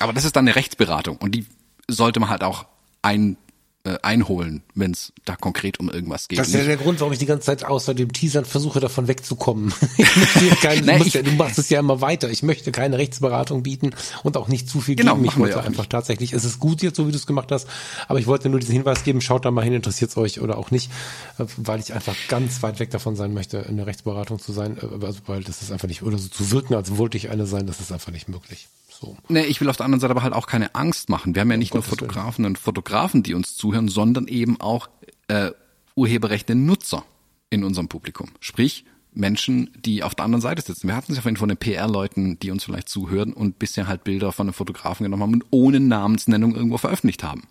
[0.00, 1.46] Aber das ist dann eine Rechtsberatung und die
[1.88, 2.66] sollte man halt auch
[3.02, 3.36] ein
[3.82, 6.38] äh, einholen, wenn es da konkret um irgendwas geht.
[6.38, 9.08] Das ist ja der Grund, warum ich die ganze Zeit außer dem Teasern versuche, davon
[9.08, 9.72] wegzukommen.
[10.60, 12.28] kein, nee, ja, du machst es ja immer weiter.
[12.30, 15.24] Ich möchte keine Rechtsberatung bieten und auch nicht zu viel genau, geben.
[15.26, 15.92] Ich wollte einfach nicht.
[15.92, 17.68] tatsächlich, es ist gut jetzt, so wie du es gemacht hast,
[18.06, 20.58] aber ich wollte nur diesen Hinweis geben, schaut da mal hin, interessiert es euch oder
[20.58, 20.90] auch nicht,
[21.38, 24.76] äh, weil ich einfach ganz weit weg davon sein möchte, in der Rechtsberatung zu sein,
[24.76, 27.46] äh, also, weil das ist einfach nicht, oder so zu wirken, als wollte ich eine
[27.46, 28.68] sein, das ist einfach nicht möglich.
[29.00, 29.16] So.
[29.28, 31.34] Nee, ich will auf der anderen Seite aber halt auch keine Angst machen.
[31.34, 34.90] Wir haben ja nicht nur Fotografen und Fotografen, die uns zuhören, sondern eben auch
[35.28, 35.52] äh,
[35.94, 37.04] urheberrechte Nutzer
[37.48, 38.28] in unserem Publikum.
[38.40, 40.86] Sprich, Menschen, die auf der anderen Seite sitzen.
[40.86, 44.04] Wir hatten es ja vorhin von den PR-Leuten, die uns vielleicht zuhören und bisher halt
[44.04, 47.44] Bilder von einem Fotografen genommen haben und ohne Namensnennung irgendwo veröffentlicht haben.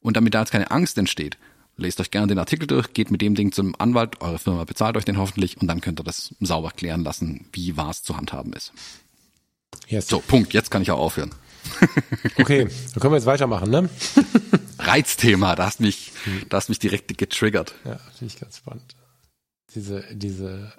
[0.00, 1.38] Und damit da jetzt keine Angst entsteht,
[1.76, 4.96] lest euch gerne den Artikel durch, geht mit dem Ding zum Anwalt, eure Firma bezahlt
[4.96, 8.52] euch den hoffentlich und dann könnt ihr das sauber klären lassen, wie was zu handhaben
[8.52, 8.72] ist.
[9.88, 10.08] Yes.
[10.08, 10.54] So, Punkt.
[10.54, 11.30] Jetzt kann ich auch aufhören.
[12.38, 13.88] okay, dann können wir jetzt weitermachen, ne?
[14.78, 16.12] Reizthema, da hast mich,
[16.48, 17.74] da hast mich direkt getriggert.
[17.84, 18.96] Ja, finde ich ganz spannend.
[19.74, 20.72] Diese, diese.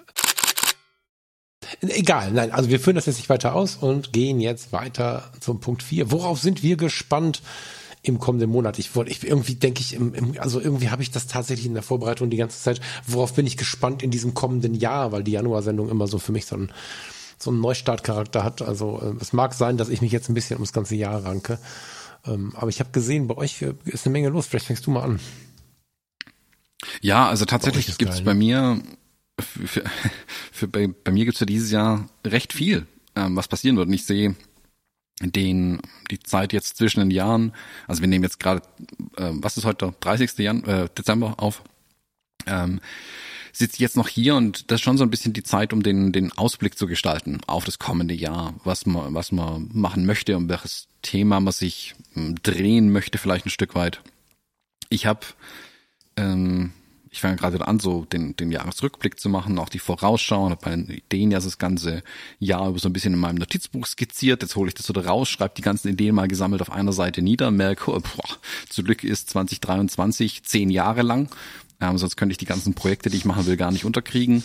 [1.80, 5.60] Egal, nein, also wir führen das jetzt nicht weiter aus und gehen jetzt weiter zum
[5.60, 6.10] Punkt 4.
[6.10, 7.42] Worauf sind wir gespannt
[8.02, 8.78] im kommenden Monat?
[8.78, 11.74] Ich wollte, ich irgendwie denke ich, im, im, also irgendwie habe ich das tatsächlich in
[11.74, 12.80] der Vorbereitung die ganze Zeit.
[13.06, 16.46] Worauf bin ich gespannt in diesem kommenden Jahr, weil die Januarsendung immer so für mich
[16.46, 16.72] so ein
[17.38, 18.62] so einen Neustartcharakter hat.
[18.62, 21.58] Also äh, es mag sein, dass ich mich jetzt ein bisschen ums ganze Jahr ranke.
[22.26, 24.46] Ähm, aber ich habe gesehen, bei euch ist eine Menge los.
[24.46, 25.20] Vielleicht fängst du mal an.
[27.00, 28.80] Ja, also tatsächlich gibt es bei mir,
[29.38, 29.84] für, für,
[30.52, 33.88] für bei, bei, mir gibt es ja dieses Jahr recht viel, ähm, was passieren wird.
[33.88, 34.34] Und ich sehe
[35.20, 35.80] den
[36.10, 37.52] die Zeit jetzt zwischen den Jahren,
[37.86, 38.62] also wir nehmen jetzt gerade,
[39.16, 40.38] äh, was ist heute, 30.
[40.38, 41.62] Jan äh, Dezember auf.
[42.46, 42.80] Ähm,
[43.56, 46.12] sitze jetzt noch hier und das ist schon so ein bisschen die Zeit, um den,
[46.12, 50.48] den Ausblick zu gestalten auf das kommende Jahr, was man, was man machen möchte und
[50.48, 54.00] welches Thema man sich hm, drehen möchte, vielleicht ein Stück weit.
[54.88, 55.20] Ich habe,
[56.16, 56.72] ähm,
[57.10, 60.70] ich fange gerade an, so den, den Jahresrückblick zu machen, auch die Vorausschau und habe
[60.70, 62.02] meine Ideen ja das ganze
[62.40, 64.42] Jahr über so ein bisschen in meinem Notizbuch skizziert.
[64.42, 66.92] Jetzt hole ich das so da raus, schreibe die ganzen Ideen mal gesammelt auf einer
[66.92, 68.36] Seite nieder, merke, boah,
[68.68, 71.30] zum Glück ist 2023 zehn Jahre lang
[71.80, 74.42] ähm, sonst könnte ich die ganzen Projekte, die ich machen will, gar nicht unterkriegen.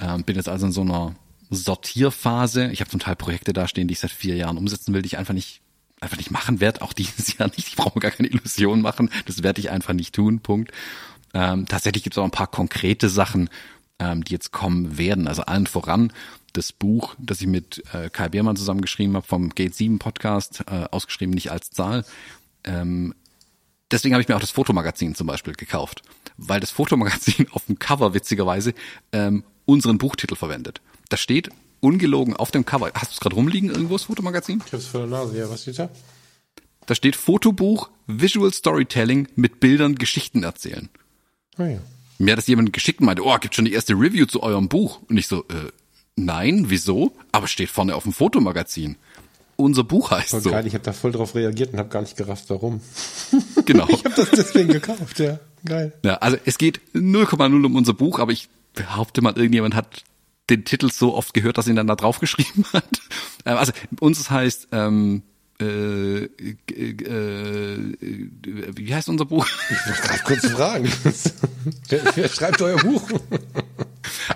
[0.00, 1.14] Ähm, bin jetzt also in so einer
[1.50, 2.70] Sortierphase.
[2.72, 5.08] Ich habe zum Teil Projekte da stehen, die ich seit vier Jahren umsetzen will, die
[5.08, 5.60] ich einfach nicht
[6.00, 7.68] einfach nicht machen werde, auch dieses Jahr nicht.
[7.68, 9.10] Ich brauche gar keine Illusion machen.
[9.26, 10.40] Das werde ich einfach nicht tun.
[10.40, 10.72] Punkt.
[11.34, 13.48] Ähm, tatsächlich gibt es auch ein paar konkrete Sachen,
[13.98, 15.26] ähm, die jetzt kommen werden.
[15.28, 16.12] Also allen voran
[16.52, 20.86] das Buch, das ich mit äh, Kai Beermann zusammengeschrieben habe vom Gate 7 Podcast, äh,
[20.90, 22.04] ausgeschrieben nicht als Zahl.
[22.64, 23.14] Ähm,
[23.90, 26.02] deswegen habe ich mir auch das Fotomagazin zum Beispiel gekauft
[26.36, 28.74] weil das Fotomagazin auf dem Cover witzigerweise
[29.12, 30.80] ähm, unseren Buchtitel verwendet.
[31.08, 32.90] Da steht ungelogen auf dem Cover.
[32.94, 34.62] Hast du es gerade rumliegen irgendwo, das Fotomagazin?
[34.66, 35.50] Ich hab's vor der Nase, ja.
[35.50, 35.90] Was steht da?
[36.86, 40.88] Da steht Fotobuch, Visual Storytelling mit Bildern Geschichten erzählen.
[41.58, 41.78] Oh ja.
[42.18, 44.68] Mir hat das jemand geschickt und meinte, oh, gibt schon die erste Review zu eurem
[44.68, 45.00] Buch.
[45.08, 45.70] Und ich so, äh,
[46.14, 47.14] nein, wieso?
[47.32, 48.96] Aber steht vorne auf dem Fotomagazin
[49.56, 50.50] unser Buch heißt voll so.
[50.50, 52.80] Geil, ich habe da voll drauf reagiert und habe gar nicht gerafft, warum.
[53.64, 53.86] Genau.
[53.88, 55.40] ich habe das deswegen gekauft, ja.
[55.64, 55.92] Geil.
[56.04, 60.04] Ja, also es geht 0,0 um unser Buch, aber ich behaupte mal, irgendjemand hat
[60.48, 62.84] den Titel so oft gehört, dass ihn dann da drauf geschrieben hat.
[63.44, 65.22] Ähm, also uns heißt ähm,
[65.60, 66.28] äh, äh,
[68.76, 69.48] wie heißt unser Buch?
[69.70, 70.92] Ich wollte gerade kurz fragen.
[71.88, 73.02] wer, wer schreibt euer Buch?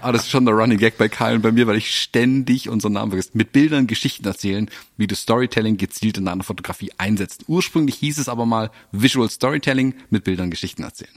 [0.02, 2.68] Aber das ist schon der Running Gag bei Kyle und bei mir, weil ich ständig
[2.68, 3.30] unseren Namen vergesse.
[3.34, 7.44] Mit Bildern Geschichten erzählen, wie du Storytelling gezielt in deiner Fotografie einsetzt.
[7.48, 11.12] Ursprünglich hieß es aber mal Visual Storytelling mit Bildern Geschichten erzählen.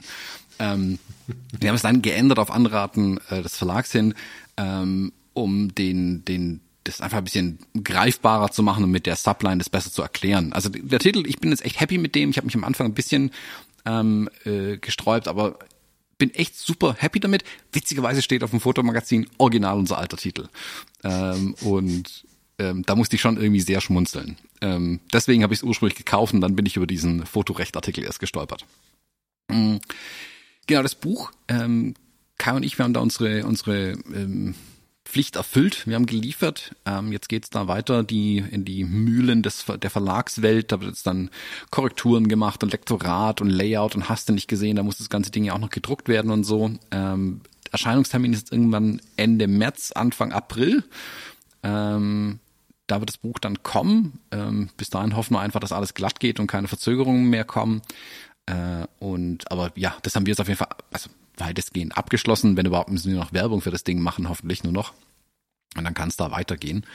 [0.58, 0.98] Ähm,
[1.58, 4.14] wir haben es dann geändert auf Anraten äh, des Verlags hin,
[4.56, 9.58] ähm, um den, den, das einfach ein bisschen greifbarer zu machen und mit der Subline
[9.58, 10.52] das besser zu erklären.
[10.52, 12.30] Also der Titel, ich bin jetzt echt happy mit dem.
[12.30, 13.30] Ich habe mich am Anfang ein bisschen
[13.86, 15.58] ähm, äh, gesträubt, aber
[16.18, 17.44] bin echt super happy damit.
[17.72, 20.48] Witzigerweise steht auf dem Fotomagazin original unser alter Titel.
[21.02, 22.24] Ähm, und
[22.58, 24.38] ähm, da musste ich schon irgendwie sehr schmunzeln.
[24.60, 28.20] Ähm, deswegen habe ich es ursprünglich gekauft und dann bin ich über diesen Fotorechtartikel erst
[28.20, 28.64] gestolpert.
[29.50, 29.80] Mhm.
[30.66, 31.94] Genau, das Buch ähm,
[32.38, 34.54] Kai und ich, wir haben da unsere, unsere ähm,
[35.04, 35.86] Pflicht erfüllt.
[35.86, 36.74] Wir haben geliefert.
[36.86, 40.72] Ähm, jetzt geht's da weiter die, in die Mühlen des, der Verlagswelt.
[40.72, 41.30] Da wird jetzt dann
[41.70, 44.76] Korrekturen gemacht und Lektorat und Layout und hast du nicht gesehen.
[44.76, 46.70] Da muss das ganze Ding ja auch noch gedruckt werden und so.
[46.90, 50.84] Ähm, Erscheinungstermin ist irgendwann Ende März, Anfang April.
[51.62, 52.38] Ähm,
[52.86, 54.20] da wird das Buch dann kommen.
[54.30, 57.82] Ähm, bis dahin hoffen wir einfach, dass alles glatt geht und keine Verzögerungen mehr kommen.
[58.46, 62.56] Äh, und aber ja, das haben wir jetzt auf jeden Fall, also weitestgehend abgeschlossen.
[62.56, 64.92] Wenn überhaupt müssen wir noch Werbung für das Ding machen, hoffentlich nur noch.
[65.76, 66.86] Und dann kann es da weitergehen.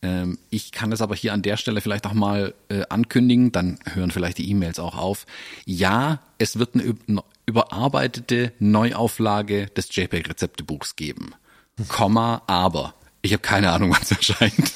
[0.00, 3.78] Ähm, ich kann es aber hier an der Stelle vielleicht auch mal äh, ankündigen, dann
[3.92, 5.26] hören vielleicht die E-Mails auch auf.
[5.66, 6.94] Ja, es wird eine,
[7.44, 11.34] überarbeitete Neuauflage des JPEG-Rezeptebuchs geben.
[11.88, 12.94] Komma, aber.
[13.20, 14.72] Ich habe keine Ahnung, wann es erscheint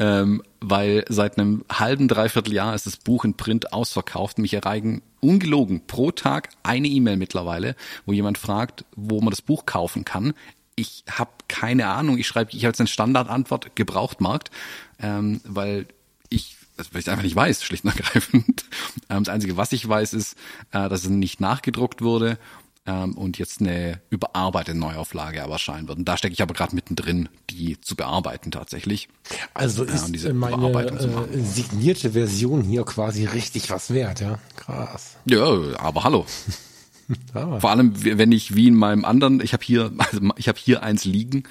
[0.00, 4.38] ähm, weil seit einem halben, dreiviertel Jahr ist das Buch in Print ausverkauft.
[4.38, 7.76] Mich erreichen ungelogen pro Tag eine E-Mail mittlerweile,
[8.06, 10.32] wo jemand fragt, wo man das Buch kaufen kann.
[10.74, 12.16] Ich habe keine Ahnung.
[12.16, 14.50] Ich schreibe, ich habe jetzt eine Standardantwort Gebrauchtmarkt,
[14.98, 15.86] ähm, weil
[16.30, 16.56] ich
[16.92, 18.64] weil ich einfach nicht weiß, schlicht und ergreifend.
[19.08, 20.36] Ähm, das Einzige, was ich weiß, ist,
[20.70, 22.38] äh, dass es nicht nachgedruckt wurde
[22.86, 25.98] ähm, und jetzt eine überarbeitete Neuauflage aber erscheinen wird.
[25.98, 29.08] Und da stecke ich aber gerade mittendrin, die zu bearbeiten tatsächlich.
[29.54, 34.38] Also ist ja, diese meine äh, signierte Version hier quasi richtig was wert, ja?
[34.56, 35.16] Krass.
[35.26, 36.26] Ja, aber hallo.
[37.32, 40.82] Vor allem, wenn ich wie in meinem anderen, ich habe hier, also ich habe hier
[40.82, 41.44] eins liegen.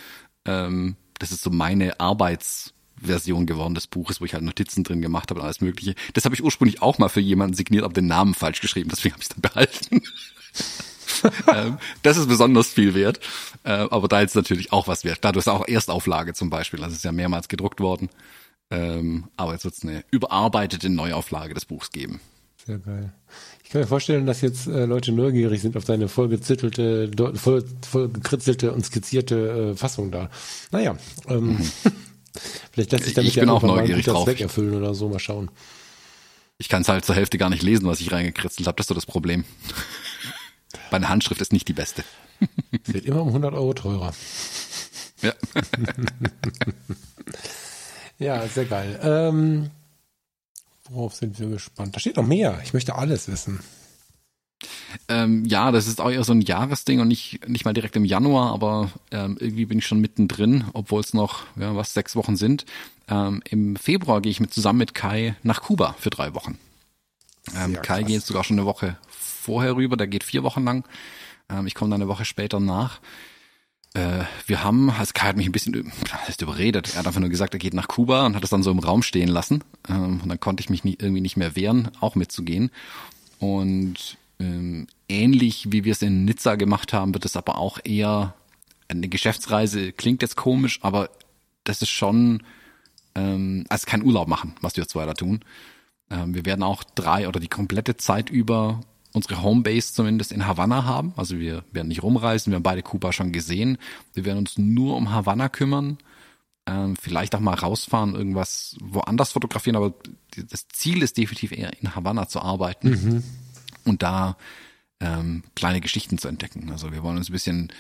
[0.46, 5.30] Ähm, das ist so meine Arbeitsversion geworden des Buches, wo ich halt Notizen drin gemacht
[5.30, 5.96] habe und alles Mögliche.
[6.14, 9.14] Das habe ich ursprünglich auch mal für jemanden signiert, aber den Namen falsch geschrieben, deswegen
[9.14, 10.02] habe ich es dann behalten.
[11.48, 13.20] Ähm, das ist besonders viel wert.
[13.64, 15.20] Äh, aber da ist natürlich auch was wert.
[15.22, 16.80] Da ist auch Erstauflage zum Beispiel.
[16.80, 18.10] Das ist ja mehrmals gedruckt worden.
[18.72, 22.20] Ähm, aber jetzt wird es eine überarbeitete Neuauflage des Buchs geben.
[22.66, 23.12] Sehr geil.
[23.64, 28.10] Ich kann mir vorstellen, dass jetzt äh, Leute neugierig sind auf deine vollgezittelte, voll, voll
[28.10, 30.30] gekritzelte und skizzierte äh, Fassung da.
[30.72, 30.98] Naja,
[31.28, 31.58] ähm, mhm.
[32.72, 34.26] vielleicht lässt sich damit ich ja bin auch neugierig mal drauf.
[34.26, 35.10] Zweck erfüllen oder so.
[35.10, 35.50] Mal schauen.
[36.58, 38.76] Ich kann es halt zur Hälfte gar nicht lesen, was ich reingekritzelt habe.
[38.76, 39.46] Das ist so das Problem.
[40.92, 42.04] Meine Handschrift ist nicht die beste.
[42.72, 44.14] Es wird immer um 100 Euro teurer.
[45.22, 45.34] Ja.
[48.20, 49.00] ja, sehr geil.
[49.04, 49.70] Ähm,
[50.90, 51.96] worauf sind wir gespannt?
[51.96, 52.60] Da steht noch mehr.
[52.64, 53.60] Ich möchte alles wissen.
[55.08, 58.06] Ähm, ja, das ist auch eher so ein Jahresding und nicht, nicht mal direkt im
[58.06, 62.36] Januar, aber ähm, irgendwie bin ich schon mittendrin, obwohl es noch, ja, was, sechs Wochen
[62.36, 62.66] sind.
[63.08, 66.58] Ähm, Im Februar gehe ich mit zusammen mit Kai nach Kuba für drei Wochen.
[67.56, 68.98] Ähm, Kai geht sogar schon eine Woche
[69.40, 70.86] vorher rüber, der geht vier Wochen lang.
[71.50, 73.00] Ähm, ich komme dann eine Woche später nach.
[73.94, 76.94] Äh, wir haben, also Kai hat mich ein bisschen heißt überredet.
[76.94, 78.80] Er hat einfach nur gesagt, er geht nach Kuba und hat es dann so im
[78.80, 79.64] Raum stehen lassen.
[79.88, 82.72] Ähm, und dann konnte ich mich nie, irgendwie nicht mehr wehren, auch mitzugehen.
[83.40, 88.36] Und ähm, ähnlich wie wir es in Nizza gemacht haben, wird es aber auch eher
[88.88, 89.92] eine Geschäftsreise.
[89.92, 91.10] Klingt jetzt komisch, aber
[91.64, 92.44] das ist schon
[93.16, 95.40] ähm, also kein Urlaub machen, was wir zwei da tun.
[96.10, 98.82] Ähm, wir werden auch drei oder die komplette Zeit über
[99.14, 101.14] unsere Homebase zumindest in Havanna haben.
[101.16, 103.78] Also wir werden nicht rumreisen, wir haben beide Kuba schon gesehen.
[104.14, 105.98] Wir werden uns nur um Havanna kümmern.
[106.66, 109.94] Ähm, vielleicht auch mal rausfahren, irgendwas woanders fotografieren, aber
[110.52, 113.24] das Ziel ist definitiv eher in Havanna zu arbeiten mhm.
[113.86, 114.38] und da
[115.00, 116.70] ähm, kleine Geschichten zu entdecken.
[116.72, 117.72] Also wir wollen uns ein bisschen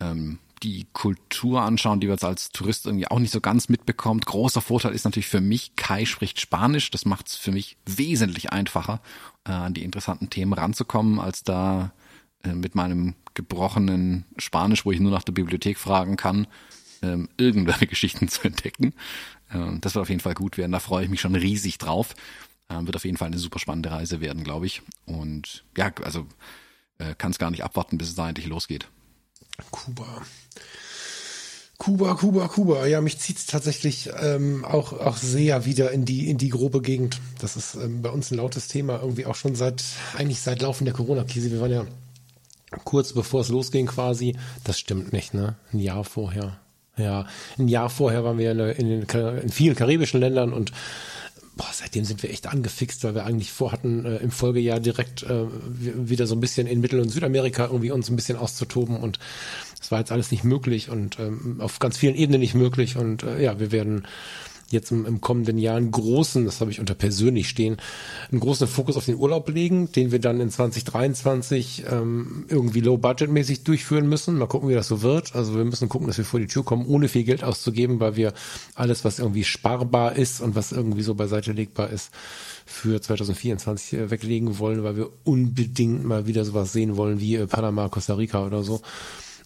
[0.00, 4.26] ähm, die Kultur anschauen, die wir jetzt als Tourist irgendwie auch nicht so ganz mitbekommt.
[4.26, 6.90] Großer Vorteil ist natürlich für mich, Kai spricht Spanisch.
[6.90, 9.00] Das macht es für mich wesentlich einfacher,
[9.44, 11.92] äh, an die interessanten Themen ranzukommen, als da
[12.42, 16.46] äh, mit meinem gebrochenen Spanisch, wo ich nur nach der Bibliothek fragen kann,
[17.02, 18.94] äh, irgendwelche Geschichten zu entdecken.
[19.50, 20.72] Äh, das wird auf jeden Fall gut werden.
[20.72, 22.14] Da freue ich mich schon riesig drauf.
[22.68, 24.82] Äh, wird auf jeden Fall eine super spannende Reise werden, glaube ich.
[25.04, 26.26] Und ja, also
[26.98, 28.88] äh, kann es gar nicht abwarten, bis es da endlich losgeht.
[29.70, 30.22] Kuba.
[31.78, 32.86] Kuba, Kuba, Kuba.
[32.86, 36.80] Ja, mich zieht es tatsächlich ähm, auch, auch sehr wieder in die, in die grobe
[36.80, 37.20] Gegend.
[37.38, 39.84] Das ist ähm, bei uns ein lautes Thema, irgendwie auch schon seit,
[40.16, 41.50] eigentlich seit Laufen der Corona-Krise.
[41.50, 41.86] Wir waren ja
[42.84, 44.36] kurz bevor es losging quasi.
[44.64, 45.56] Das stimmt nicht, ne?
[45.72, 46.58] Ein Jahr vorher.
[46.96, 47.26] Ja,
[47.58, 50.72] ein Jahr vorher waren wir in, in, in vielen karibischen Ländern und
[51.56, 55.46] boah, seitdem sind wir echt angefixt, weil wir eigentlich vorhatten, äh, im Folgejahr direkt äh,
[55.50, 58.98] wieder so ein bisschen in Mittel- und Südamerika irgendwie uns ein bisschen auszutoben.
[58.98, 59.18] Und
[59.78, 62.96] das war jetzt alles nicht möglich und ähm, auf ganz vielen Ebenen nicht möglich.
[62.96, 64.06] Und äh, ja, wir werden
[64.70, 67.76] jetzt im, im kommenden Jahr einen großen, das habe ich unter persönlich stehen,
[68.30, 73.62] einen großen Fokus auf den Urlaub legen, den wir dann in 2023 ähm, irgendwie low-budget-mäßig
[73.64, 74.38] durchführen müssen.
[74.38, 75.34] Mal gucken, wie das so wird.
[75.36, 78.16] Also wir müssen gucken, dass wir vor die Tür kommen, ohne viel Geld auszugeben, weil
[78.16, 78.32] wir
[78.74, 82.10] alles, was irgendwie sparbar ist und was irgendwie so beiseite legbar ist,
[82.64, 87.46] für 2024 äh, weglegen wollen, weil wir unbedingt mal wieder sowas sehen wollen wie äh,
[87.46, 88.82] Panama, Costa Rica oder so.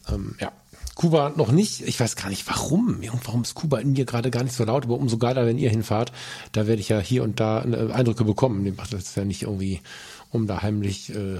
[0.08, 0.52] Ähm, ja,
[1.00, 1.80] Kuba noch nicht.
[1.88, 3.00] Ich weiß gar nicht warum.
[3.24, 5.70] Warum ist Kuba in mir gerade gar nicht so laut, aber umso geiler, wenn ihr
[5.70, 6.12] hinfahrt.
[6.52, 8.74] Da werde ich ja hier und da äh, Eindrücke bekommen.
[8.76, 9.80] Macht das ja nicht irgendwie,
[10.28, 11.38] um da heimlich äh,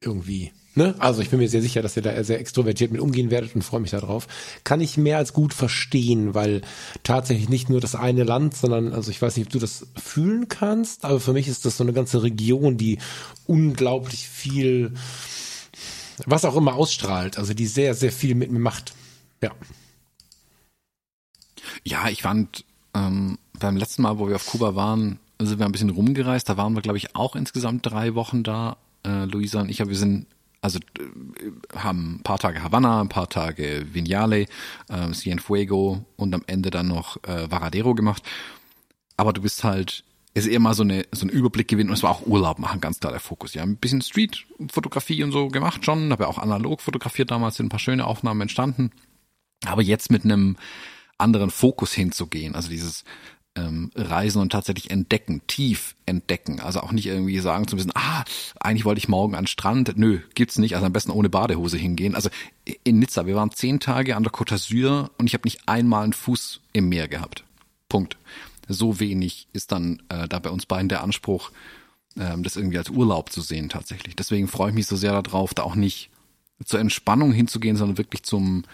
[0.00, 0.52] irgendwie.
[0.76, 0.94] Ne?
[1.00, 3.62] Also ich bin mir sehr sicher, dass ihr da sehr extrovertiert mit umgehen werdet und
[3.62, 4.28] freue mich darauf.
[4.62, 6.60] Kann ich mehr als gut verstehen, weil
[7.02, 10.46] tatsächlich nicht nur das eine Land, sondern, also ich weiß nicht, ob du das fühlen
[10.46, 12.98] kannst, aber für mich ist das so eine ganze Region, die
[13.48, 14.92] unglaublich viel
[16.24, 18.94] was auch immer ausstrahlt, also die sehr, sehr viel mit mir macht.
[19.42, 19.52] Ja.
[21.84, 22.64] Ja, ich fand
[22.94, 26.48] ähm, beim letzten Mal, wo wir auf Kuba waren, sind wir ein bisschen rumgereist.
[26.48, 28.76] Da waren wir, glaube ich, auch insgesamt drei Wochen da.
[29.04, 30.26] Äh, Luisa und ich, aber wir sind
[30.62, 34.46] also äh, haben ein paar Tage Havanna, ein paar Tage Vignale,
[34.88, 38.22] äh, Cienfuego und am Ende dann noch äh, Varadero gemacht.
[39.16, 40.04] Aber du bist halt
[40.36, 42.80] ist eher mal so, eine, so ein Überblick gewinnen und es war auch Urlaub machen,
[42.80, 43.54] ganz klar der Fokus.
[43.54, 47.66] Ja, ein bisschen Street-Fotografie und so gemacht schon, habe ja auch analog fotografiert damals, sind
[47.66, 48.90] ein paar schöne Aufnahmen entstanden.
[49.64, 50.56] Aber jetzt mit einem
[51.16, 53.04] anderen Fokus hinzugehen, also dieses
[53.54, 56.60] ähm, Reisen und tatsächlich entdecken, tief entdecken.
[56.60, 58.22] Also auch nicht irgendwie sagen zu müssen, ah,
[58.60, 59.96] eigentlich wollte ich morgen an Strand.
[59.96, 60.74] Nö, gibt's nicht.
[60.74, 62.14] Also am besten ohne Badehose hingehen.
[62.14, 62.28] Also
[62.84, 66.04] in Nizza, wir waren zehn Tage an der Côte d'Azur und ich habe nicht einmal
[66.04, 67.44] einen Fuß im Meer gehabt.
[67.88, 68.18] Punkt
[68.68, 71.50] so wenig ist dann äh, da bei uns beiden der Anspruch,
[72.16, 74.16] ähm, das irgendwie als Urlaub zu sehen tatsächlich.
[74.16, 76.10] Deswegen freue ich mich so sehr darauf, da auch nicht
[76.64, 78.64] zur Entspannung hinzugehen, sondern wirklich zum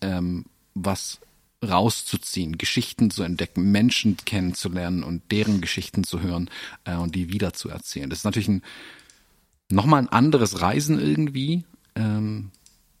[0.00, 0.44] ähm,
[0.74, 1.20] was
[1.62, 6.50] rauszuziehen, Geschichten zu entdecken, Menschen kennenzulernen und deren Geschichten zu hören
[6.84, 8.10] äh, und die wieder zu erzählen.
[8.10, 8.62] Das ist natürlich ein
[9.70, 11.64] nochmal ein anderes Reisen irgendwie.
[11.94, 12.50] Ähm,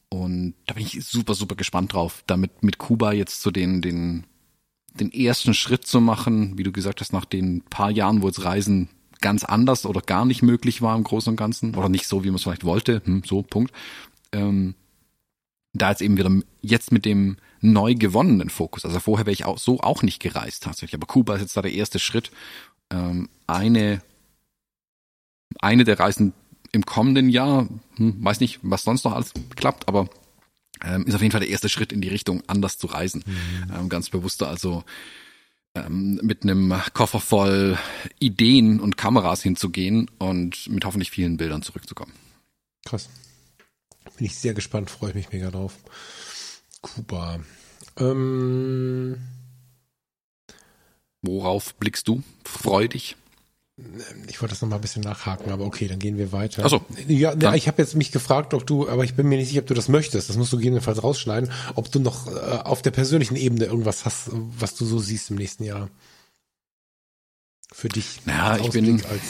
[0.08, 4.24] und da bin ich super, super gespannt drauf, damit mit Kuba jetzt zu den, den
[4.94, 8.44] den ersten Schritt zu machen, wie du gesagt hast, nach den paar Jahren, wo jetzt
[8.44, 8.88] Reisen
[9.20, 12.28] ganz anders oder gar nicht möglich war im Großen und Ganzen oder nicht so, wie
[12.28, 13.72] man es vielleicht wollte, hm, so Punkt.
[14.32, 14.74] Ähm,
[15.72, 16.30] da jetzt eben wieder
[16.60, 18.84] jetzt mit dem neu gewonnenen Fokus.
[18.84, 21.62] Also vorher wäre ich auch so auch nicht gereist tatsächlich, aber Kuba ist jetzt da
[21.62, 22.30] der erste Schritt.
[22.90, 24.02] Ähm, eine
[25.60, 26.32] eine der Reisen
[26.72, 30.08] im kommenden Jahr, hm, weiß nicht, was sonst noch alles klappt, aber
[30.82, 33.22] ähm, ist auf jeden Fall der erste Schritt in die Richtung, anders zu reisen.
[33.26, 33.74] Mhm.
[33.74, 34.84] Ähm, ganz bewusster also
[35.74, 37.78] ähm, mit einem Koffer voll
[38.18, 42.12] Ideen und Kameras hinzugehen und mit hoffentlich vielen Bildern zurückzukommen.
[42.84, 43.08] Krass.
[44.16, 45.74] Bin ich sehr gespannt, freue ich mich mega drauf.
[46.80, 47.40] Kuba.
[47.96, 49.16] Ähm,
[51.22, 53.16] Worauf blickst du freudig?
[54.28, 56.64] Ich wollte das noch mal ein bisschen nachhaken, aber okay, dann gehen wir weiter.
[56.64, 56.84] Achso.
[57.08, 59.62] Ja, ja ich habe jetzt mich gefragt, ob du, aber ich bin mir nicht sicher,
[59.62, 60.28] ob du das möchtest.
[60.28, 64.30] Das musst du gegebenenfalls rausschneiden, ob du noch äh, auf der persönlichen Ebene irgendwas hast,
[64.32, 65.90] was du so siehst im nächsten Jahr.
[67.72, 68.20] Für dich.
[68.26, 69.22] Ja, ich bin als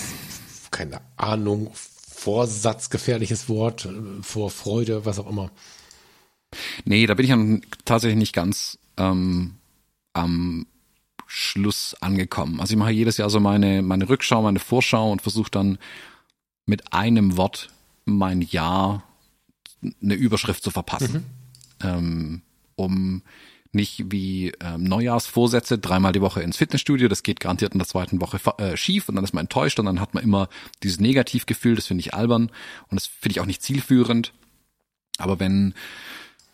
[0.71, 5.51] keine Ahnung, Vorsatz, gefährliches Wort, äh, vor Freude, was auch immer.
[6.85, 9.55] Nee, da bin ich dann tatsächlich nicht ganz ähm,
[10.12, 10.66] am
[11.26, 12.60] Schluss angekommen.
[12.60, 15.78] Also ich mache jedes Jahr so meine, meine Rückschau, meine Vorschau und versuche dann
[16.66, 17.68] mit einem Wort
[18.05, 19.02] mein Jahr
[20.02, 21.24] eine Überschrift zu verpassen.
[21.82, 21.86] Mhm.
[21.86, 22.42] Ähm,
[22.76, 23.22] um
[23.74, 28.20] nicht wie ähm, Neujahrsvorsätze dreimal die Woche ins Fitnessstudio, das geht garantiert in der zweiten
[28.20, 30.48] Woche äh, schief und dann ist man enttäuscht und dann hat man immer
[30.82, 32.51] dieses Negativgefühl, das finde ich albern
[32.88, 34.32] und das finde ich auch nicht zielführend.
[35.18, 35.74] Aber wenn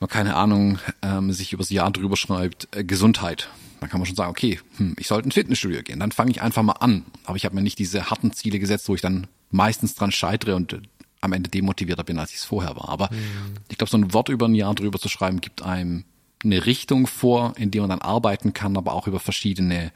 [0.00, 3.50] man keine Ahnung ähm, sich übers Jahr drüber schreibt, äh, Gesundheit,
[3.80, 6.00] dann kann man schon sagen, okay, hm, ich sollte ins Fitnessstudio gehen.
[6.00, 7.04] Dann fange ich einfach mal an.
[7.24, 10.54] Aber ich habe mir nicht diese harten Ziele gesetzt, wo ich dann meistens dran scheitere
[10.54, 10.80] und äh,
[11.22, 12.88] am Ende demotivierter bin, als ich es vorher war.
[12.88, 13.56] Aber mhm.
[13.68, 16.04] ich glaube, so ein Wort über ein Jahr drüber zu schreiben, gibt einem
[16.42, 19.92] eine Richtung vor, in der man dann arbeiten kann, aber auch über verschiedene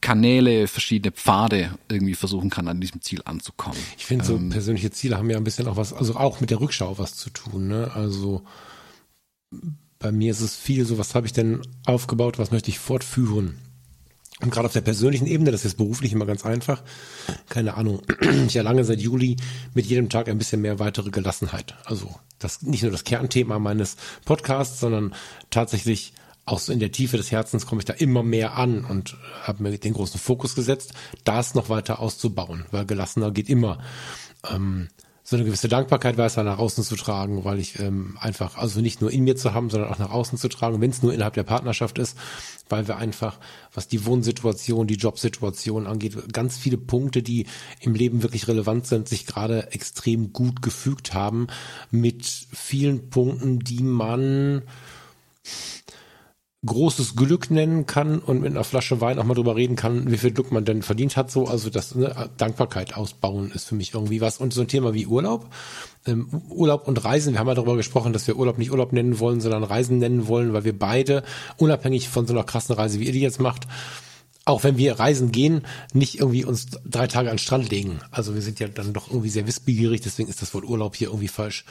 [0.00, 3.78] Kanäle, verschiedene Pfade irgendwie versuchen kann, an diesem Ziel anzukommen.
[3.96, 6.50] Ich finde, so ähm, persönliche Ziele haben ja ein bisschen auch was, also auch mit
[6.50, 7.68] der Rückschau was zu tun.
[7.68, 7.90] Ne?
[7.94, 8.42] Also
[10.02, 13.58] bei mir ist es viel so, was habe ich denn aufgebaut, was möchte ich fortführen?
[14.40, 16.82] Und gerade auf der persönlichen Ebene, das ist beruflich immer ganz einfach.
[17.48, 18.02] Keine Ahnung.
[18.48, 19.36] Ich erlange seit Juli
[19.72, 21.76] mit jedem Tag ein bisschen mehr weitere Gelassenheit.
[21.84, 25.14] Also das nicht nur das Kernthema meines Podcasts, sondern
[25.50, 26.12] tatsächlich
[26.44, 29.62] auch so in der Tiefe des Herzens komme ich da immer mehr an und habe
[29.62, 30.92] mir den großen Fokus gesetzt,
[31.22, 33.78] das noch weiter auszubauen, weil gelassener geht immer.
[34.50, 34.88] Ähm,
[35.24, 39.00] so eine gewisse Dankbarkeit weiß, nach außen zu tragen, weil ich ähm, einfach, also nicht
[39.00, 41.34] nur in mir zu haben, sondern auch nach außen zu tragen, wenn es nur innerhalb
[41.34, 42.18] der Partnerschaft ist,
[42.68, 43.38] weil wir einfach,
[43.72, 47.46] was die Wohnsituation, die Jobsituation angeht, ganz viele Punkte, die
[47.80, 51.46] im Leben wirklich relevant sind, sich gerade extrem gut gefügt haben
[51.92, 54.62] mit vielen Punkten, die man
[56.64, 60.16] großes Glück nennen kann und mit einer Flasche Wein auch mal drüber reden kann, wie
[60.16, 61.30] viel Glück man denn verdient hat.
[61.30, 64.38] So, also das ne, Dankbarkeit ausbauen ist für mich irgendwie was.
[64.38, 65.52] Und so ein Thema wie Urlaub,
[66.06, 67.32] ähm, Urlaub und Reisen.
[67.32, 70.28] Wir haben ja darüber gesprochen, dass wir Urlaub nicht Urlaub nennen wollen, sondern Reisen nennen
[70.28, 71.24] wollen, weil wir beide
[71.56, 73.66] unabhängig von so einer krassen Reise, wie ihr die jetzt macht,
[74.44, 75.62] auch wenn wir reisen gehen,
[75.92, 78.00] nicht irgendwie uns drei Tage an den Strand legen.
[78.12, 81.08] Also wir sind ja dann doch irgendwie sehr wissbegierig, deswegen ist das Wort Urlaub hier
[81.08, 81.64] irgendwie falsch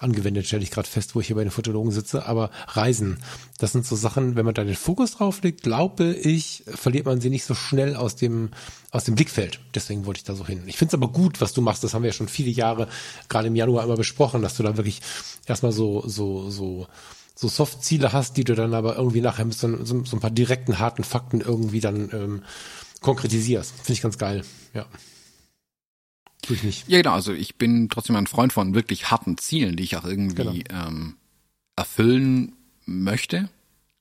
[0.00, 2.26] angewendet, stelle ich gerade fest, wo ich hier bei den Fotologen sitze.
[2.26, 3.18] Aber Reisen,
[3.58, 7.20] das sind so Sachen, wenn man da den Fokus drauf legt, glaube ich, verliert man
[7.20, 8.50] sie nicht so schnell aus dem,
[8.90, 9.60] aus dem Blickfeld.
[9.74, 10.62] Deswegen wollte ich da so hin.
[10.66, 11.84] Ich finde es aber gut, was du machst.
[11.84, 12.88] Das haben wir ja schon viele Jahre,
[13.28, 15.02] gerade im Januar immer besprochen, dass du da wirklich
[15.46, 16.86] erstmal so, so, so,
[17.34, 20.30] so Soft-Ziele hast, die du dann aber irgendwie nachher mit so, so, so ein paar
[20.30, 22.42] direkten, harten Fakten irgendwie dann ähm,
[23.02, 23.74] konkretisierst.
[23.76, 24.86] Finde ich ganz geil, ja.
[26.42, 26.88] Tue ich nicht.
[26.88, 27.12] Ja, genau.
[27.12, 30.86] Also ich bin trotzdem ein Freund von wirklich harten Zielen, die ich auch irgendwie genau.
[30.86, 31.16] ähm,
[31.76, 32.56] erfüllen
[32.86, 33.48] möchte.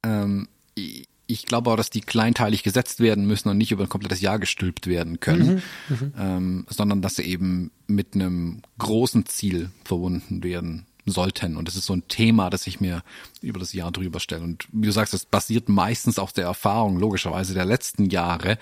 [0.04, 4.22] Ähm, ich, glaube auch, dass die kleinteilig gesetzt werden müssen und nicht über ein komplettes
[4.22, 9.70] Jahr gestülpt werden können, mhm, mhm, ähm, sondern dass sie eben mit einem großen Ziel
[9.84, 11.58] verbunden werden sollten.
[11.58, 13.04] Und das ist so ein Thema, das ich mir
[13.42, 14.44] über das Jahr drüber stelle.
[14.44, 18.58] Und wie du sagst, das basiert meistens auf der Erfahrung, logischerweise, der letzten Jahre.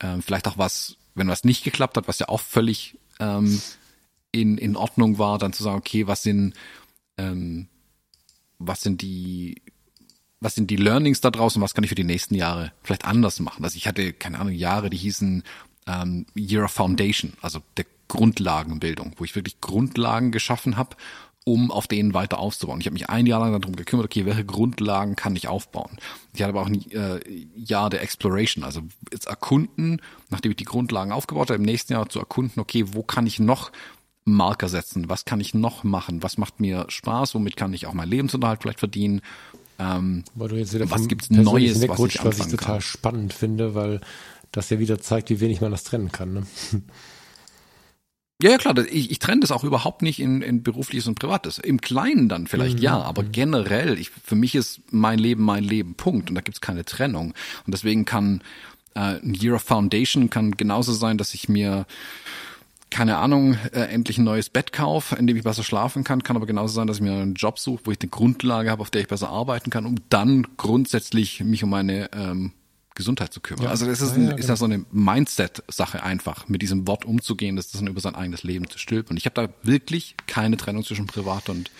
[0.00, 3.60] Ähm, vielleicht auch was, wenn was nicht geklappt hat, was ja auch völlig ähm,
[4.32, 6.54] in, in Ordnung war, dann zu sagen, okay, was sind,
[7.18, 7.68] ähm,
[8.58, 9.62] was sind die,
[10.40, 13.40] was sind die Learnings da draußen, was kann ich für die nächsten Jahre vielleicht anders
[13.40, 13.64] machen?
[13.64, 15.42] Also ich hatte, keine Ahnung, Jahre, die hießen
[15.86, 20.96] ähm, Year of Foundation, also der Grundlagenbildung, wo ich wirklich Grundlagen geschaffen habe
[21.44, 22.80] um auf denen weiter aufzubauen.
[22.80, 25.96] Ich habe mich ein Jahr lang darum gekümmert, okay, welche Grundlagen kann ich aufbauen.
[26.34, 27.20] Ich hatte aber auch ein äh,
[27.56, 32.08] Jahr der Exploration, also jetzt erkunden, nachdem ich die Grundlagen aufgebaut habe, im nächsten Jahr
[32.08, 33.72] zu erkunden, okay, wo kann ich noch
[34.24, 37.94] Marker setzen, was kann ich noch machen, was macht mir Spaß, womit kann ich auch
[37.94, 39.22] mein Lebensunterhalt vielleicht verdienen.
[39.78, 42.80] Ähm, was gibt's Neues, was ich, was ich total kann.
[42.82, 44.00] spannend finde, weil
[44.52, 46.34] das ja wieder zeigt, wie wenig man das trennen kann.
[46.34, 46.46] Ne?
[48.42, 51.58] Ja, ja klar, ich, ich trenne das auch überhaupt nicht in, in berufliches und privates.
[51.58, 52.82] Im Kleinen dann vielleicht mhm.
[52.82, 56.30] ja, aber generell, ich, für mich ist mein Leben mein Leben, Punkt.
[56.30, 57.34] Und da gibt's keine Trennung.
[57.66, 58.42] Und deswegen kann
[58.94, 61.86] äh, ein Year of Foundation kann genauso sein, dass ich mir
[62.90, 66.24] keine Ahnung, äh, endlich ein neues Bett kaufe, in dem ich besser schlafen kann.
[66.24, 68.82] Kann aber genauso sein, dass ich mir einen Job suche, wo ich eine Grundlage habe,
[68.82, 72.52] auf der ich besser arbeiten kann, um dann grundsätzlich mich um meine ähm,
[73.00, 73.64] Gesundheit zu kümmern.
[73.64, 73.70] Ja.
[73.70, 74.56] Also es ist, ein, ja, ja, ist ja genau.
[74.56, 78.78] so eine Mindset-Sache einfach, mit diesem Wort umzugehen, das dann über sein eigenes Leben zu
[78.78, 79.14] stülpen.
[79.14, 81.70] Und ich habe da wirklich keine Trennung zwischen privat und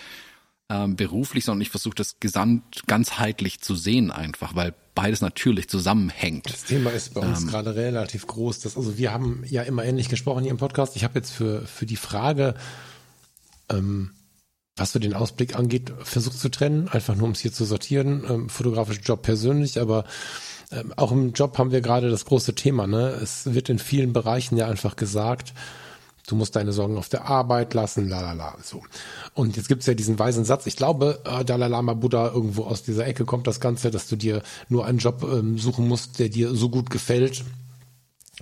[0.71, 6.49] ähm, beruflich, sondern ich versuche das gesamt ganzheitlich zu sehen einfach, weil beides natürlich zusammenhängt.
[6.49, 8.61] Das Thema ist bei uns ähm, gerade relativ groß.
[8.61, 10.95] Das, also wir haben ja immer ähnlich gesprochen hier im Podcast.
[10.95, 12.55] Ich habe jetzt für, für die Frage,
[13.69, 14.11] ähm,
[14.77, 18.23] was so den Ausblick angeht, versucht zu trennen, einfach nur um es hier zu sortieren.
[18.27, 20.05] Ähm, fotografischer Job persönlich, aber
[20.71, 22.87] ähm, auch im Job haben wir gerade das große Thema.
[22.87, 23.09] Ne?
[23.21, 25.53] Es wird in vielen Bereichen ja einfach gesagt,
[26.27, 28.55] du musst deine Sorgen auf der Arbeit lassen, la la la.
[28.63, 28.81] So.
[29.33, 32.83] Und jetzt gibt's ja diesen weisen Satz, ich glaube, äh, Dalai Lama Buddha, irgendwo aus
[32.83, 36.29] dieser Ecke kommt das Ganze, dass du dir nur einen Job ähm, suchen musst, der
[36.29, 37.43] dir so gut gefällt,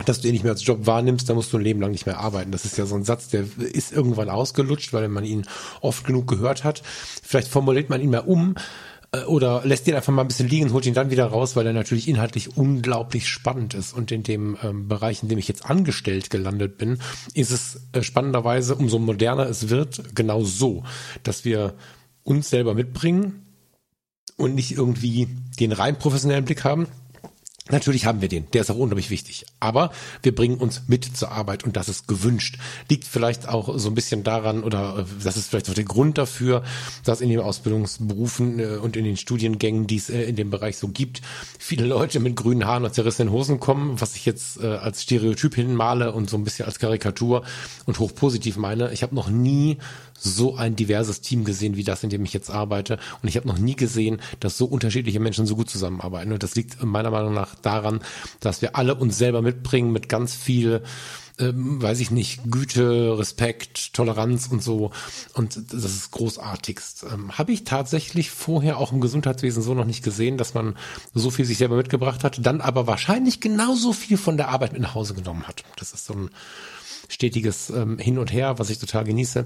[0.06, 2.06] dass du ihn nicht mehr als Job wahrnimmst, dann musst du ein Leben lang nicht
[2.06, 2.52] mehr arbeiten.
[2.52, 5.46] Das ist ja so ein Satz, der ist irgendwann ausgelutscht, weil man ihn
[5.82, 6.84] oft genug gehört hat.
[7.24, 8.56] Vielleicht formuliert man ihn mal um,
[9.27, 11.73] oder lässt ihn einfach mal ein bisschen liegen, holt ihn dann wieder raus, weil er
[11.73, 13.94] natürlich inhaltlich unglaublich spannend ist.
[13.94, 16.99] Und in dem ähm, Bereich, in dem ich jetzt angestellt gelandet bin,
[17.34, 20.84] ist es äh, spannenderweise, umso moderner es wird, genau so,
[21.23, 21.73] dass wir
[22.23, 23.45] uns selber mitbringen
[24.38, 25.27] und nicht irgendwie
[25.60, 26.88] den rein professionellen Blick haben,
[27.70, 29.46] Natürlich haben wir den, der ist auch unglaublich wichtig.
[29.60, 29.91] Aber
[30.24, 32.58] wir bringen uns mit zur Arbeit und das ist gewünscht.
[32.90, 36.18] Liegt vielleicht auch so ein bisschen daran, oder äh, das ist vielleicht auch der Grund
[36.18, 36.64] dafür,
[37.04, 40.78] dass in den Ausbildungsberufen äh, und in den Studiengängen, die es äh, in dem Bereich
[40.78, 41.22] so gibt,
[41.60, 46.12] viele Leute mit grünen Haaren und zerrissenen Hosen kommen, was ich jetzt als Stereotyp hinmale
[46.12, 47.44] und so ein bisschen als Karikatur
[47.86, 48.91] und hochpositiv meine.
[48.91, 49.78] Ich habe noch nie
[50.20, 53.00] so ein diverses Team gesehen wie das, in dem ich jetzt arbeite.
[53.22, 56.32] Und ich habe noch nie gesehen, dass so unterschiedliche Menschen so gut zusammenarbeiten.
[56.32, 58.02] Und das liegt meiner Meinung nach daran,
[58.40, 60.84] dass wir alle uns selber mitbringen mit ganz viel
[61.40, 64.91] ähm, weiß ich nicht, Güte, Respekt, Toleranz und so.
[65.34, 67.06] Und das ist großartigst.
[67.12, 70.76] Ähm, Habe ich tatsächlich vorher auch im Gesundheitswesen so noch nicht gesehen, dass man
[71.14, 74.82] so viel sich selber mitgebracht hat, dann aber wahrscheinlich genauso viel von der Arbeit mit
[74.82, 75.64] nach Hause genommen hat.
[75.78, 76.30] Das ist so ein
[77.08, 79.46] stetiges ähm, Hin und Her, was ich total genieße,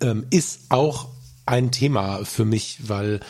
[0.00, 1.08] ähm, ist auch
[1.46, 3.20] ein Thema für mich, weil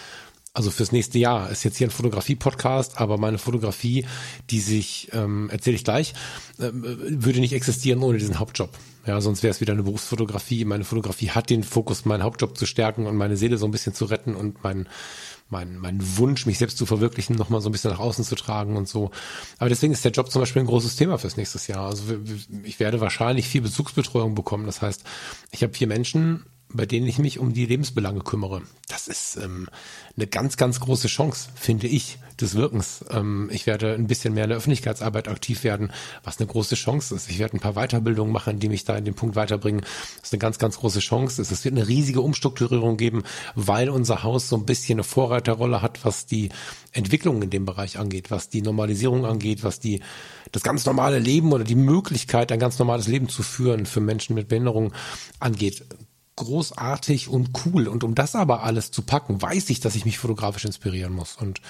[0.57, 4.07] also fürs nächste Jahr ist jetzt hier ein Fotografie-Podcast, aber meine Fotografie,
[4.49, 6.15] die sich, ähm, erzähle ich gleich,
[6.59, 8.71] äh, würde nicht existieren ohne diesen Hauptjob.
[9.07, 10.65] Ja, sonst wäre es wieder eine Berufsfotografie.
[10.65, 13.93] Meine Fotografie hat den Fokus, meinen Hauptjob zu stärken und meine Seele so ein bisschen
[13.93, 14.89] zu retten und mein,
[15.49, 18.77] mein, mein Wunsch, mich selbst zu verwirklichen, nochmal so ein bisschen nach außen zu tragen
[18.77, 19.11] und so.
[19.59, 21.87] Aber deswegen ist der Job zum Beispiel ein großes Thema fürs nächste Jahr.
[21.87, 22.03] Also
[22.65, 24.67] ich werde wahrscheinlich viel Bezugsbetreuung bekommen.
[24.67, 25.05] Das heißt,
[25.53, 28.63] ich habe vier Menschen, bei denen ich mich um die Lebensbelange kümmere.
[28.89, 29.69] Das ist ähm,
[30.17, 33.05] eine ganz, ganz große Chance, finde ich, des Wirkens.
[33.11, 35.93] Ähm, ich werde ein bisschen mehr in der Öffentlichkeitsarbeit aktiv werden,
[36.25, 37.31] was eine große Chance ist.
[37.31, 39.83] Ich werde ein paar Weiterbildungen machen, die mich da in den Punkt weiterbringen.
[39.83, 41.41] Das ist eine ganz, ganz große Chance.
[41.43, 43.23] Es wird eine riesige Umstrukturierung geben,
[43.55, 46.51] weil unser Haus so ein bisschen eine Vorreiterrolle hat, was die
[46.93, 50.01] Entwicklung in dem Bereich angeht, was die Normalisierung angeht, was die
[50.53, 54.35] das ganz normale Leben oder die Möglichkeit, ein ganz normales Leben zu führen für Menschen
[54.35, 54.93] mit Behinderung
[55.41, 55.85] angeht
[56.37, 57.89] großartig und cool.
[57.89, 61.37] Und um das aber alles zu packen, weiß ich, dass ich mich fotografisch inspirieren muss
[61.37, 61.61] und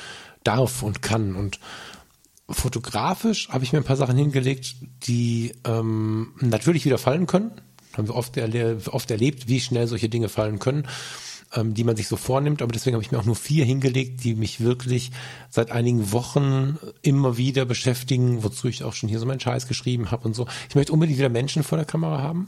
[0.44, 1.36] darf und kann.
[1.36, 1.60] Und
[2.48, 7.52] fotografisch habe ich mir ein paar Sachen hingelegt, die ähm, natürlich wieder fallen können.
[7.96, 10.86] Haben wir oft, erle oft erlebt, wie schnell solche Dinge fallen können,
[11.54, 12.60] ähm, die man sich so vornimmt.
[12.60, 15.12] Aber deswegen habe ich mir auch nur vier hingelegt, die mich wirklich
[15.48, 20.10] seit einigen Wochen immer wieder beschäftigen, wozu ich auch schon hier so meinen Scheiß geschrieben
[20.10, 20.46] habe und so.
[20.68, 22.46] Ich möchte unbedingt wieder Menschen vor der Kamera haben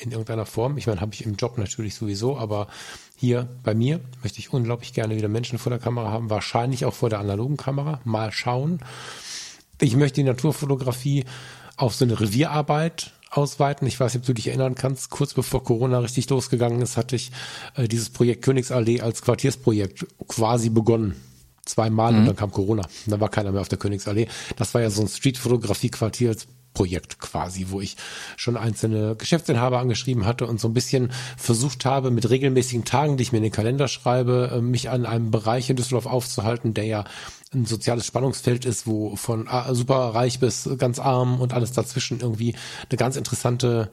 [0.00, 0.78] in irgendeiner Form.
[0.78, 2.68] Ich meine, habe ich im Job natürlich sowieso, aber
[3.16, 6.94] hier bei mir möchte ich unglaublich gerne wieder Menschen vor der Kamera haben, wahrscheinlich auch
[6.94, 8.00] vor der analogen Kamera.
[8.04, 8.80] Mal schauen.
[9.80, 11.24] Ich möchte die Naturfotografie
[11.76, 13.86] auf so eine Revierarbeit ausweiten.
[13.86, 15.10] Ich weiß nicht, ob du dich erinnern kannst.
[15.10, 17.30] Kurz bevor Corona richtig losgegangen ist, hatte ich
[17.76, 21.16] äh, dieses Projekt Königsallee als Quartiersprojekt quasi begonnen.
[21.64, 22.18] Zweimal mhm.
[22.20, 22.88] und dann kam Corona.
[23.06, 24.28] Dann war keiner mehr auf der Königsallee.
[24.56, 27.96] Das war ja so ein Streetfotografie-Quartier als Projekt quasi, wo ich
[28.36, 33.22] schon einzelne Geschäftsinhaber angeschrieben hatte und so ein bisschen versucht habe, mit regelmäßigen Tagen, die
[33.22, 36.84] ich mir in den Kalender schreibe, äh, mich an einem Bereich in Düsseldorf aufzuhalten, der
[36.84, 37.04] ja
[37.52, 42.54] ein soziales Spannungsfeld ist, wo von super reich bis ganz arm und alles dazwischen irgendwie
[42.88, 43.90] eine ganz interessante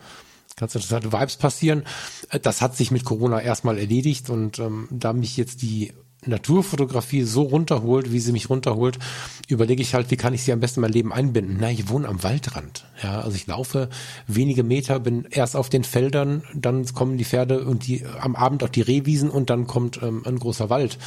[0.58, 1.84] ganz interessante Vibes passieren.
[2.30, 5.94] Äh, das hat sich mit Corona erstmal erledigt und ähm, da mich jetzt die
[6.28, 9.00] Naturfotografie so runterholt, wie sie mich runterholt,
[9.48, 11.58] überlege ich halt, wie kann ich sie am besten in mein Leben einbinden.
[11.60, 12.86] Na, ich wohne am Waldrand.
[13.02, 13.90] Ja, also ich laufe
[14.28, 18.64] wenige Meter, bin erst auf den Feldern, dann kommen die Pferde und die am Abend
[18.64, 20.98] auch die Rehwiesen und dann kommt ähm, ein großer Wald.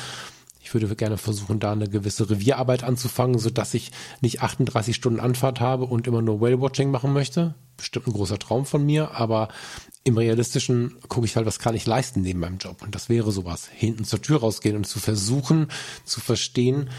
[0.71, 3.91] Ich würde gerne versuchen, da eine gewisse Revierarbeit anzufangen, so dass ich
[4.21, 7.57] nicht 38 Stunden Anfahrt habe und immer nur Whale-Watching machen möchte.
[7.77, 9.49] Bestimmt ein großer Traum von mir, aber
[10.05, 12.83] im Realistischen gucke ich halt, was kann ich leisten neben meinem Job.
[12.83, 13.69] Und das wäre sowas.
[13.75, 15.73] Hinten zur Tür rausgehen und zu versuchen,
[16.05, 16.91] zu verstehen,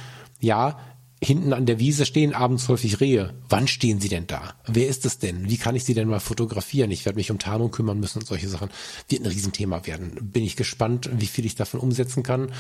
[0.42, 0.78] ja,
[1.24, 3.36] hinten an der Wiese stehen abends häufig Rehe.
[3.48, 4.54] Wann stehen sie denn da?
[4.68, 5.50] Wer ist es denn?
[5.50, 6.92] Wie kann ich sie denn mal fotografieren?
[6.92, 8.70] Ich werde mich um Tarnung kümmern müssen und solche Sachen.
[9.08, 10.18] Wird ein Riesenthema werden.
[10.34, 12.52] Bin ich gespannt, wie viel ich davon umsetzen kann.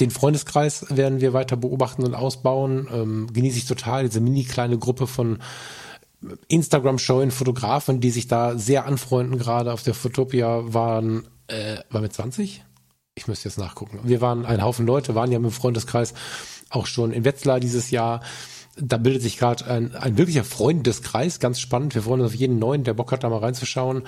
[0.00, 2.88] Den Freundeskreis werden wir weiter beobachten und ausbauen.
[2.92, 5.38] Ähm, genieße ich total diese mini kleine Gruppe von
[6.48, 12.10] Instagram-Show Fotografen, die sich da sehr anfreunden, gerade auf der Fotopia waren, äh, waren wir
[12.10, 12.64] 20?
[13.14, 14.00] Ich müsste jetzt nachgucken.
[14.02, 16.14] Wir waren ein Haufen Leute, waren ja mit dem Freundeskreis
[16.70, 18.22] auch schon in Wetzlar dieses Jahr.
[18.76, 21.94] Da bildet sich gerade ein, ein wirklicher Freundeskreis, ganz spannend.
[21.94, 24.04] Wir freuen uns auf jeden neuen, der Bock hat, da mal reinzuschauen.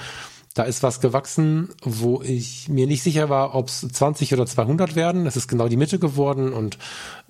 [0.54, 4.94] Da ist was gewachsen, wo ich mir nicht sicher war, ob es 20 oder 200
[4.96, 5.26] werden.
[5.26, 6.78] Es ist genau die Mitte geworden und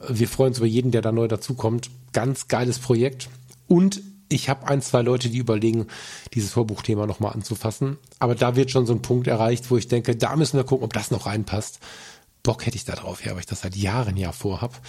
[0.08, 1.90] wir freuen uns über jeden, der da neu dazukommt.
[2.12, 3.28] Ganz geiles Projekt.
[3.68, 5.86] Und ich habe ein, zwei Leute, die überlegen,
[6.34, 7.98] dieses Vorbuchthema nochmal anzufassen.
[8.18, 10.84] Aber da wird schon so ein Punkt erreicht, wo ich denke, da müssen wir gucken,
[10.84, 11.78] ob das noch reinpasst.
[12.42, 14.80] Bock hätte ich da drauf, ja, weil ich das seit Jahren ja vorhab.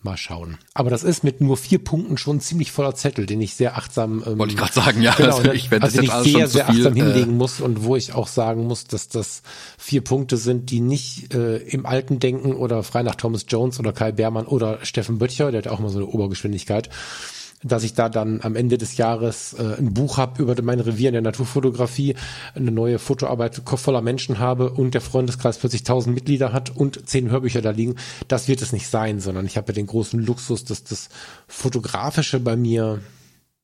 [0.00, 0.58] Mal schauen.
[0.74, 4.22] Aber das ist mit nur vier Punkten schon ziemlich voller Zettel, den ich sehr achtsam.
[4.24, 5.12] Ähm, Wollte ich gerade sagen, ja.
[5.14, 7.82] Genau, also ich, wenn also den ich sehr, sehr viel, achtsam äh, hinlegen muss und
[7.82, 9.42] wo ich auch sagen muss, dass das
[9.76, 13.92] vier Punkte sind, die nicht äh, im alten Denken oder frei nach Thomas Jones oder
[13.92, 16.90] Kai Beermann oder Steffen Böttcher, der hat auch mal so eine Obergeschwindigkeit,
[17.62, 21.08] dass ich da dann am Ende des Jahres äh, ein Buch habe über mein Revier
[21.08, 22.14] in der Naturfotografie,
[22.54, 27.30] eine neue Fotoarbeit voller Menschen habe und der Freundeskreis plötzlich tausend Mitglieder hat und zehn
[27.30, 27.96] Hörbücher da liegen.
[28.28, 31.08] Das wird es nicht sein, sondern ich habe ja den großen Luxus, dass das
[31.48, 33.00] Fotografische bei mir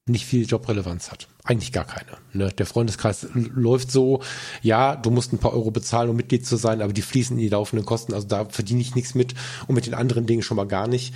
[0.06, 1.28] nicht viel Jobrelevanz hat.
[1.44, 2.18] Eigentlich gar keine.
[2.32, 2.52] Ne?
[2.52, 4.20] Der Freundeskreis läuft so,
[4.60, 7.42] ja, du musst ein paar Euro bezahlen, um Mitglied zu sein, aber die fließen in
[7.42, 8.12] die laufenden Kosten.
[8.12, 9.34] Also da verdiene ich nichts mit
[9.66, 11.14] und mit den anderen Dingen schon mal gar nicht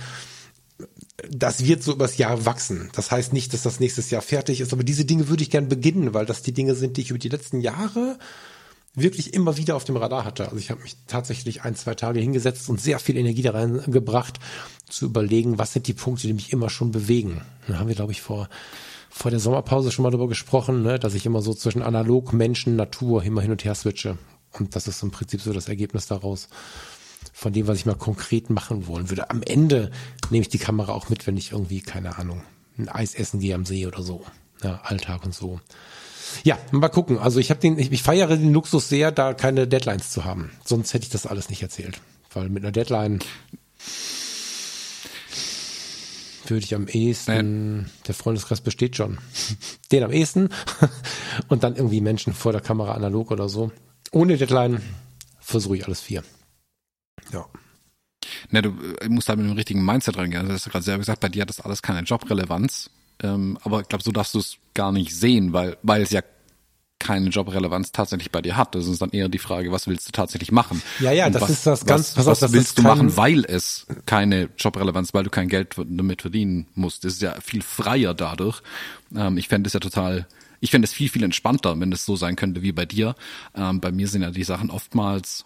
[1.29, 2.89] das wird so übers Jahr wachsen.
[2.93, 5.67] Das heißt nicht, dass das nächstes Jahr fertig ist, aber diese Dinge würde ich gern
[5.67, 8.17] beginnen, weil das die Dinge sind, die ich über die letzten Jahre
[8.95, 10.45] wirklich immer wieder auf dem Radar hatte.
[10.45, 14.39] Also ich habe mich tatsächlich ein, zwei Tage hingesetzt und sehr viel Energie da reingebracht,
[14.89, 17.41] zu überlegen, was sind die Punkte, die mich immer schon bewegen.
[17.67, 18.49] Dann haben wir, glaube ich, vor
[19.11, 22.75] vor der Sommerpause schon mal darüber gesprochen, ne, dass ich immer so zwischen analog, Menschen,
[22.75, 24.17] Natur immer hin und her switche.
[24.53, 26.47] Und das ist im Prinzip so das Ergebnis daraus
[27.39, 29.29] von dem, was ich mal konkret machen wollen würde.
[29.29, 29.91] Am Ende
[30.29, 32.43] nehme ich die Kamera auch mit, wenn ich irgendwie, keine Ahnung,
[32.77, 34.25] ein Eis essen gehe am See oder so.
[34.61, 35.61] Ja, Alltag und so.
[36.43, 37.17] Ja, mal gucken.
[37.17, 40.51] Also ich habe den, ich, ich feiere den Luxus sehr, da keine Deadlines zu haben.
[40.65, 42.01] Sonst hätte ich das alles nicht erzählt.
[42.33, 43.19] Weil mit einer Deadline
[46.45, 47.91] würde ich am ehesten, ja.
[48.07, 49.17] der Freundeskreis besteht schon.
[49.93, 50.49] Den am ehesten
[51.47, 53.71] und dann irgendwie Menschen vor der Kamera analog oder so.
[54.11, 54.81] Ohne Deadline
[55.39, 56.21] versuche ich alles vier.
[57.31, 57.45] Ja.
[58.49, 58.69] Ne, du
[59.01, 60.41] äh, musst halt mit dem richtigen Mindset reingehen.
[60.41, 62.89] Also, du hast gerade selber gesagt, bei dir hat das alles keine Jobrelevanz.
[63.21, 66.21] Ähm, aber ich glaube, so darfst du es gar nicht sehen, weil, weil es ja
[66.99, 68.75] keine Jobrelevanz tatsächlich bei dir hat.
[68.75, 70.81] Das ist dann eher die Frage, was willst du tatsächlich machen?
[70.99, 73.45] Ja, ja, Und das was, ist das ganz, was, was das willst du machen, weil
[73.45, 77.05] es keine Jobrelevanz, weil du kein Geld damit verdienen musst.
[77.05, 78.61] Das ist ja viel freier dadurch.
[79.15, 80.27] Ähm, ich fände es ja total,
[80.59, 83.15] ich fände es viel, viel entspannter, wenn es so sein könnte wie bei dir.
[83.55, 85.45] Ähm, bei mir sind ja die Sachen oftmals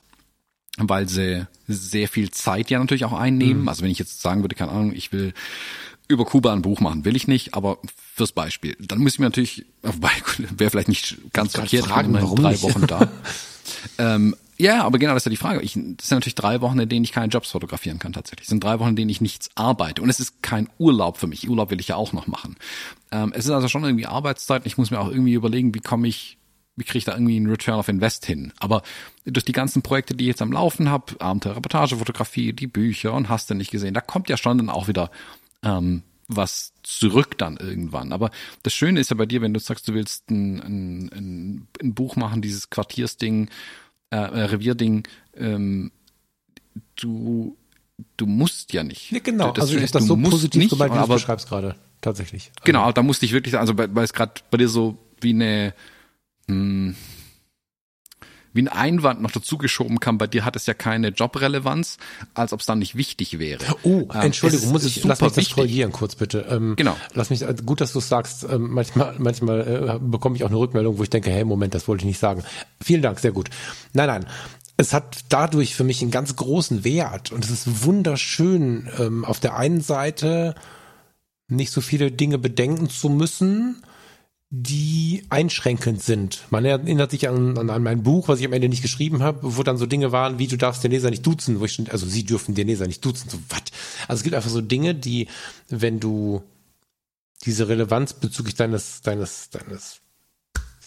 [0.77, 3.63] weil sie sehr viel Zeit ja natürlich auch einnehmen.
[3.63, 3.69] Mhm.
[3.69, 5.33] Also wenn ich jetzt sagen würde, keine Ahnung, ich will
[6.07, 7.77] über Kuba ein Buch machen, will ich nicht, aber
[8.15, 12.51] fürs Beispiel, dann muss ich mir natürlich, wäre vielleicht nicht ganz verkehrt, fragen, warum drei
[12.51, 12.63] nicht?
[12.63, 13.11] Wochen da.
[13.97, 15.61] ähm, ja, aber genau, das ist ja die Frage.
[15.61, 18.45] Ich, das sind natürlich drei Wochen, in denen ich keine Jobs fotografieren kann tatsächlich.
[18.45, 20.01] Das sind drei Wochen, in denen ich nichts arbeite.
[20.01, 21.49] Und es ist kein Urlaub für mich.
[21.49, 22.55] Urlaub will ich ja auch noch machen.
[23.11, 24.65] Ähm, es ist also schon irgendwie Arbeitszeit.
[24.65, 26.37] Ich muss mir auch irgendwie überlegen, wie komme ich,
[26.75, 28.53] wie kriege ich da irgendwie einen Return of Invest hin.
[28.59, 28.81] Aber
[29.25, 33.29] durch die ganzen Projekte, die ich jetzt am Laufen habe, Abenteuer, Reportagefotografie, die Bücher und
[33.29, 35.11] hast du nicht gesehen, da kommt ja schon dann auch wieder
[35.63, 38.11] ähm, was zurück dann irgendwann.
[38.11, 38.31] Aber
[38.63, 41.93] das Schöne ist ja bei dir, wenn du sagst, du willst ein, ein, ein, ein
[41.93, 43.49] Buch machen, dieses Quartiersding,
[44.09, 45.91] äh, äh, Revierding, ähm,
[46.95, 47.57] du
[48.17, 49.11] du musst ja nicht.
[49.11, 51.75] Ja, genau, Das also ich das so positiv nicht, gemeint, wie du es beschreibst gerade.
[52.01, 52.51] Tatsächlich.
[52.63, 55.73] Genau, da musste ich wirklich, also weil es gerade bei dir so wie eine
[56.47, 56.95] hm,
[58.55, 61.97] wie ein Einwand noch dazugeschoben kam, bei dir hat es ja keine Jobrelevanz,
[62.35, 63.63] als ob es dann nicht wichtig wäre.
[63.81, 65.55] Oh, Ähm, Entschuldigung, muss ich, lass mich das wichtig.
[65.55, 66.45] korrigieren kurz bitte.
[66.49, 66.95] Ähm, Genau.
[67.15, 68.43] Lass mich, äh, gut, dass du es sagst.
[68.47, 71.87] Ähm, manchmal, manchmal äh, bekomme ich auch eine Rückmeldung, wo ich denke, hey, Moment, das
[71.87, 72.43] wollte ich nicht sagen.
[72.79, 73.49] Vielen Dank, sehr gut.
[73.93, 74.25] Nein, nein.
[74.77, 79.39] Es hat dadurch für mich einen ganz großen Wert und es ist wunderschön, ähm, auf
[79.39, 80.53] der einen Seite
[81.47, 83.83] nicht so viele Dinge bedenken zu müssen,
[84.55, 86.43] die einschränkend sind.
[86.51, 89.39] Man erinnert sich an, an, an mein Buch, was ich am Ende nicht geschrieben habe,
[89.41, 91.87] wo dann so Dinge waren, wie du darfst den Leser nicht duzen, wo ich schon,
[91.87, 93.63] also sie dürfen den Leser nicht duzen, so was.
[94.07, 95.27] Also es gibt einfach so Dinge, die,
[95.69, 96.43] wenn du
[97.45, 100.02] diese Relevanz bezüglich deines, deines, deines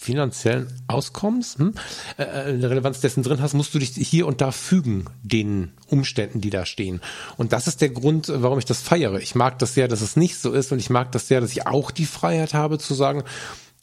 [0.07, 1.75] finanziellen Auskommens, hm,
[2.17, 6.41] äh, eine Relevanz dessen drin hast, musst du dich hier und da fügen den Umständen,
[6.41, 7.01] die da stehen.
[7.37, 9.21] Und das ist der Grund, warum ich das feiere.
[9.21, 11.51] Ich mag das sehr, dass es nicht so ist und ich mag das sehr, dass
[11.51, 13.25] ich auch die Freiheit habe zu sagen,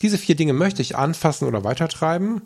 [0.01, 2.41] diese vier Dinge möchte ich anfassen oder weitertreiben.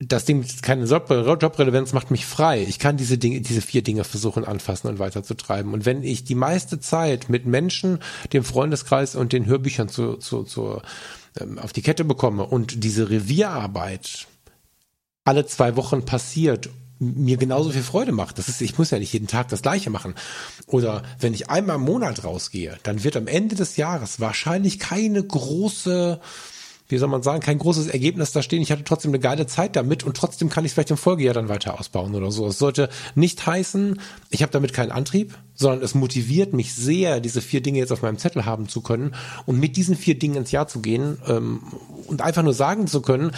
[0.00, 2.62] Das Ding, keine Job- Jobrelevanz macht mich frei.
[2.68, 5.72] Ich kann diese Dinge, diese vier Dinge versuchen anfassen und weiterzutreiben.
[5.72, 8.00] Und wenn ich die meiste Zeit mit Menschen,
[8.32, 10.82] dem Freundeskreis und den Hörbüchern zu, zu, zu,
[11.40, 14.26] ähm, auf die Kette bekomme und diese Revierarbeit
[15.24, 18.38] alle zwei Wochen passiert, mir genauso viel Freude macht.
[18.38, 20.14] Das ist, ich muss ja nicht jeden Tag das Gleiche machen.
[20.66, 25.22] Oder wenn ich einmal im Monat rausgehe, dann wird am Ende des Jahres wahrscheinlich keine
[25.22, 26.20] große,
[26.88, 28.60] wie soll man sagen, kein großes Ergebnis da stehen.
[28.62, 31.34] Ich hatte trotzdem eine geile Zeit damit und trotzdem kann ich es vielleicht im Folgejahr
[31.34, 32.46] dann weiter ausbauen oder so.
[32.46, 34.00] Es sollte nicht heißen,
[34.30, 38.02] ich habe damit keinen Antrieb, sondern es motiviert mich sehr, diese vier Dinge jetzt auf
[38.02, 39.14] meinem Zettel haben zu können
[39.46, 41.62] und mit diesen vier Dingen ins Jahr zu gehen ähm,
[42.06, 43.30] und einfach nur sagen zu können,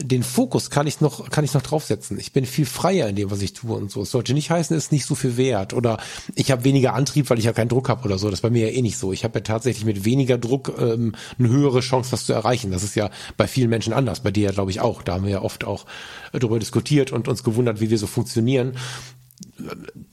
[0.00, 2.18] den Fokus kann ich noch kann ich noch draufsetzen.
[2.18, 4.02] Ich bin viel freier in dem, was ich tue und so.
[4.02, 5.98] Es sollte nicht heißen, es ist nicht so viel wert oder
[6.34, 8.30] ich habe weniger Antrieb, weil ich ja keinen Druck habe oder so.
[8.30, 9.12] Das ist bei mir ja eh nicht so.
[9.12, 12.70] Ich habe ja tatsächlich mit weniger Druck ähm, eine höhere Chance, was zu erreichen.
[12.70, 13.03] Das ist ja
[13.36, 14.20] bei vielen Menschen anders.
[14.20, 15.02] Bei dir ja, glaube ich, auch.
[15.02, 15.86] Da haben wir ja oft auch
[16.32, 18.74] äh, darüber diskutiert und uns gewundert, wie wir so funktionieren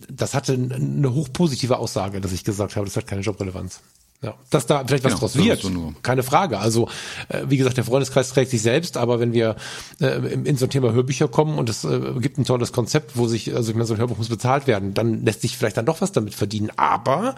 [0.10, 3.82] das hatte eine hochpositive Aussage, dass ich gesagt habe, das hat keine Jobrelevanz.
[4.24, 6.60] Ja, dass da vielleicht was Genau, draus wird, keine Frage.
[6.60, 6.88] Also
[7.30, 9.56] äh, wie gesagt, der Freundeskreis trägt sich selbst, aber wenn wir
[10.00, 13.18] äh, in in so ein Thema Hörbücher kommen und es äh, gibt ein tolles Konzept,
[13.18, 15.78] wo sich, also ich meine, so ein Hörbuch muss bezahlt werden, dann lässt sich vielleicht
[15.78, 16.70] dann doch was damit verdienen.
[16.76, 17.34] Aber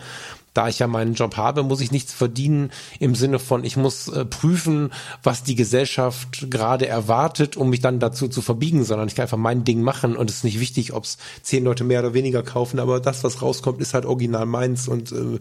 [0.54, 4.08] da ich ja meinen Job habe, muss ich nichts verdienen im Sinne von, ich muss
[4.08, 4.92] äh, prüfen,
[5.24, 9.38] was die Gesellschaft gerade erwartet, um mich dann dazu zu verbiegen, sondern ich kann einfach
[9.38, 12.44] mein Ding machen und es ist nicht wichtig, ob es zehn Leute mehr oder weniger
[12.44, 15.40] kaufen, aber das, was rauskommt, ist halt original meins und äh,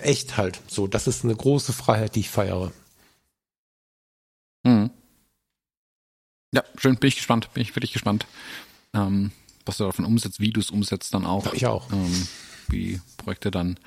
[0.00, 0.60] echt halt.
[0.66, 2.72] So, das ist eine große Freiheit, die ich feiere.
[4.64, 4.90] Mhm.
[6.52, 8.26] Ja, schön, bin ich gespannt, bin ich wirklich gespannt,
[8.94, 9.32] ähm,
[9.66, 11.52] was du davon umsetzt, wie du es umsetzt dann auch.
[11.52, 11.92] Ich auch.
[11.92, 12.26] Ähm,
[12.68, 13.78] wie Projekte dann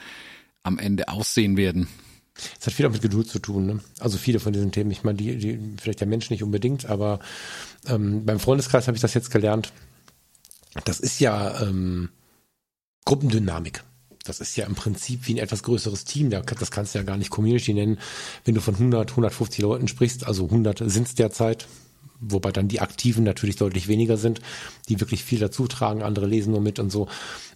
[0.64, 1.88] am Ende aussehen werden.
[2.60, 3.66] Es hat viel auch mit Geduld zu tun.
[3.66, 3.80] Ne?
[4.00, 7.20] Also viele von diesen Themen, ich meine, die, die vielleicht der Mensch nicht unbedingt, aber
[7.88, 9.74] ähm, beim Freundeskreis habe ich das jetzt gelernt.
[10.86, 12.10] Das ist ja ähm,
[13.06, 13.84] Gruppendynamik.
[14.24, 16.30] Das ist ja im Prinzip wie ein etwas größeres Team.
[16.30, 18.00] Das kannst du ja gar nicht Community nennen,
[18.46, 20.28] wenn du von 100, 150 Leuten sprichst.
[20.28, 21.68] Also 100 sind es derzeit,
[22.20, 24.40] wobei dann die Aktiven natürlich deutlich weniger sind,
[24.90, 26.04] die wirklich viel dazu tragen.
[26.04, 27.10] Andere lesen nur mit und so.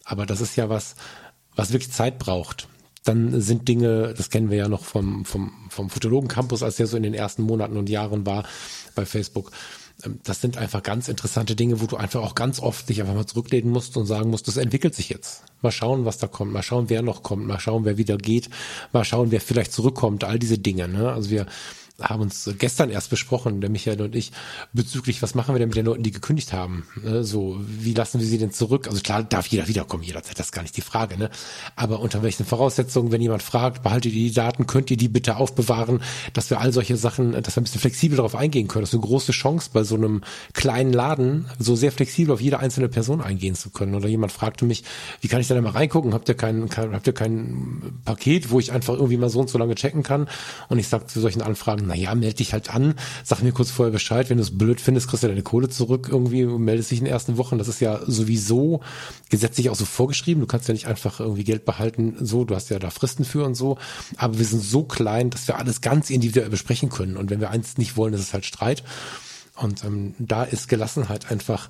[0.03, 0.95] Aber das ist ja was,
[1.55, 2.67] was wirklich Zeit braucht
[3.05, 6.87] dann sind Dinge, das kennen wir ja noch vom, vom, vom Fotologen Campus, als der
[6.87, 8.43] so in den ersten Monaten und Jahren war
[8.95, 9.51] bei Facebook.
[10.03, 13.13] Ähm, das sind einfach ganz interessante Dinge, wo du einfach auch ganz oft dich einfach
[13.13, 15.43] mal zurücklehnen musst und sagen musst, das entwickelt sich jetzt.
[15.61, 18.49] Mal schauen, was da kommt, mal schauen, wer noch kommt, mal schauen, wer wieder geht,
[18.91, 20.87] mal schauen, wer vielleicht zurückkommt, all diese Dinge.
[20.87, 21.11] Ne?
[21.11, 21.45] Also wir
[22.01, 24.31] haben uns gestern erst besprochen, der Michael und ich,
[24.73, 26.85] bezüglich, was machen wir denn mit den Leuten, die gekündigt haben?
[27.01, 28.87] Ne, so, wie lassen wir sie denn zurück?
[28.87, 31.29] Also klar, darf jeder wiederkommen, jederzeit, das ist gar nicht die Frage, ne?
[31.75, 35.37] Aber unter welchen Voraussetzungen, wenn jemand fragt, behaltet ihr die Daten, könnt ihr die bitte
[35.37, 36.01] aufbewahren,
[36.33, 38.83] dass wir all solche Sachen, dass wir ein bisschen flexibel darauf eingehen können.
[38.83, 40.21] Das ist eine große Chance, bei so einem
[40.53, 43.95] kleinen Laden so sehr flexibel auf jede einzelne Person eingehen zu können.
[43.95, 44.83] Oder jemand fragte mich,
[45.21, 46.13] wie kann ich da mal reingucken?
[46.13, 49.49] Habt ihr kein, kein habt ihr kein Paket, wo ich einfach irgendwie mal so und
[49.49, 50.27] so lange checken kann?
[50.67, 53.91] Und ich sage zu solchen Anfragen, naja, melde dich halt an, sag mir kurz vorher
[53.91, 56.99] Bescheid, wenn du es blöd findest, kriegst du deine Kohle zurück irgendwie und meldest dich
[56.99, 57.57] in den ersten Wochen.
[57.57, 58.81] Das ist ja sowieso
[59.29, 60.41] gesetzlich auch so vorgeschrieben.
[60.41, 63.43] Du kannst ja nicht einfach irgendwie Geld behalten, so, du hast ja da Fristen für
[63.45, 63.77] und so.
[64.17, 67.17] Aber wir sind so klein, dass wir alles ganz individuell besprechen können.
[67.17, 68.83] Und wenn wir eins nicht wollen, ist es halt Streit.
[69.55, 71.69] Und ähm, da ist Gelassenheit einfach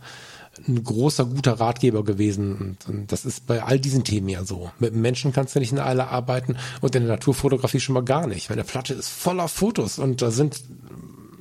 [0.67, 2.55] ein großer, guter Ratgeber gewesen.
[2.55, 4.71] Und, und, das ist bei all diesen Themen ja so.
[4.79, 8.27] Mit Menschen kannst du nicht in Eile arbeiten und in der Naturfotografie schon mal gar
[8.27, 8.49] nicht.
[8.49, 10.61] Meine Platte ist voller Fotos und da sind,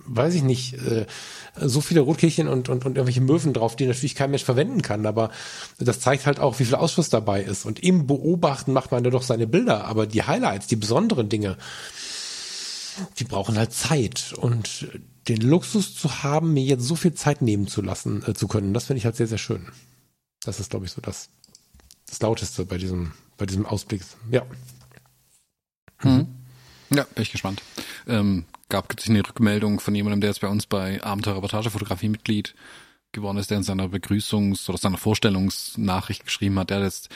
[0.07, 1.07] weiß ich nicht, äh,
[1.57, 5.07] so viele Rotkehlchen und, und, und irgendwelche Möwen drauf, die natürlich kein Mensch verwenden kann.
[5.07, 5.31] Aber
[5.79, 7.65] das zeigt halt auch, wie viel Ausschuss dabei ist.
[7.65, 9.85] Und im Beobachten macht man da doch seine Bilder.
[9.85, 11.57] Aber die Highlights, die besonderen Dinge,
[13.19, 14.35] die brauchen halt Zeit.
[14.37, 14.89] Und
[15.29, 18.75] den Luxus zu haben, mir jetzt so viel Zeit nehmen zu lassen, äh, zu können,
[18.75, 19.67] das finde ich halt sehr, sehr schön.
[20.43, 21.31] Das ist, glaube ich, so das,
[22.07, 24.03] das Lauteste bei diesem, bei diesem Ausblick.
[24.31, 24.45] Ja.
[26.03, 26.27] Mhm.
[26.91, 27.63] Ja, bin ich gespannt.
[28.07, 32.55] Ähm, gab es eine Rückmeldung von jemandem, der jetzt bei uns bei Abenteuer Reportagefotografie Mitglied
[33.13, 37.09] geworden ist, der in seiner Begrüßungs- oder seiner Vorstellungsnachricht geschrieben hat, der jetzt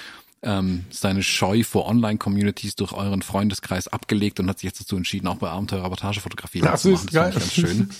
[0.43, 5.27] ähm, seine Scheu vor Online-Communities durch euren Freundeskreis abgelegt und hat sich jetzt dazu entschieden,
[5.27, 7.07] auch bei Abenteuer Reportagefotografie das zu machen.
[7.07, 7.33] Ist geil.
[7.33, 7.91] Das ganz schön.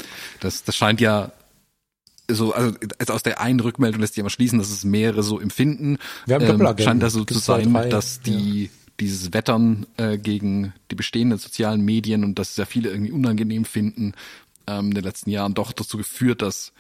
[0.41, 1.33] Das, das scheint ja
[2.31, 2.77] so, also,
[3.09, 5.99] aus der einen Rückmeldung lässt sich aber schließen, dass es mehrere so empfinden.
[6.27, 8.71] Wir haben ähm, scheint da so zu sein, drei, dass die ja.
[9.01, 14.13] dieses Wettern äh, gegen die bestehenden sozialen Medien und dass sehr viele irgendwie unangenehm finden,
[14.67, 16.73] ähm, in den letzten Jahren doch dazu geführt, dass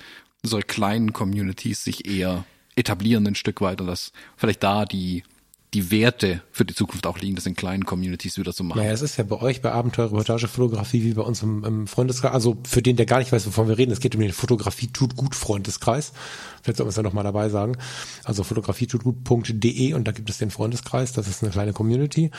[0.42, 2.44] solche kleinen Communities sich eher
[2.76, 5.24] etablieren ein Stück weit und dass vielleicht da die
[5.74, 8.78] die Werte für die Zukunft auch liegen, das in kleinen Communities wieder zu machen.
[8.78, 12.56] Naja, es ist ja bei euch bei Abenteuer-Reportage-Fotografie wie bei uns im, im, Freundeskreis, also
[12.66, 15.14] für den, der gar nicht weiß, wovon wir reden, es geht um den Fotografie tut
[15.14, 16.12] gut Freundeskreis.
[16.62, 17.76] Vielleicht sollten wir es ja nochmal dabei sagen.
[18.24, 22.30] Also fotografietutgut.de und da gibt es den Freundeskreis, das ist eine kleine Community.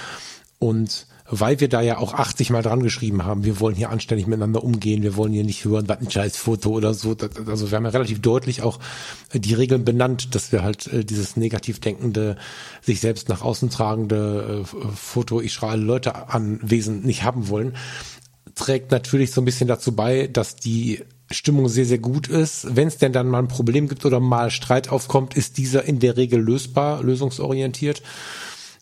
[0.60, 4.27] Und weil wir da ja auch 80 Mal dran geschrieben haben, wir wollen hier anständig
[4.27, 7.15] miteinander umgehen, wir wollen hier nicht hören, was ein scheiß Foto oder so.
[7.48, 8.80] Also wir haben ja relativ deutlich auch
[9.31, 12.36] äh, die Regeln benannt, dass wir halt äh, dieses negativ denkende,
[12.81, 17.76] sich selbst nach außen tragende äh, Foto, ich schreie Leute an Wesen nicht haben wollen,
[18.56, 22.76] trägt natürlich so ein bisschen dazu bei, dass die Stimmung sehr, sehr gut ist.
[22.76, 25.99] Wenn es denn dann mal ein Problem gibt oder mal Streit aufkommt, ist dieser in
[25.99, 28.02] der Regel lösbar, lösungsorientiert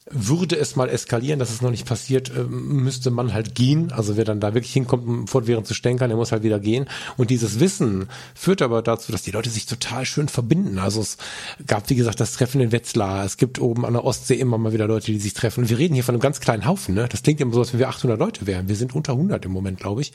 [0.09, 3.91] würde es mal eskalieren, dass es noch nicht passiert, ähm, müsste man halt gehen.
[3.91, 6.87] Also wer dann da wirklich hinkommt, um fortwährend zu stänkern, der muss halt wieder gehen.
[7.17, 10.79] Und dieses Wissen führt aber dazu, dass die Leute sich total schön verbinden.
[10.79, 11.17] Also es
[11.65, 13.25] gab, wie gesagt, das Treffen in Wetzlar.
[13.25, 15.69] Es gibt oben an der Ostsee immer mal wieder Leute, die sich treffen.
[15.69, 16.95] wir reden hier von einem ganz kleinen Haufen.
[16.95, 17.07] Ne?
[17.09, 18.69] Das klingt immer so, als wenn wir 800 Leute wären.
[18.69, 20.13] Wir sind unter 100 im Moment, glaube ich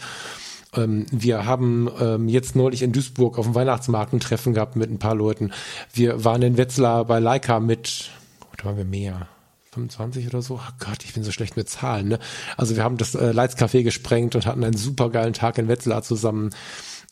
[0.74, 4.90] ähm, wir haben ähm, jetzt neulich in Duisburg auf dem Weihnachtsmarkt ein Treffen gehabt mit
[4.90, 5.52] ein paar Leuten.
[5.92, 8.10] Wir waren in Wetzlar bei Leica mit,
[8.56, 9.28] da waren wir mehr?
[9.72, 10.56] 25 oder so.
[10.56, 12.08] Oh Gott, ich bin so schlecht mit Zahlen.
[12.08, 12.18] Ne?
[12.56, 16.02] Also wir haben das äh, Leitscafé gesprengt und hatten einen super geilen Tag in Wetzlar
[16.02, 16.50] zusammen.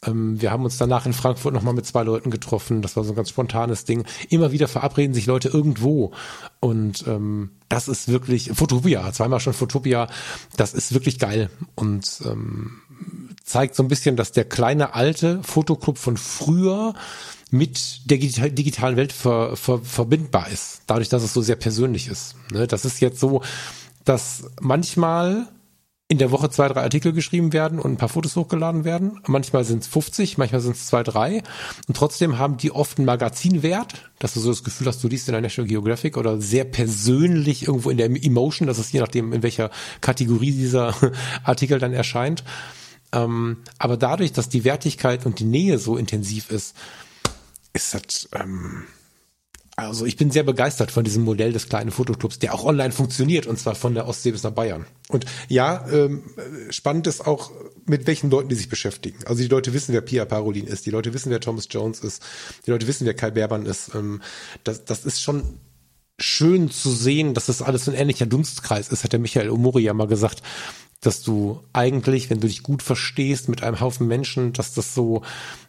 [0.04, 2.82] Ähm, wir haben uns danach in Frankfurt nochmal mit zwei Leuten getroffen.
[2.82, 4.04] Das war so ein ganz spontanes Ding.
[4.28, 6.12] Immer wieder verabreden sich Leute irgendwo.
[6.60, 10.08] Und ähm, das ist wirklich, Fotopia, zweimal schon Fotopia,
[10.56, 11.48] das ist wirklich geil.
[11.76, 12.82] Und ähm,
[13.42, 16.94] zeigt so ein bisschen, dass der kleine alte Fotoclub von früher
[17.50, 22.36] mit der digitalen Welt ver, ver, verbindbar ist, dadurch, dass es so sehr persönlich ist.
[22.52, 22.66] Ne?
[22.66, 23.42] Das ist jetzt so,
[24.04, 25.48] dass manchmal
[26.10, 29.20] in der Woche zwei, drei Artikel geschrieben werden und ein paar Fotos hochgeladen werden.
[29.28, 31.44] Manchmal sind es 50, manchmal sind es zwei, drei.
[31.86, 35.28] Und trotzdem haben die oft einen Magazinwert, dass du so das Gefühl hast, du liest
[35.28, 39.32] in der National Geographic oder sehr persönlich irgendwo in der Emotion, das ist je nachdem,
[39.32, 39.70] in welcher
[40.00, 40.96] Kategorie dieser
[41.44, 42.42] Artikel dann erscheint.
[43.12, 46.74] Ähm, aber dadurch, dass die Wertigkeit und die Nähe so intensiv ist,
[47.72, 48.84] ist das, ähm,
[49.76, 53.46] also ich bin sehr begeistert von diesem Modell des kleinen Fotoclubs, der auch online funktioniert
[53.46, 54.86] und zwar von der Ostsee bis nach Bayern.
[55.08, 56.22] Und ja, ähm,
[56.70, 57.50] spannend ist auch,
[57.86, 59.18] mit welchen Leuten die sich beschäftigen.
[59.26, 62.22] Also die Leute wissen, wer Pia Parolin ist, die Leute wissen, wer Thomas Jones ist,
[62.66, 63.94] die Leute wissen, wer Kai Berban ist.
[63.94, 64.20] Ähm,
[64.64, 65.60] das, das ist schon
[66.20, 69.94] schön zu sehen, dass das alles ein ähnlicher Dunstkreis ist, hat der Michael Omori ja
[69.94, 70.42] mal gesagt,
[71.00, 75.22] dass du eigentlich, wenn du dich gut verstehst mit einem Haufen Menschen, dass das so,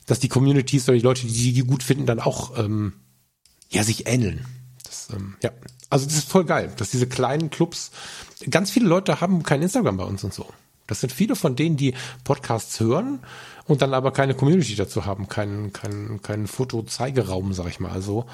[0.06, 2.94] dass die Communities oder die Leute, die die gut finden, dann auch ähm,
[3.70, 4.46] ja sich ähneln.
[4.84, 5.52] Das, ähm, ja,
[5.90, 7.92] also das ist voll geil, dass diese kleinen Clubs,
[8.50, 10.48] ganz viele Leute haben kein Instagram bei uns und so.
[10.88, 11.94] Das sind viele von denen, die
[12.26, 13.20] Podcasts hören
[13.66, 17.92] und dann aber keine Community dazu haben, keinen keinen keinen Fotozeigeraum, sag ich mal.
[17.92, 18.26] Also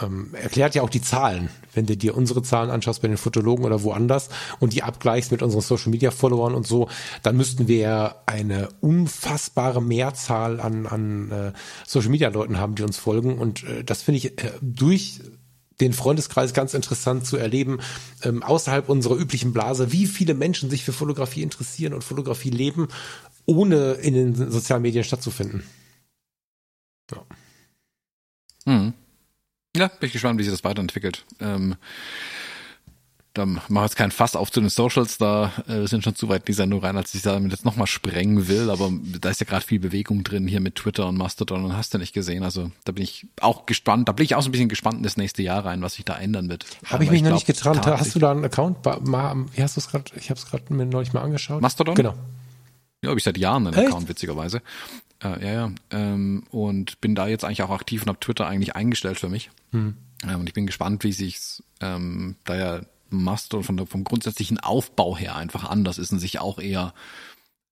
[0.00, 1.50] ähm, erklärt ja auch die Zahlen.
[1.74, 4.28] Wenn du dir unsere Zahlen anschaust bei den Fotologen oder woanders
[4.58, 6.88] und die abgleichst mit unseren Social Media Followern und so,
[7.22, 11.52] dann müssten wir eine unfassbare Mehrzahl an, an äh,
[11.86, 13.38] Social Media Leuten haben, die uns folgen.
[13.38, 15.20] Und äh, das finde ich äh, durch
[15.80, 17.80] den Freundeskreis ganz interessant zu erleben,
[18.22, 22.88] ähm, außerhalb unserer üblichen Blase, wie viele Menschen sich für Fotografie interessieren und Fotografie leben,
[23.46, 25.64] ohne in den sozialen Medien stattzufinden.
[27.10, 27.24] Ja.
[28.64, 28.94] Hm.
[29.76, 31.24] Ja, bin ich gespannt, wie sich das weiterentwickelt.
[31.40, 31.76] Ähm,
[33.34, 36.28] da machen wir jetzt keinen Fass auf zu den Socials, da äh, sind schon zu
[36.28, 39.40] weit in die Sendung rein, als ich damit jetzt nochmal sprengen will, aber da ist
[39.40, 42.42] ja gerade viel Bewegung drin hier mit Twitter und Mastodon und hast du nicht gesehen,
[42.42, 45.02] also da bin ich auch gespannt, da bin ich auch so ein bisschen gespannt in
[45.02, 46.66] das nächste Jahr rein, was sich da ändern wird.
[46.84, 48.84] Habe ich mich ich noch glaub, nicht getraut, hast du da einen Account?
[48.84, 51.62] Wie hast du es gerade, ich habe es gerade mir neulich mal angeschaut.
[51.62, 51.94] Mastodon?
[51.94, 52.14] Genau.
[53.02, 53.88] Ja, habe ich seit Jahren einen Echt?
[53.88, 54.62] Account, witzigerweise.
[55.22, 55.72] Äh, ja, ja.
[55.90, 59.50] Ähm, und bin da jetzt eigentlich auch aktiv und habe Twitter eigentlich eingestellt für mich.
[59.70, 59.96] Hm.
[60.24, 62.80] Ähm, und ich bin gespannt, wie sich's ähm, da ja
[63.10, 66.94] Mastodon von der, vom grundsätzlichen Aufbau her einfach anders ist und sich auch eher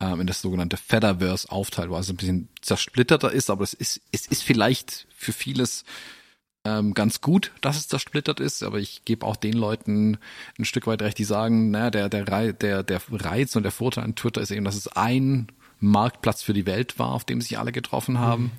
[0.00, 4.00] ähm, in das sogenannte Fediverse aufteilt, wo es ein bisschen zersplitterter ist, aber es ist,
[4.12, 5.84] es ist vielleicht für vieles
[6.64, 10.18] ähm, ganz gut, dass es zersplittert ist, aber ich gebe auch den Leuten
[10.58, 14.04] ein Stück weit recht, die sagen, naja, der, der, der, der Reiz und der Vorteil
[14.04, 15.48] an Twitter ist eben, dass es ein
[15.80, 18.44] Marktplatz für die Welt war, auf dem sich alle getroffen haben.
[18.44, 18.50] Mhm.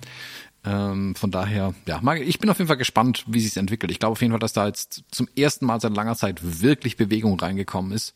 [0.64, 3.90] Ähm, von daher, ja, ich bin auf jeden Fall gespannt, wie sich entwickelt.
[3.90, 6.96] Ich glaube auf jeden Fall, dass da jetzt zum ersten Mal seit langer Zeit wirklich
[6.96, 8.14] Bewegung reingekommen ist.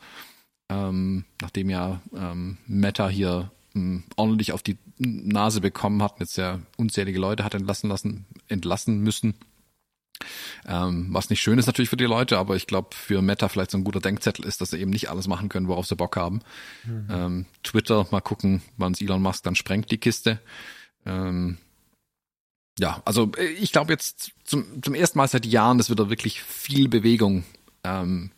[0.69, 6.61] Ähm, nachdem ja ähm, Meta hier ähm, ordentlich auf die Nase bekommen hat, jetzt ja
[6.77, 9.35] unzählige Leute hat entlassen lassen, entlassen müssen.
[10.67, 13.71] Ähm, was nicht schön ist natürlich für die Leute, aber ich glaube für Meta vielleicht
[13.71, 16.17] so ein guter Denkzettel ist, dass sie eben nicht alles machen können, worauf sie Bock
[16.17, 16.41] haben.
[16.85, 17.07] Mhm.
[17.11, 20.41] Ähm, Twitter, mal gucken, wann es Elon Musk dann sprengt, die Kiste.
[21.05, 21.59] Ähm,
[22.79, 26.43] ja, also äh, ich glaube jetzt zum, zum ersten Mal seit Jahren, dass wieder wirklich
[26.43, 27.45] viel Bewegung
[27.85, 28.31] ähm,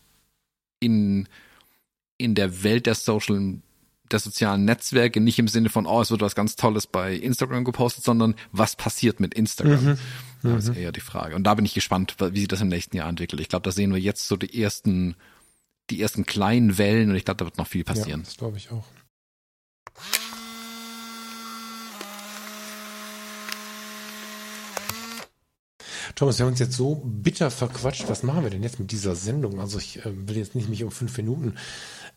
[0.80, 1.28] in,
[2.18, 3.60] in der Welt der Social
[4.12, 7.64] der sozialen Netzwerke, nicht im Sinne von, oh, es wird was ganz Tolles bei Instagram
[7.64, 9.84] gepostet, sondern was passiert mit Instagram?
[9.84, 9.98] Mhm.
[10.42, 10.82] Das ist mhm.
[10.82, 11.34] eher die Frage.
[11.34, 13.40] Und da bin ich gespannt, wie sich das im nächsten Jahr entwickelt.
[13.40, 15.16] Ich glaube, da sehen wir jetzt so die ersten,
[15.90, 18.20] die ersten kleinen Wellen und ich glaube, da wird noch viel passieren.
[18.20, 18.84] Ja, das glaube ich auch.
[26.14, 28.08] Thomas, wir haben uns jetzt so bitter verquatscht.
[28.08, 29.60] Was machen wir denn jetzt mit dieser Sendung?
[29.60, 31.54] Also ich äh, will jetzt nicht mich um fünf Minuten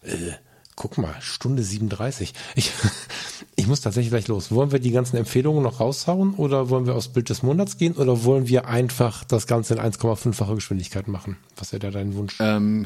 [0.01, 0.31] äh,
[0.75, 2.33] Guck mal, Stunde 37.
[2.55, 2.71] Ich,
[3.55, 4.51] ich muss tatsächlich gleich los.
[4.51, 7.93] Wollen wir die ganzen Empfehlungen noch raushauen oder wollen wir aufs Bild des Monats gehen
[7.93, 11.37] oder wollen wir einfach das Ganze in 1,5-fache Geschwindigkeit machen?
[11.57, 12.37] Was wäre da dein Wunsch?
[12.39, 12.85] Ähm,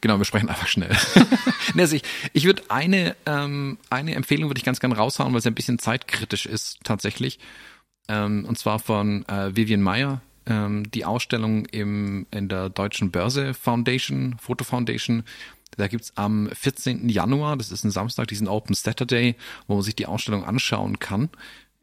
[0.00, 0.96] genau, wir sprechen einfach schnell.
[1.76, 2.02] also ich
[2.32, 5.78] ich würde eine, ähm, eine Empfehlung würde ich ganz gerne raushauen, weil sie ein bisschen
[5.78, 7.38] zeitkritisch ist tatsächlich.
[8.08, 13.54] Ähm, und zwar von äh, Vivian Meyer, ähm, die Ausstellung im, in der Deutschen Börse
[13.54, 15.24] Foundation, Foto Foundation
[15.76, 17.08] da gibt's am 14.
[17.08, 19.36] Januar, das ist ein Samstag, diesen Open Saturday,
[19.66, 21.30] wo man sich die Ausstellung anschauen kann.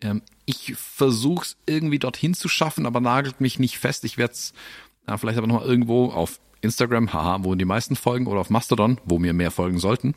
[0.01, 4.03] Ähm, ich versuche es irgendwie dorthin zu schaffen, aber nagelt mich nicht fest.
[4.05, 4.53] Ich werde es
[5.07, 8.99] äh, vielleicht aber nochmal irgendwo auf Instagram, haha, wo die meisten folgen, oder auf Mastodon,
[9.05, 10.13] wo mir mehr folgen sollten.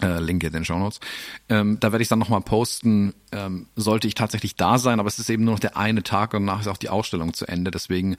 [0.00, 1.00] Äh, Link in den Show Notes.
[1.48, 5.18] Ähm, da werde ich dann nochmal posten, ähm, sollte ich tatsächlich da sein, aber es
[5.18, 7.70] ist eben nur noch der eine Tag und danach ist auch die Ausstellung zu Ende.
[7.70, 8.16] Deswegen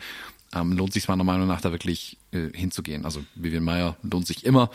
[0.54, 3.06] ähm, lohnt sich meiner Meinung nach da wirklich äh, hinzugehen.
[3.06, 4.70] Also Vivian Meyer lohnt sich immer.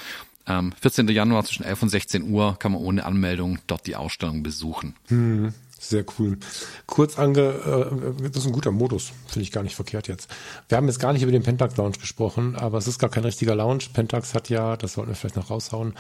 [0.47, 1.09] Ähm, 14.
[1.09, 4.94] Januar zwischen 11 und 16 Uhr kann man ohne Anmeldung dort die Ausstellung besuchen.
[5.09, 5.52] Hm.
[5.80, 6.39] Sehr cool.
[6.86, 10.28] Kurz ange, äh, das ist ein guter Modus, finde ich gar nicht verkehrt jetzt.
[10.68, 13.24] Wir haben jetzt gar nicht über den Pentax Lounge gesprochen, aber es ist gar kein
[13.24, 13.85] richtiger Lounge.
[13.93, 15.94] Pentax hat ja, das sollten wir vielleicht noch raushauen,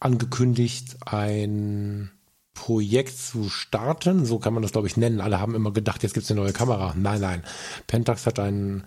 [0.00, 2.10] angekündigt, ein
[2.54, 4.24] Projekt zu starten.
[4.24, 5.20] So kann man das, glaube ich, nennen.
[5.20, 6.94] Alle haben immer gedacht, jetzt gibt es eine neue Kamera.
[6.96, 7.44] Nein, nein.
[7.86, 8.84] Pentax hat ein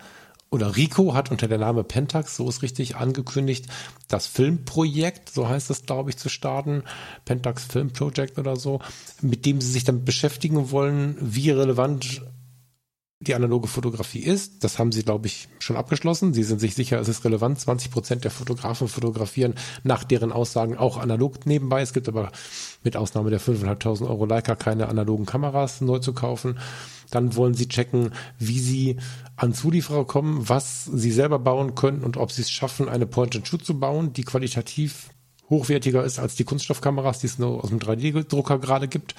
[0.51, 3.67] oder Rico hat unter der Name Pentax, so ist richtig, angekündigt,
[4.09, 6.83] das Filmprojekt, so heißt es, glaube ich, zu starten,
[7.23, 8.81] Pentax Film Project oder so,
[9.21, 12.21] mit dem sie sich damit beschäftigen wollen, wie relevant
[13.21, 14.63] die analoge Fotografie ist.
[14.63, 16.33] Das haben sie, glaube ich, schon abgeschlossen.
[16.33, 17.59] Sie sind sich sicher, es ist relevant.
[17.59, 19.53] 20 Prozent der Fotografen fotografieren
[19.83, 21.81] nach deren Aussagen auch analog nebenbei.
[21.81, 22.31] Es gibt aber
[22.83, 26.57] mit Ausnahme der 5.500 Euro Leica keine analogen Kameras neu zu kaufen.
[27.11, 28.97] Dann wollen sie checken, wie sie
[29.35, 33.63] an Zulieferer kommen, was sie selber bauen können und ob sie es schaffen, eine Point-and-Shoot
[33.63, 35.11] zu bauen, die qualitativ
[35.49, 39.13] hochwertiger ist als die Kunststoffkameras, die es nur aus dem 3D-Drucker gerade gibt.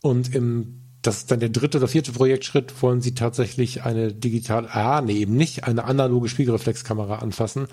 [0.00, 4.68] Und im das ist dann der dritte oder vierte Projektschritt, wollen sie tatsächlich eine digital,
[4.70, 7.66] ah, nee, eben nicht, eine analoge Spiegelreflexkamera anfassen.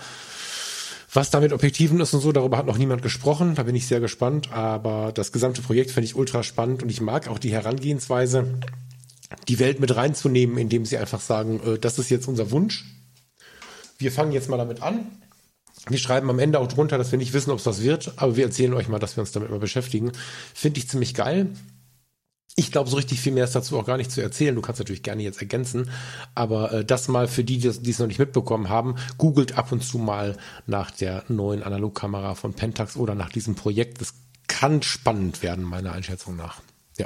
[1.12, 3.56] Was da mit Objektiven ist und so, darüber hat noch niemand gesprochen.
[3.56, 4.52] Da bin ich sehr gespannt.
[4.52, 8.60] Aber das gesamte Projekt finde ich ultra spannend und ich mag auch die Herangehensweise,
[9.48, 12.86] die Welt mit reinzunehmen, indem sie einfach sagen, äh, das ist jetzt unser Wunsch.
[13.98, 15.06] Wir fangen jetzt mal damit an.
[15.88, 18.36] Wir schreiben am Ende auch drunter, dass wir nicht wissen, ob es was wird, aber
[18.36, 20.12] wir erzählen euch mal, dass wir uns damit mal beschäftigen.
[20.54, 21.48] Finde ich ziemlich geil.
[22.56, 24.56] Ich glaube, so richtig viel mehr ist dazu auch gar nicht zu erzählen.
[24.56, 25.90] Du kannst natürlich gerne jetzt ergänzen,
[26.36, 29.84] aber äh, das mal für die, die es noch nicht mitbekommen haben, googelt ab und
[29.84, 34.02] zu mal nach der neuen Analogkamera von Pentax oder nach diesem Projekt.
[34.02, 34.14] Das
[34.48, 36.62] kann spannend werden, meiner Einschätzung nach.
[36.98, 37.06] Ja.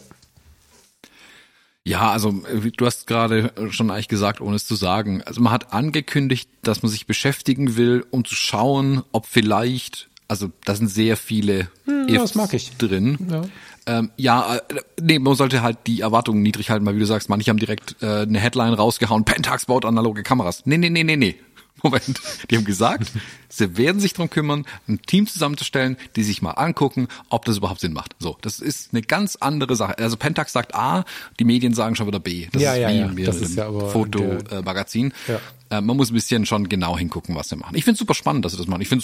[1.86, 5.22] Ja, also du hast gerade schon eigentlich gesagt, ohne es zu sagen.
[5.24, 10.50] Also man hat angekündigt, dass man sich beschäftigen will, um zu schauen, ob vielleicht, also
[10.64, 12.78] da sind sehr viele hm, ja, das mag ich.
[12.78, 13.18] drin.
[13.30, 13.42] Ja.
[13.86, 14.62] Ähm, ja, äh,
[15.02, 17.98] nee, man sollte halt die Erwartungen niedrig halten, weil wie du sagst, manche haben direkt
[18.02, 20.62] äh, eine Headline rausgehauen, Pentax baut analoge Kameras.
[20.66, 21.36] Nee, nee, nee, nee, nee.
[21.84, 23.12] Moment, die haben gesagt,
[23.50, 27.82] sie werden sich darum kümmern, ein Team zusammenzustellen, die sich mal angucken, ob das überhaupt
[27.82, 28.16] Sinn macht.
[28.20, 29.98] So, das ist eine ganz andere Sache.
[30.00, 31.06] Also Pentax sagt A,
[31.40, 32.48] die Medien sagen schon wieder B.
[32.52, 33.06] Das ja, ist ja, wie ja.
[33.08, 35.14] in Das ist ja aber Fotomagazin.
[35.28, 35.40] Ja.
[35.74, 37.76] Äh, man muss ein bisschen schon genau hingucken, was sie machen.
[37.76, 38.82] Ich finde es super spannend, dass sie das machen.
[38.82, 39.04] Ich finde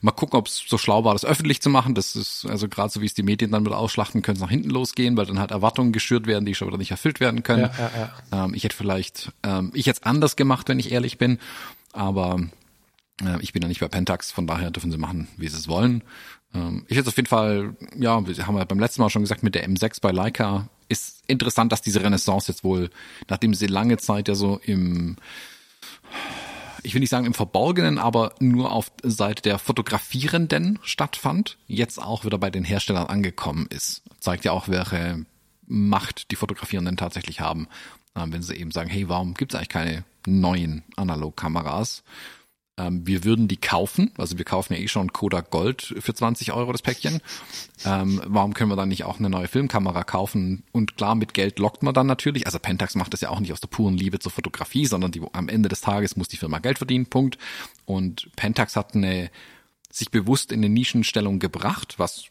[0.00, 1.94] mal gucken, ob es so schlau war, das öffentlich zu machen.
[1.94, 4.50] Das ist also gerade so, wie es die Medien dann wieder ausschlachten, können es nach
[4.50, 7.62] hinten losgehen, weil dann halt Erwartungen geschürt werden, die schon wieder nicht erfüllt werden können.
[7.62, 8.44] Ja, ja, ja.
[8.44, 11.38] Ähm, ich hätte vielleicht, ähm, ich hätte es anders gemacht, wenn ich ehrlich bin,
[11.92, 12.40] aber
[13.22, 15.68] äh, ich bin ja nicht bei Pentax, von daher dürfen sie machen, wie sie es
[15.68, 16.02] wollen.
[16.54, 19.42] Ähm, ich hätte auf jeden Fall, ja, wir haben ja beim letzten Mal schon gesagt,
[19.42, 22.90] mit der M6 bei Leica ist interessant, dass diese Renaissance jetzt wohl,
[23.28, 25.16] nachdem sie lange Zeit ja so im
[26.82, 32.24] ich will nicht sagen im Verborgenen, aber nur auf Seite der Fotografierenden stattfand, jetzt auch
[32.24, 34.02] wieder bei den Herstellern angekommen ist.
[34.18, 35.26] Zeigt ja auch, welche
[35.66, 37.68] Macht die Fotografierenden tatsächlich haben,
[38.14, 42.02] äh, wenn sie eben sagen, hey, warum gibt es eigentlich keine neuen Analogkameras?
[42.80, 46.52] Ähm, wir würden die kaufen, also wir kaufen ja eh schon Kodak Gold für 20
[46.52, 47.20] Euro das Päckchen.
[47.84, 50.64] Ähm, warum können wir dann nicht auch eine neue Filmkamera kaufen?
[50.72, 52.46] Und klar, mit Geld lockt man dann natürlich.
[52.46, 55.22] Also Pentax macht das ja auch nicht aus der puren Liebe zur Fotografie, sondern die,
[55.32, 57.38] am Ende des Tages muss die Firma Geld verdienen, Punkt.
[57.84, 59.30] Und Pentax hat eine,
[59.90, 62.26] sich bewusst in eine Nischenstellung gebracht, was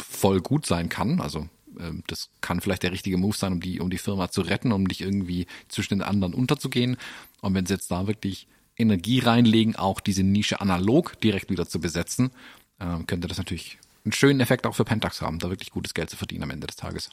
[0.00, 1.20] voll gut sein kann.
[1.20, 1.48] Also
[1.78, 4.72] ähm, das kann vielleicht der richtige Move sein, um die, um die Firma zu retten,
[4.72, 6.96] um nicht irgendwie zwischen den anderen unterzugehen.
[7.40, 11.80] Und wenn sie jetzt da wirklich Energie reinlegen, auch diese Nische analog direkt wieder zu
[11.80, 12.30] besetzen,
[12.78, 16.10] äh, könnte das natürlich einen schönen Effekt auch für Pentax haben, da wirklich gutes Geld
[16.10, 17.10] zu verdienen am Ende des Tages.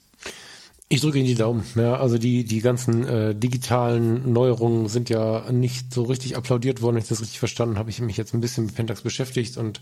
[0.90, 1.66] Ich drücke Ihnen die Daumen.
[1.76, 6.96] Ja, also die, die ganzen äh, digitalen Neuerungen sind ja nicht so richtig applaudiert worden.
[6.96, 9.82] Wenn ich das richtig verstanden habe, ich mich jetzt ein bisschen mit Pentax beschäftigt und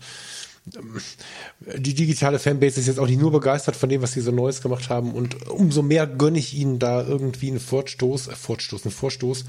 [0.66, 4.62] die digitale Fanbase ist jetzt auch nicht nur begeistert von dem, was sie so Neues
[4.62, 5.12] gemacht haben.
[5.12, 9.44] Und umso mehr gönne ich ihnen da irgendwie einen Fortstoß, äh, Fortstoß, einen Vorstoß,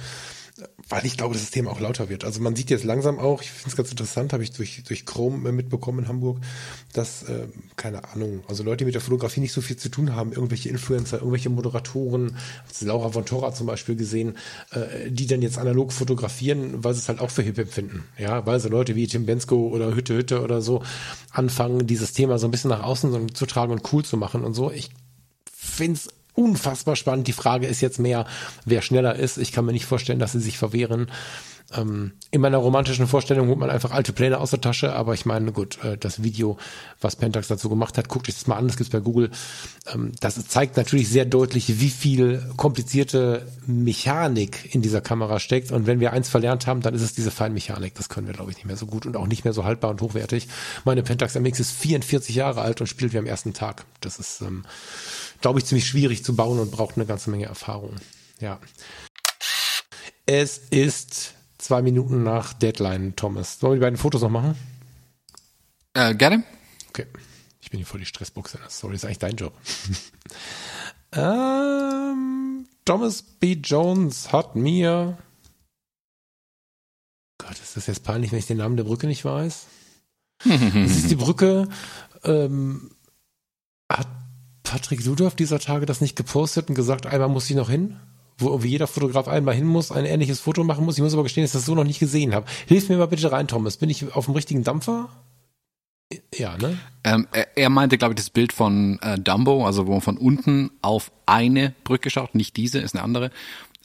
[0.89, 2.23] weil ich glaube, dass das Thema auch lauter wird.
[2.23, 5.05] Also man sieht jetzt langsam auch, ich finde es ganz interessant, habe ich durch, durch
[5.05, 6.39] Chrome mitbekommen in Hamburg,
[6.93, 10.15] dass, äh, keine Ahnung, also Leute, die mit der Fotografie nicht so viel zu tun
[10.15, 12.37] haben, irgendwelche Influencer, irgendwelche Moderatoren,
[12.81, 14.37] Laura von Tora zum Beispiel gesehen,
[14.71, 18.05] äh, die dann jetzt analog fotografieren, weil sie es halt auch für hip empfinden.
[18.17, 20.83] Ja, weil so Leute wie Tim Bensko oder Hütte Hütte oder so
[21.31, 24.53] anfangen, dieses Thema so ein bisschen nach außen zu tragen und cool zu machen und
[24.53, 24.71] so.
[24.71, 24.89] Ich
[25.53, 27.27] finde es unfassbar spannend.
[27.27, 28.25] Die Frage ist jetzt mehr,
[28.63, 29.37] wer schneller ist.
[29.37, 31.07] Ich kann mir nicht vorstellen, dass sie sich verwehren.
[31.75, 35.25] Ähm, in meiner romantischen Vorstellung holt man einfach alte Pläne aus der Tasche, aber ich
[35.25, 36.57] meine, gut, äh, das Video,
[37.01, 39.31] was Pentax dazu gemacht hat, guckt euch das mal an, das gibt's bei Google.
[39.93, 45.73] Ähm, das zeigt natürlich sehr deutlich, wie viel komplizierte Mechanik in dieser Kamera steckt.
[45.73, 47.95] Und wenn wir eins verlernt haben, dann ist es diese Feinmechanik.
[47.95, 49.91] Das können wir, glaube ich, nicht mehr so gut und auch nicht mehr so haltbar
[49.91, 50.47] und hochwertig.
[50.85, 53.83] Meine Pentax MX ist 44 Jahre alt und spielt wie am ersten Tag.
[53.99, 54.63] Das ist ähm,
[55.41, 57.95] glaube ich, ziemlich schwierig zu bauen und braucht eine ganze Menge Erfahrung.
[58.39, 58.59] Ja.
[60.25, 63.61] Es ist zwei Minuten nach Deadline, Thomas.
[63.61, 64.55] Wollen wir die beiden Fotos noch machen?
[65.93, 66.43] Äh, gerne.
[66.89, 67.07] Okay.
[67.61, 68.59] Ich bin hier voll die Stressbuchse.
[68.69, 69.53] Sorry, ist eigentlich dein Job.
[71.11, 73.53] ähm, Thomas B.
[73.53, 75.17] Jones hat mir.
[77.39, 79.65] Gott, ist das jetzt peinlich, wenn ich den Namen der Brücke nicht weiß?
[80.43, 81.67] das ist die Brücke.
[82.23, 82.91] Ähm,
[83.91, 84.07] hat
[84.67, 87.95] Patrick Ludolf dieser Tage das nicht gepostet und gesagt, einmal muss ich noch hin?
[88.37, 90.97] Wo irgendwie jeder Fotograf einmal hin muss, ein ähnliches Foto machen muss.
[90.97, 92.45] Ich muss aber gestehen, dass ich das so noch nicht gesehen habe.
[92.67, 93.77] Hilf mir mal bitte rein, Thomas.
[93.77, 95.09] Bin ich auf dem richtigen Dampfer?
[96.35, 96.77] Ja, ne?
[97.03, 100.17] Ähm, er, er, meinte, glaube ich, das Bild von äh, Dumbo, also wo man von
[100.17, 103.31] unten auf eine Brücke schaut, nicht diese, ist eine andere.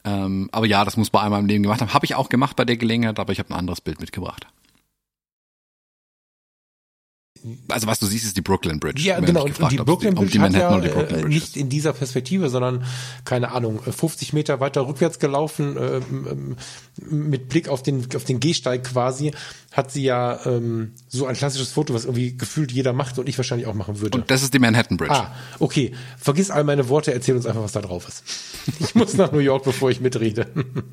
[0.04, 1.94] Ähm, aber ja, das muss man einmal im Leben gemacht haben.
[1.94, 4.46] Habe ich auch gemacht bei der Gelegenheit, aber ich habe ein anderes Bild mitgebracht
[7.68, 9.02] also was du siehst, ist die Brooklyn Bridge.
[9.02, 9.44] Ja, genau.
[9.44, 12.84] Und, und die Brooklyn Bridge die hat ja äh, nicht in dieser Perspektive, sondern
[13.24, 16.00] keine Ahnung, 50 Meter weiter rückwärts gelaufen, äh,
[17.04, 19.32] mit Blick auf den auf den Gehsteig quasi,
[19.72, 23.36] hat sie ja ähm, so ein klassisches Foto, was irgendwie gefühlt jeder macht und ich
[23.38, 24.18] wahrscheinlich auch machen würde.
[24.18, 25.14] Und das ist die Manhattan Bridge.
[25.14, 25.92] Ah, okay.
[26.18, 28.22] Vergiss all meine Worte, erzähl uns einfach, was da drauf ist.
[28.78, 30.46] Ich muss nach New York, bevor ich mitrede.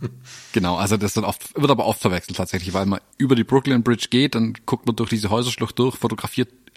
[0.54, 3.84] genau, also das wird, oft, wird aber oft verwechselt tatsächlich, weil man über die Brooklyn
[3.84, 6.29] Bridge geht, dann guckt man durch diese Häuserschlucht durch, fotografiert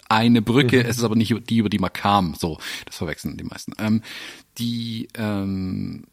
[0.09, 0.89] eine Brücke, mhm.
[0.89, 2.35] es ist aber nicht die, über die man kam.
[2.35, 3.73] So, das verwechseln die meisten.
[3.79, 4.01] Ähm,
[4.57, 6.05] die, ähm,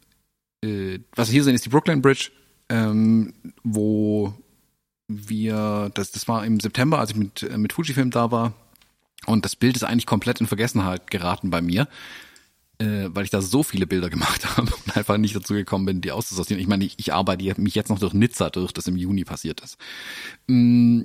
[0.63, 2.31] äh, was wir hier sehen, ist die Brooklyn Bridge,
[2.69, 4.33] ähm, wo
[5.07, 8.53] wir, das, das war im September, als ich mit, äh, mit Fujifilm da war.
[9.27, 11.87] Und das Bild ist eigentlich komplett in Vergessenheit geraten bei mir,
[12.79, 16.01] äh, weil ich da so viele Bilder gemacht habe und einfach nicht dazu gekommen bin,
[16.01, 16.61] die auszusortieren.
[16.61, 19.61] Ich meine, ich, ich arbeite mich jetzt noch durch Nizza durch, das im Juni passiert
[19.61, 19.77] ist.
[20.47, 21.03] Mm,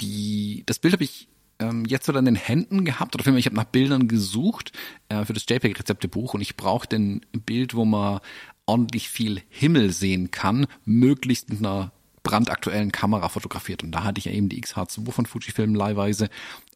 [0.00, 1.28] die, das Bild habe ich
[1.62, 4.72] ähm, jetzt wieder in den Händen gehabt oder vielmehr, ich habe nach Bildern gesucht
[5.08, 8.20] äh, für das JPEG-Rezeptebuch und ich brauchte ein Bild, wo man
[8.66, 13.82] ordentlich viel Himmel sehen kann, möglichst mit einer brandaktuellen Kamera fotografiert.
[13.82, 16.28] Und da hatte ich ja eben die XH2 von Fujifilm leihweise.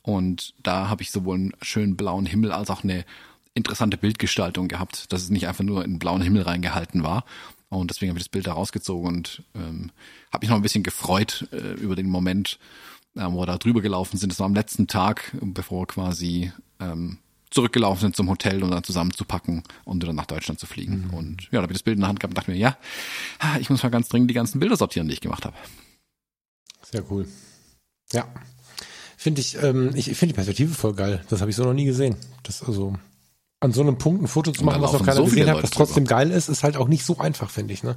[0.02, 3.04] Und da habe ich sowohl einen schönen blauen Himmel als auch eine
[3.54, 7.24] interessante Bildgestaltung gehabt, dass es nicht einfach nur in blauen Himmel reingehalten war.
[7.68, 9.90] Und deswegen habe ich das Bild da rausgezogen und ähm,
[10.32, 12.58] habe mich noch ein bisschen gefreut äh, über den Moment,
[13.16, 14.30] äh, wo wir da drüber gelaufen sind.
[14.30, 17.18] Das war am letzten Tag, bevor wir quasi ähm,
[17.51, 21.09] zurückgelaufen sind zum Hotel, um dann zusammenzupacken und dann nach Deutschland zu fliegen.
[21.09, 21.14] Mhm.
[21.14, 22.76] Und ja, da habe ich das Bild in der Hand gehabt und dachte mir, ja,
[23.60, 25.56] ich muss mal ganz dringend die ganzen Bilder sortieren, die ich gemacht habe.
[26.82, 27.26] Sehr cool.
[28.12, 28.26] Ja.
[29.16, 31.24] Finde ich, ähm, ich, ich finde die Perspektive voll geil.
[31.28, 32.16] Das habe ich so noch nie gesehen.
[32.43, 32.94] Das also
[33.60, 35.70] an so einem Punkt ein Foto zu machen, was noch keiner so gesehen hat, was
[35.70, 36.16] trotzdem drüber.
[36.16, 37.97] geil ist, ist halt auch nicht so einfach, finde ich, ne?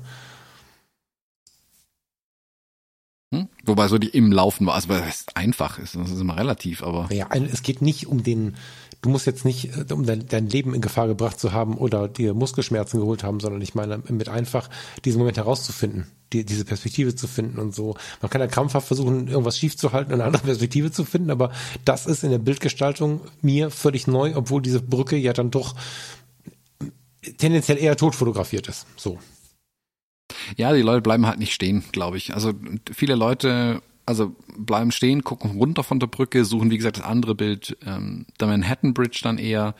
[3.31, 3.47] Hm?
[3.79, 6.83] Wobei so die im Laufen war, also das ist einfach ist, das ist immer relativ,
[6.83, 7.07] aber.
[7.13, 8.57] Ja, es geht nicht um den,
[9.01, 12.09] du musst jetzt nicht, äh, um dein, dein, Leben in Gefahr gebracht zu haben oder
[12.09, 14.69] dir Muskelschmerzen geholt haben, sondern ich meine, mit einfach
[15.05, 17.95] diesen Moment herauszufinden, die, diese Perspektive zu finden und so.
[18.21, 21.53] Man kann ja krampfhaft versuchen, irgendwas schief zu halten, eine andere Perspektive zu finden, aber
[21.85, 25.73] das ist in der Bildgestaltung mir völlig neu, obwohl diese Brücke ja dann doch
[27.37, 28.87] tendenziell eher tot fotografiert ist.
[28.97, 29.19] So.
[30.57, 32.33] Ja, die Leute bleiben halt nicht stehen, glaube ich.
[32.33, 32.53] Also
[32.91, 37.35] viele Leute, also bleiben stehen, gucken runter von der Brücke, suchen wie gesagt das andere
[37.35, 39.75] Bild, ähm, der Manhattan Bridge dann eher.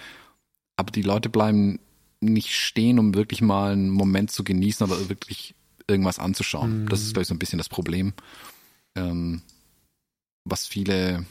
[0.76, 1.80] Aber die Leute bleiben
[2.22, 5.56] nicht stehen, um wirklich mal einen Moment zu genießen oder wirklich
[5.88, 6.84] irgendwas anzuschauen.
[6.84, 6.90] Mhm.
[6.90, 8.14] Das ist, glaube ich, so ein bisschen das Problem.
[8.96, 9.42] Ähm,
[10.46, 11.26] was viele,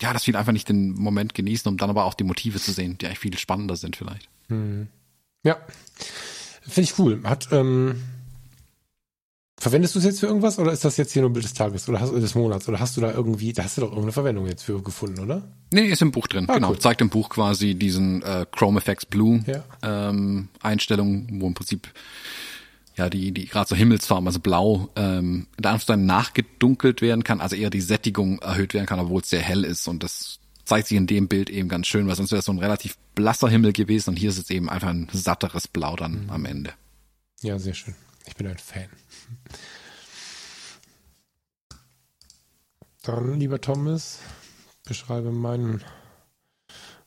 [0.00, 2.72] ja, dass viele einfach nicht den Moment genießen, um dann aber auch die Motive zu
[2.72, 4.28] sehen, die eigentlich viel spannender sind vielleicht.
[4.48, 4.88] Mhm.
[5.44, 5.56] Ja,
[6.62, 7.20] finde ich cool.
[7.24, 8.02] Hat, ähm,
[9.60, 11.54] Verwendest du es jetzt für irgendwas oder ist das jetzt hier nur ein Bild des
[11.54, 14.12] Tages oder hast, des Monats oder hast du da irgendwie, da hast du doch irgendeine
[14.12, 15.42] Verwendung jetzt für gefunden, oder?
[15.72, 16.46] Nee, ist im Buch drin.
[16.48, 16.78] Ah, genau, cool.
[16.78, 19.64] zeigt im Buch quasi diesen äh, Chrome Effects Blue ja.
[19.82, 21.88] ähm, Einstellung, wo im Prinzip
[22.96, 27.56] ja die die gerade so Himmelsfarben, also blau, ähm, da dann nachgedunkelt werden kann, also
[27.56, 30.98] eher die Sättigung erhöht werden kann, obwohl es sehr hell ist und das zeigt sich
[30.98, 33.72] in dem Bild eben ganz schön, weil sonst wäre es so ein relativ blasser Himmel
[33.72, 36.30] gewesen und hier ist es eben einfach ein satteres Blau dann mhm.
[36.30, 36.74] am Ende.
[37.40, 37.94] Ja, sehr schön.
[38.26, 38.88] Ich bin ein Fan.
[43.02, 44.18] Dann, lieber Thomas,
[44.84, 45.82] beschreibe meinen,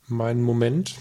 [0.08, 0.96] meinen Moment.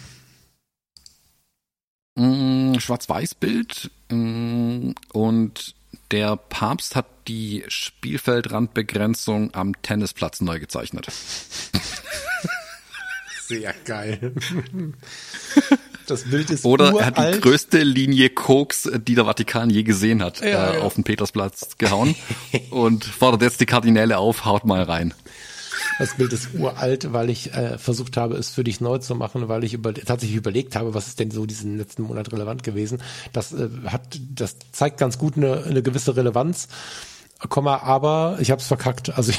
[2.16, 5.74] Mm, Schwarz-Weiß-Bild mm, und
[6.10, 11.06] der Papst hat die Spielfeldrandbegrenzung am Tennisplatz neu gezeichnet.
[13.46, 14.34] Sehr geil.
[16.10, 17.16] Das Bild ist Oder uralt.
[17.16, 20.80] er hat die größte Linie Koks, die der Vatikan je gesehen hat, ja, äh, ja.
[20.82, 22.16] auf den Petersplatz gehauen
[22.70, 25.14] und fordert jetzt die Kardinäle auf, haut mal rein.
[26.00, 29.48] Das Bild ist uralt, weil ich äh, versucht habe, es für dich neu zu machen,
[29.48, 33.00] weil ich über, tatsächlich überlegt habe, was ist denn so diesen letzten Monat relevant gewesen.
[33.32, 36.66] Das äh, hat, das zeigt ganz gut eine, eine gewisse Relevanz.
[37.48, 39.16] Komma, aber ich habe es verkackt.
[39.16, 39.32] Also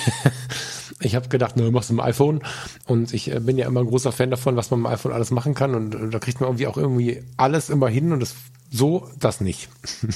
[1.00, 2.42] ich habe gedacht, ne, machst du mit dem iPhone.
[2.88, 5.12] Und ich äh, bin ja immer ein großer Fan davon, was man mit dem iPhone
[5.12, 5.76] alles machen kann.
[5.76, 8.36] Und äh, da kriegt man irgendwie auch irgendwie alles immer hin und das
[8.72, 9.70] so das nicht.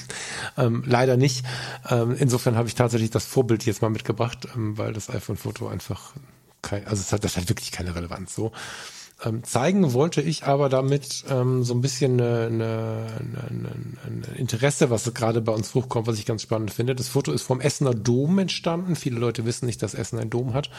[0.57, 1.45] ähm, leider nicht.
[1.89, 6.13] Ähm, insofern habe ich tatsächlich das Vorbild jetzt mal mitgebracht, ähm, weil das iPhone-Foto einfach
[6.61, 8.33] kein, also es hat, das hat wirklich keine Relevanz.
[8.33, 8.51] So
[9.23, 13.05] ähm, zeigen wollte ich aber damit ähm, so ein bisschen eine, eine,
[13.49, 13.69] eine,
[14.05, 16.95] ein Interesse, was gerade bei uns hochkommt, was ich ganz spannend finde.
[16.95, 18.95] Das Foto ist vom Essener Dom entstanden.
[18.95, 20.69] Viele Leute wissen nicht, dass Essen einen Dom hat.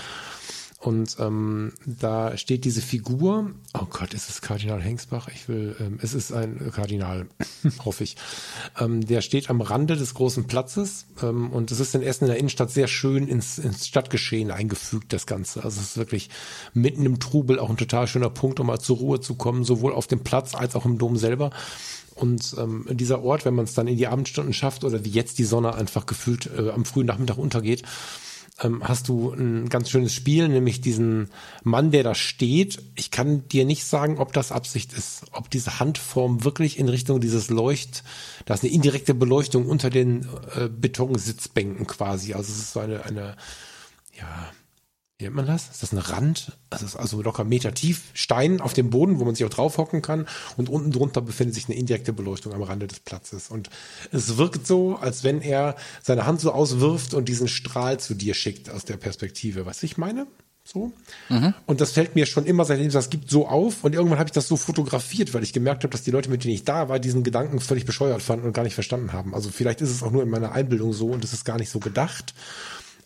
[0.87, 5.27] Und ähm, da steht diese Figur, oh Gott, ist es Kardinal Hengsbach?
[5.35, 7.27] Ich will, ähm, es ist ein Kardinal,
[7.85, 8.15] hoffe ich.
[8.79, 12.29] Ähm, der steht am Rande des großen Platzes ähm, und es ist in Essen in
[12.29, 15.65] der Innenstadt sehr schön ins, ins Stadtgeschehen eingefügt, das Ganze.
[15.65, 16.31] Also es ist wirklich
[16.73, 19.93] mitten im Trubel auch ein total schöner Punkt, um mal zur Ruhe zu kommen, sowohl
[19.93, 21.51] auf dem Platz als auch im Dom selber.
[22.15, 25.41] Und ähm, dieser Ort, wenn man es dann in die Abendstunden schafft oder wie jetzt
[25.41, 27.83] die Sonne einfach gefühlt äh, am frühen Nachmittag untergeht,
[28.63, 31.29] ähm, hast du ein ganz schönes Spiel, nämlich diesen
[31.63, 32.83] Mann, der da steht.
[32.95, 37.21] Ich kann dir nicht sagen, ob das Absicht ist, ob diese Handform wirklich in Richtung
[37.21, 38.03] dieses Leucht,
[38.47, 42.33] da ist eine indirekte Beleuchtung unter den äh, Betonsitzbänken quasi.
[42.35, 43.37] Also es ist so eine, eine,
[44.19, 44.51] ja,
[45.19, 45.71] wie nennt man das?
[45.71, 46.53] Ist das ein Rand?
[46.69, 49.79] Das ist also locker Meter tief Stein auf dem Boden, wo man sich auch drauf
[49.79, 50.27] hocken kann.
[50.59, 53.49] Und unten drunter befindet sich eine indirekte Beleuchtung am Rande des Platzes.
[53.49, 53.71] Und
[54.13, 58.35] es wirkt so, als wenn er seine Hand so auswirft und diesen Strahl zu dir
[58.35, 59.65] schickt aus der Perspektive.
[59.65, 60.27] Was ich meine?
[60.67, 60.93] So.
[61.29, 61.55] Mhm.
[61.65, 63.85] Und das fällt mir schon immer, seitdem es das gibt, so auf.
[63.85, 66.45] Und irgendwann habe ich das so fotografiert, weil ich gemerkt habe, dass die Leute, mit
[66.45, 69.35] denen ich da war, diesen Gedanken völlig bescheuert fanden und gar nicht verstanden haben.
[69.35, 71.71] Also vielleicht ist es auch nur in meiner Einbildung so und es ist gar nicht
[71.71, 72.35] so gedacht.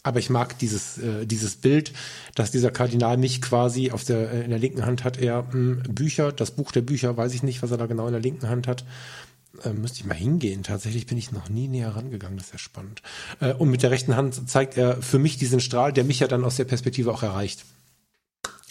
[0.02, 1.92] Aber ich mag dieses, äh, dieses Bild,
[2.34, 5.52] dass dieser Kardinal mich quasi auf der, äh, in der linken Hand hat er mh,
[5.52, 8.22] hm, Bücher, das Buch der Bücher, weiß ich nicht, was er da genau in der
[8.22, 8.84] linken Hand hat.
[9.62, 10.62] Äh, müsste ich mal hingehen.
[10.62, 13.02] Tatsächlich bin ich noch nie näher rangegangen, das ist ja spannend.
[13.40, 16.28] Äh, und mit der rechten Hand zeigt er für mich diesen Strahl, der mich ja
[16.28, 17.64] dann aus der Perspektive auch erreicht.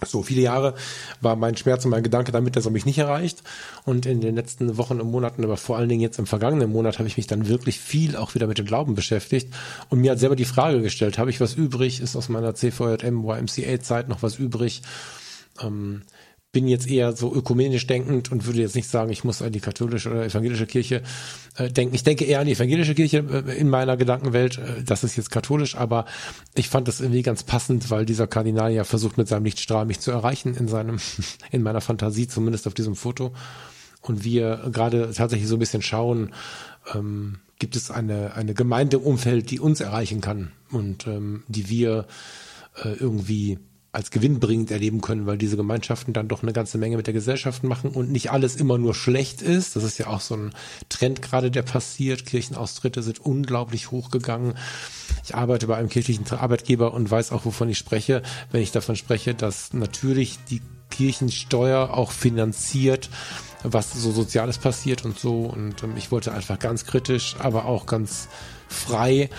[0.05, 0.75] So viele Jahre
[1.19, 3.43] war mein Schmerz und mein Gedanke damit, dass er mich nicht erreicht.
[3.83, 6.99] Und in den letzten Wochen und Monaten, aber vor allen Dingen jetzt im vergangenen Monat,
[6.99, 9.53] habe ich mich dann wirklich viel auch wieder mit dem Glauben beschäftigt
[9.89, 11.99] und mir halt selber die Frage gestellt, habe ich was übrig?
[11.99, 14.83] Ist aus meiner CVJM, YMCA-Zeit noch was übrig?
[15.61, 16.03] Ähm,
[16.51, 19.59] bin jetzt eher so ökumenisch denkend und würde jetzt nicht sagen, ich muss an die
[19.59, 21.03] katholische oder evangelische Kirche
[21.57, 21.93] äh, denken.
[21.93, 24.57] Ich denke eher an die evangelische Kirche äh, in meiner Gedankenwelt.
[24.57, 26.05] Äh, das ist jetzt katholisch, aber
[26.55, 29.99] ich fand das irgendwie ganz passend, weil dieser Kardinal ja versucht mit seinem Lichtstrahl mich
[29.99, 30.97] zu erreichen in seinem,
[31.51, 33.33] in meiner Fantasie, zumindest auf diesem Foto.
[34.01, 36.33] Und wir gerade tatsächlich so ein bisschen schauen,
[36.95, 41.69] ähm, gibt es eine, eine Gemeinde im Umfeld, die uns erreichen kann und ähm, die
[41.69, 42.07] wir
[42.83, 43.59] äh, irgendwie
[43.91, 47.63] als gewinnbringend erleben können, weil diese Gemeinschaften dann doch eine ganze Menge mit der Gesellschaft
[47.63, 49.75] machen und nicht alles immer nur schlecht ist.
[49.75, 50.53] Das ist ja auch so ein
[50.89, 52.25] Trend gerade, der passiert.
[52.25, 54.53] Kirchenaustritte sind unglaublich hochgegangen.
[55.23, 58.21] Ich arbeite bei einem kirchlichen Arbeitgeber und weiß auch, wovon ich spreche,
[58.51, 60.61] wenn ich davon spreche, dass natürlich die
[60.91, 63.09] Kirchensteuer auch finanziert,
[63.63, 65.45] was so Soziales passiert und so.
[65.45, 68.27] Und ähm, ich wollte einfach ganz kritisch, aber auch ganz
[68.67, 69.29] frei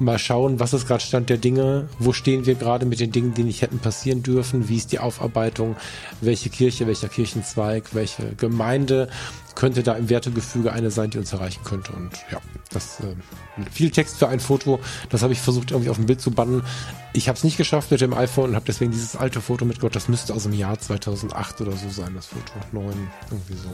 [0.00, 3.34] mal schauen, was ist gerade Stand der Dinge, wo stehen wir gerade mit den Dingen,
[3.34, 5.76] die nicht hätten passieren dürfen, wie ist die Aufarbeitung,
[6.20, 9.08] welche Kirche, welcher Kirchenzweig, welche Gemeinde
[9.54, 11.92] könnte da im Wertegefüge eine sein, die uns erreichen könnte.
[11.92, 12.40] Und ja,
[12.70, 13.14] das äh,
[13.70, 16.62] viel Text für ein Foto, das habe ich versucht irgendwie auf dem Bild zu bannen.
[17.12, 19.96] Ich habe es nicht geschafft mit dem iPhone und habe deswegen dieses alte Foto mitgebracht.
[19.96, 22.52] Das müsste aus dem Jahr 2008 oder so sein, das Foto.
[22.72, 23.68] 9, irgendwie so.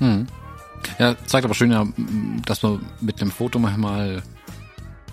[0.00, 0.06] Ja.
[0.06, 0.26] Hm.
[0.98, 1.86] Ja, zeigt aber schön, ja,
[2.44, 4.22] dass man mit dem Foto manchmal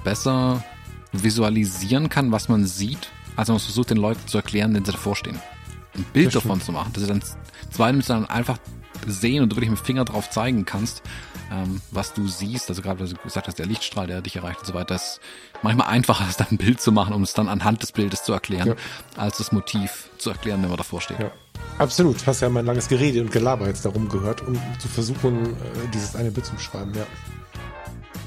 [0.03, 0.63] besser
[1.11, 5.15] visualisieren kann, was man sieht, als man versucht, den Leuten zu erklären, denen sie davor
[5.15, 5.39] stehen.
[5.95, 7.23] Ein Bild davon zu machen, dass sie dann
[7.69, 8.57] zweitens dann einfach
[9.05, 11.03] sehen und du wirklich mit dem Finger drauf zeigen kannst,
[11.51, 12.69] ähm, was du siehst.
[12.69, 15.19] Also gerade, was du gesagt hast, der Lichtstrahl, der dich erreicht und so weiter, ist
[15.61, 18.33] manchmal einfacher, als dann ein Bild zu machen, um es dann anhand des Bildes zu
[18.33, 18.75] erklären, ja.
[19.17, 21.19] als das Motiv zu erklären, wenn man davor steht.
[21.19, 21.31] Ja.
[21.77, 22.25] Absolut.
[22.25, 25.55] Hast ja mein langes Gerede und Gelaber jetzt darum gehört, um zu versuchen, äh,
[25.93, 27.05] dieses eine Bild zu beschreiben, ja.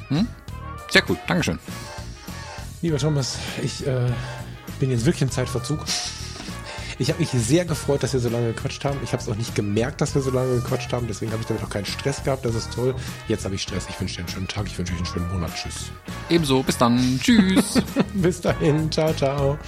[0.09, 0.27] Hm?
[0.91, 1.59] Sehr gut, Dankeschön.
[2.83, 4.11] Lieber Thomas, ich äh,
[4.79, 5.81] bin jetzt wirklich im Zeitverzug.
[6.99, 8.99] Ich habe mich sehr gefreut, dass wir so lange gequatscht haben.
[9.05, 11.07] Ich habe es auch nicht gemerkt, dass wir so lange gequatscht haben.
[11.07, 12.45] Deswegen habe ich damit auch keinen Stress gehabt.
[12.45, 12.95] Das ist toll.
[13.29, 13.87] Jetzt habe ich Stress.
[13.91, 14.67] Ich wünsche dir einen schönen Tag.
[14.67, 15.51] Ich wünsche euch einen schönen Monat.
[15.55, 15.91] Tschüss.
[16.31, 16.63] Ebenso.
[16.63, 17.21] Bis dann.
[17.23, 17.83] Tschüss.
[18.15, 18.91] Bis dahin.
[18.91, 19.59] Ciao, ciao.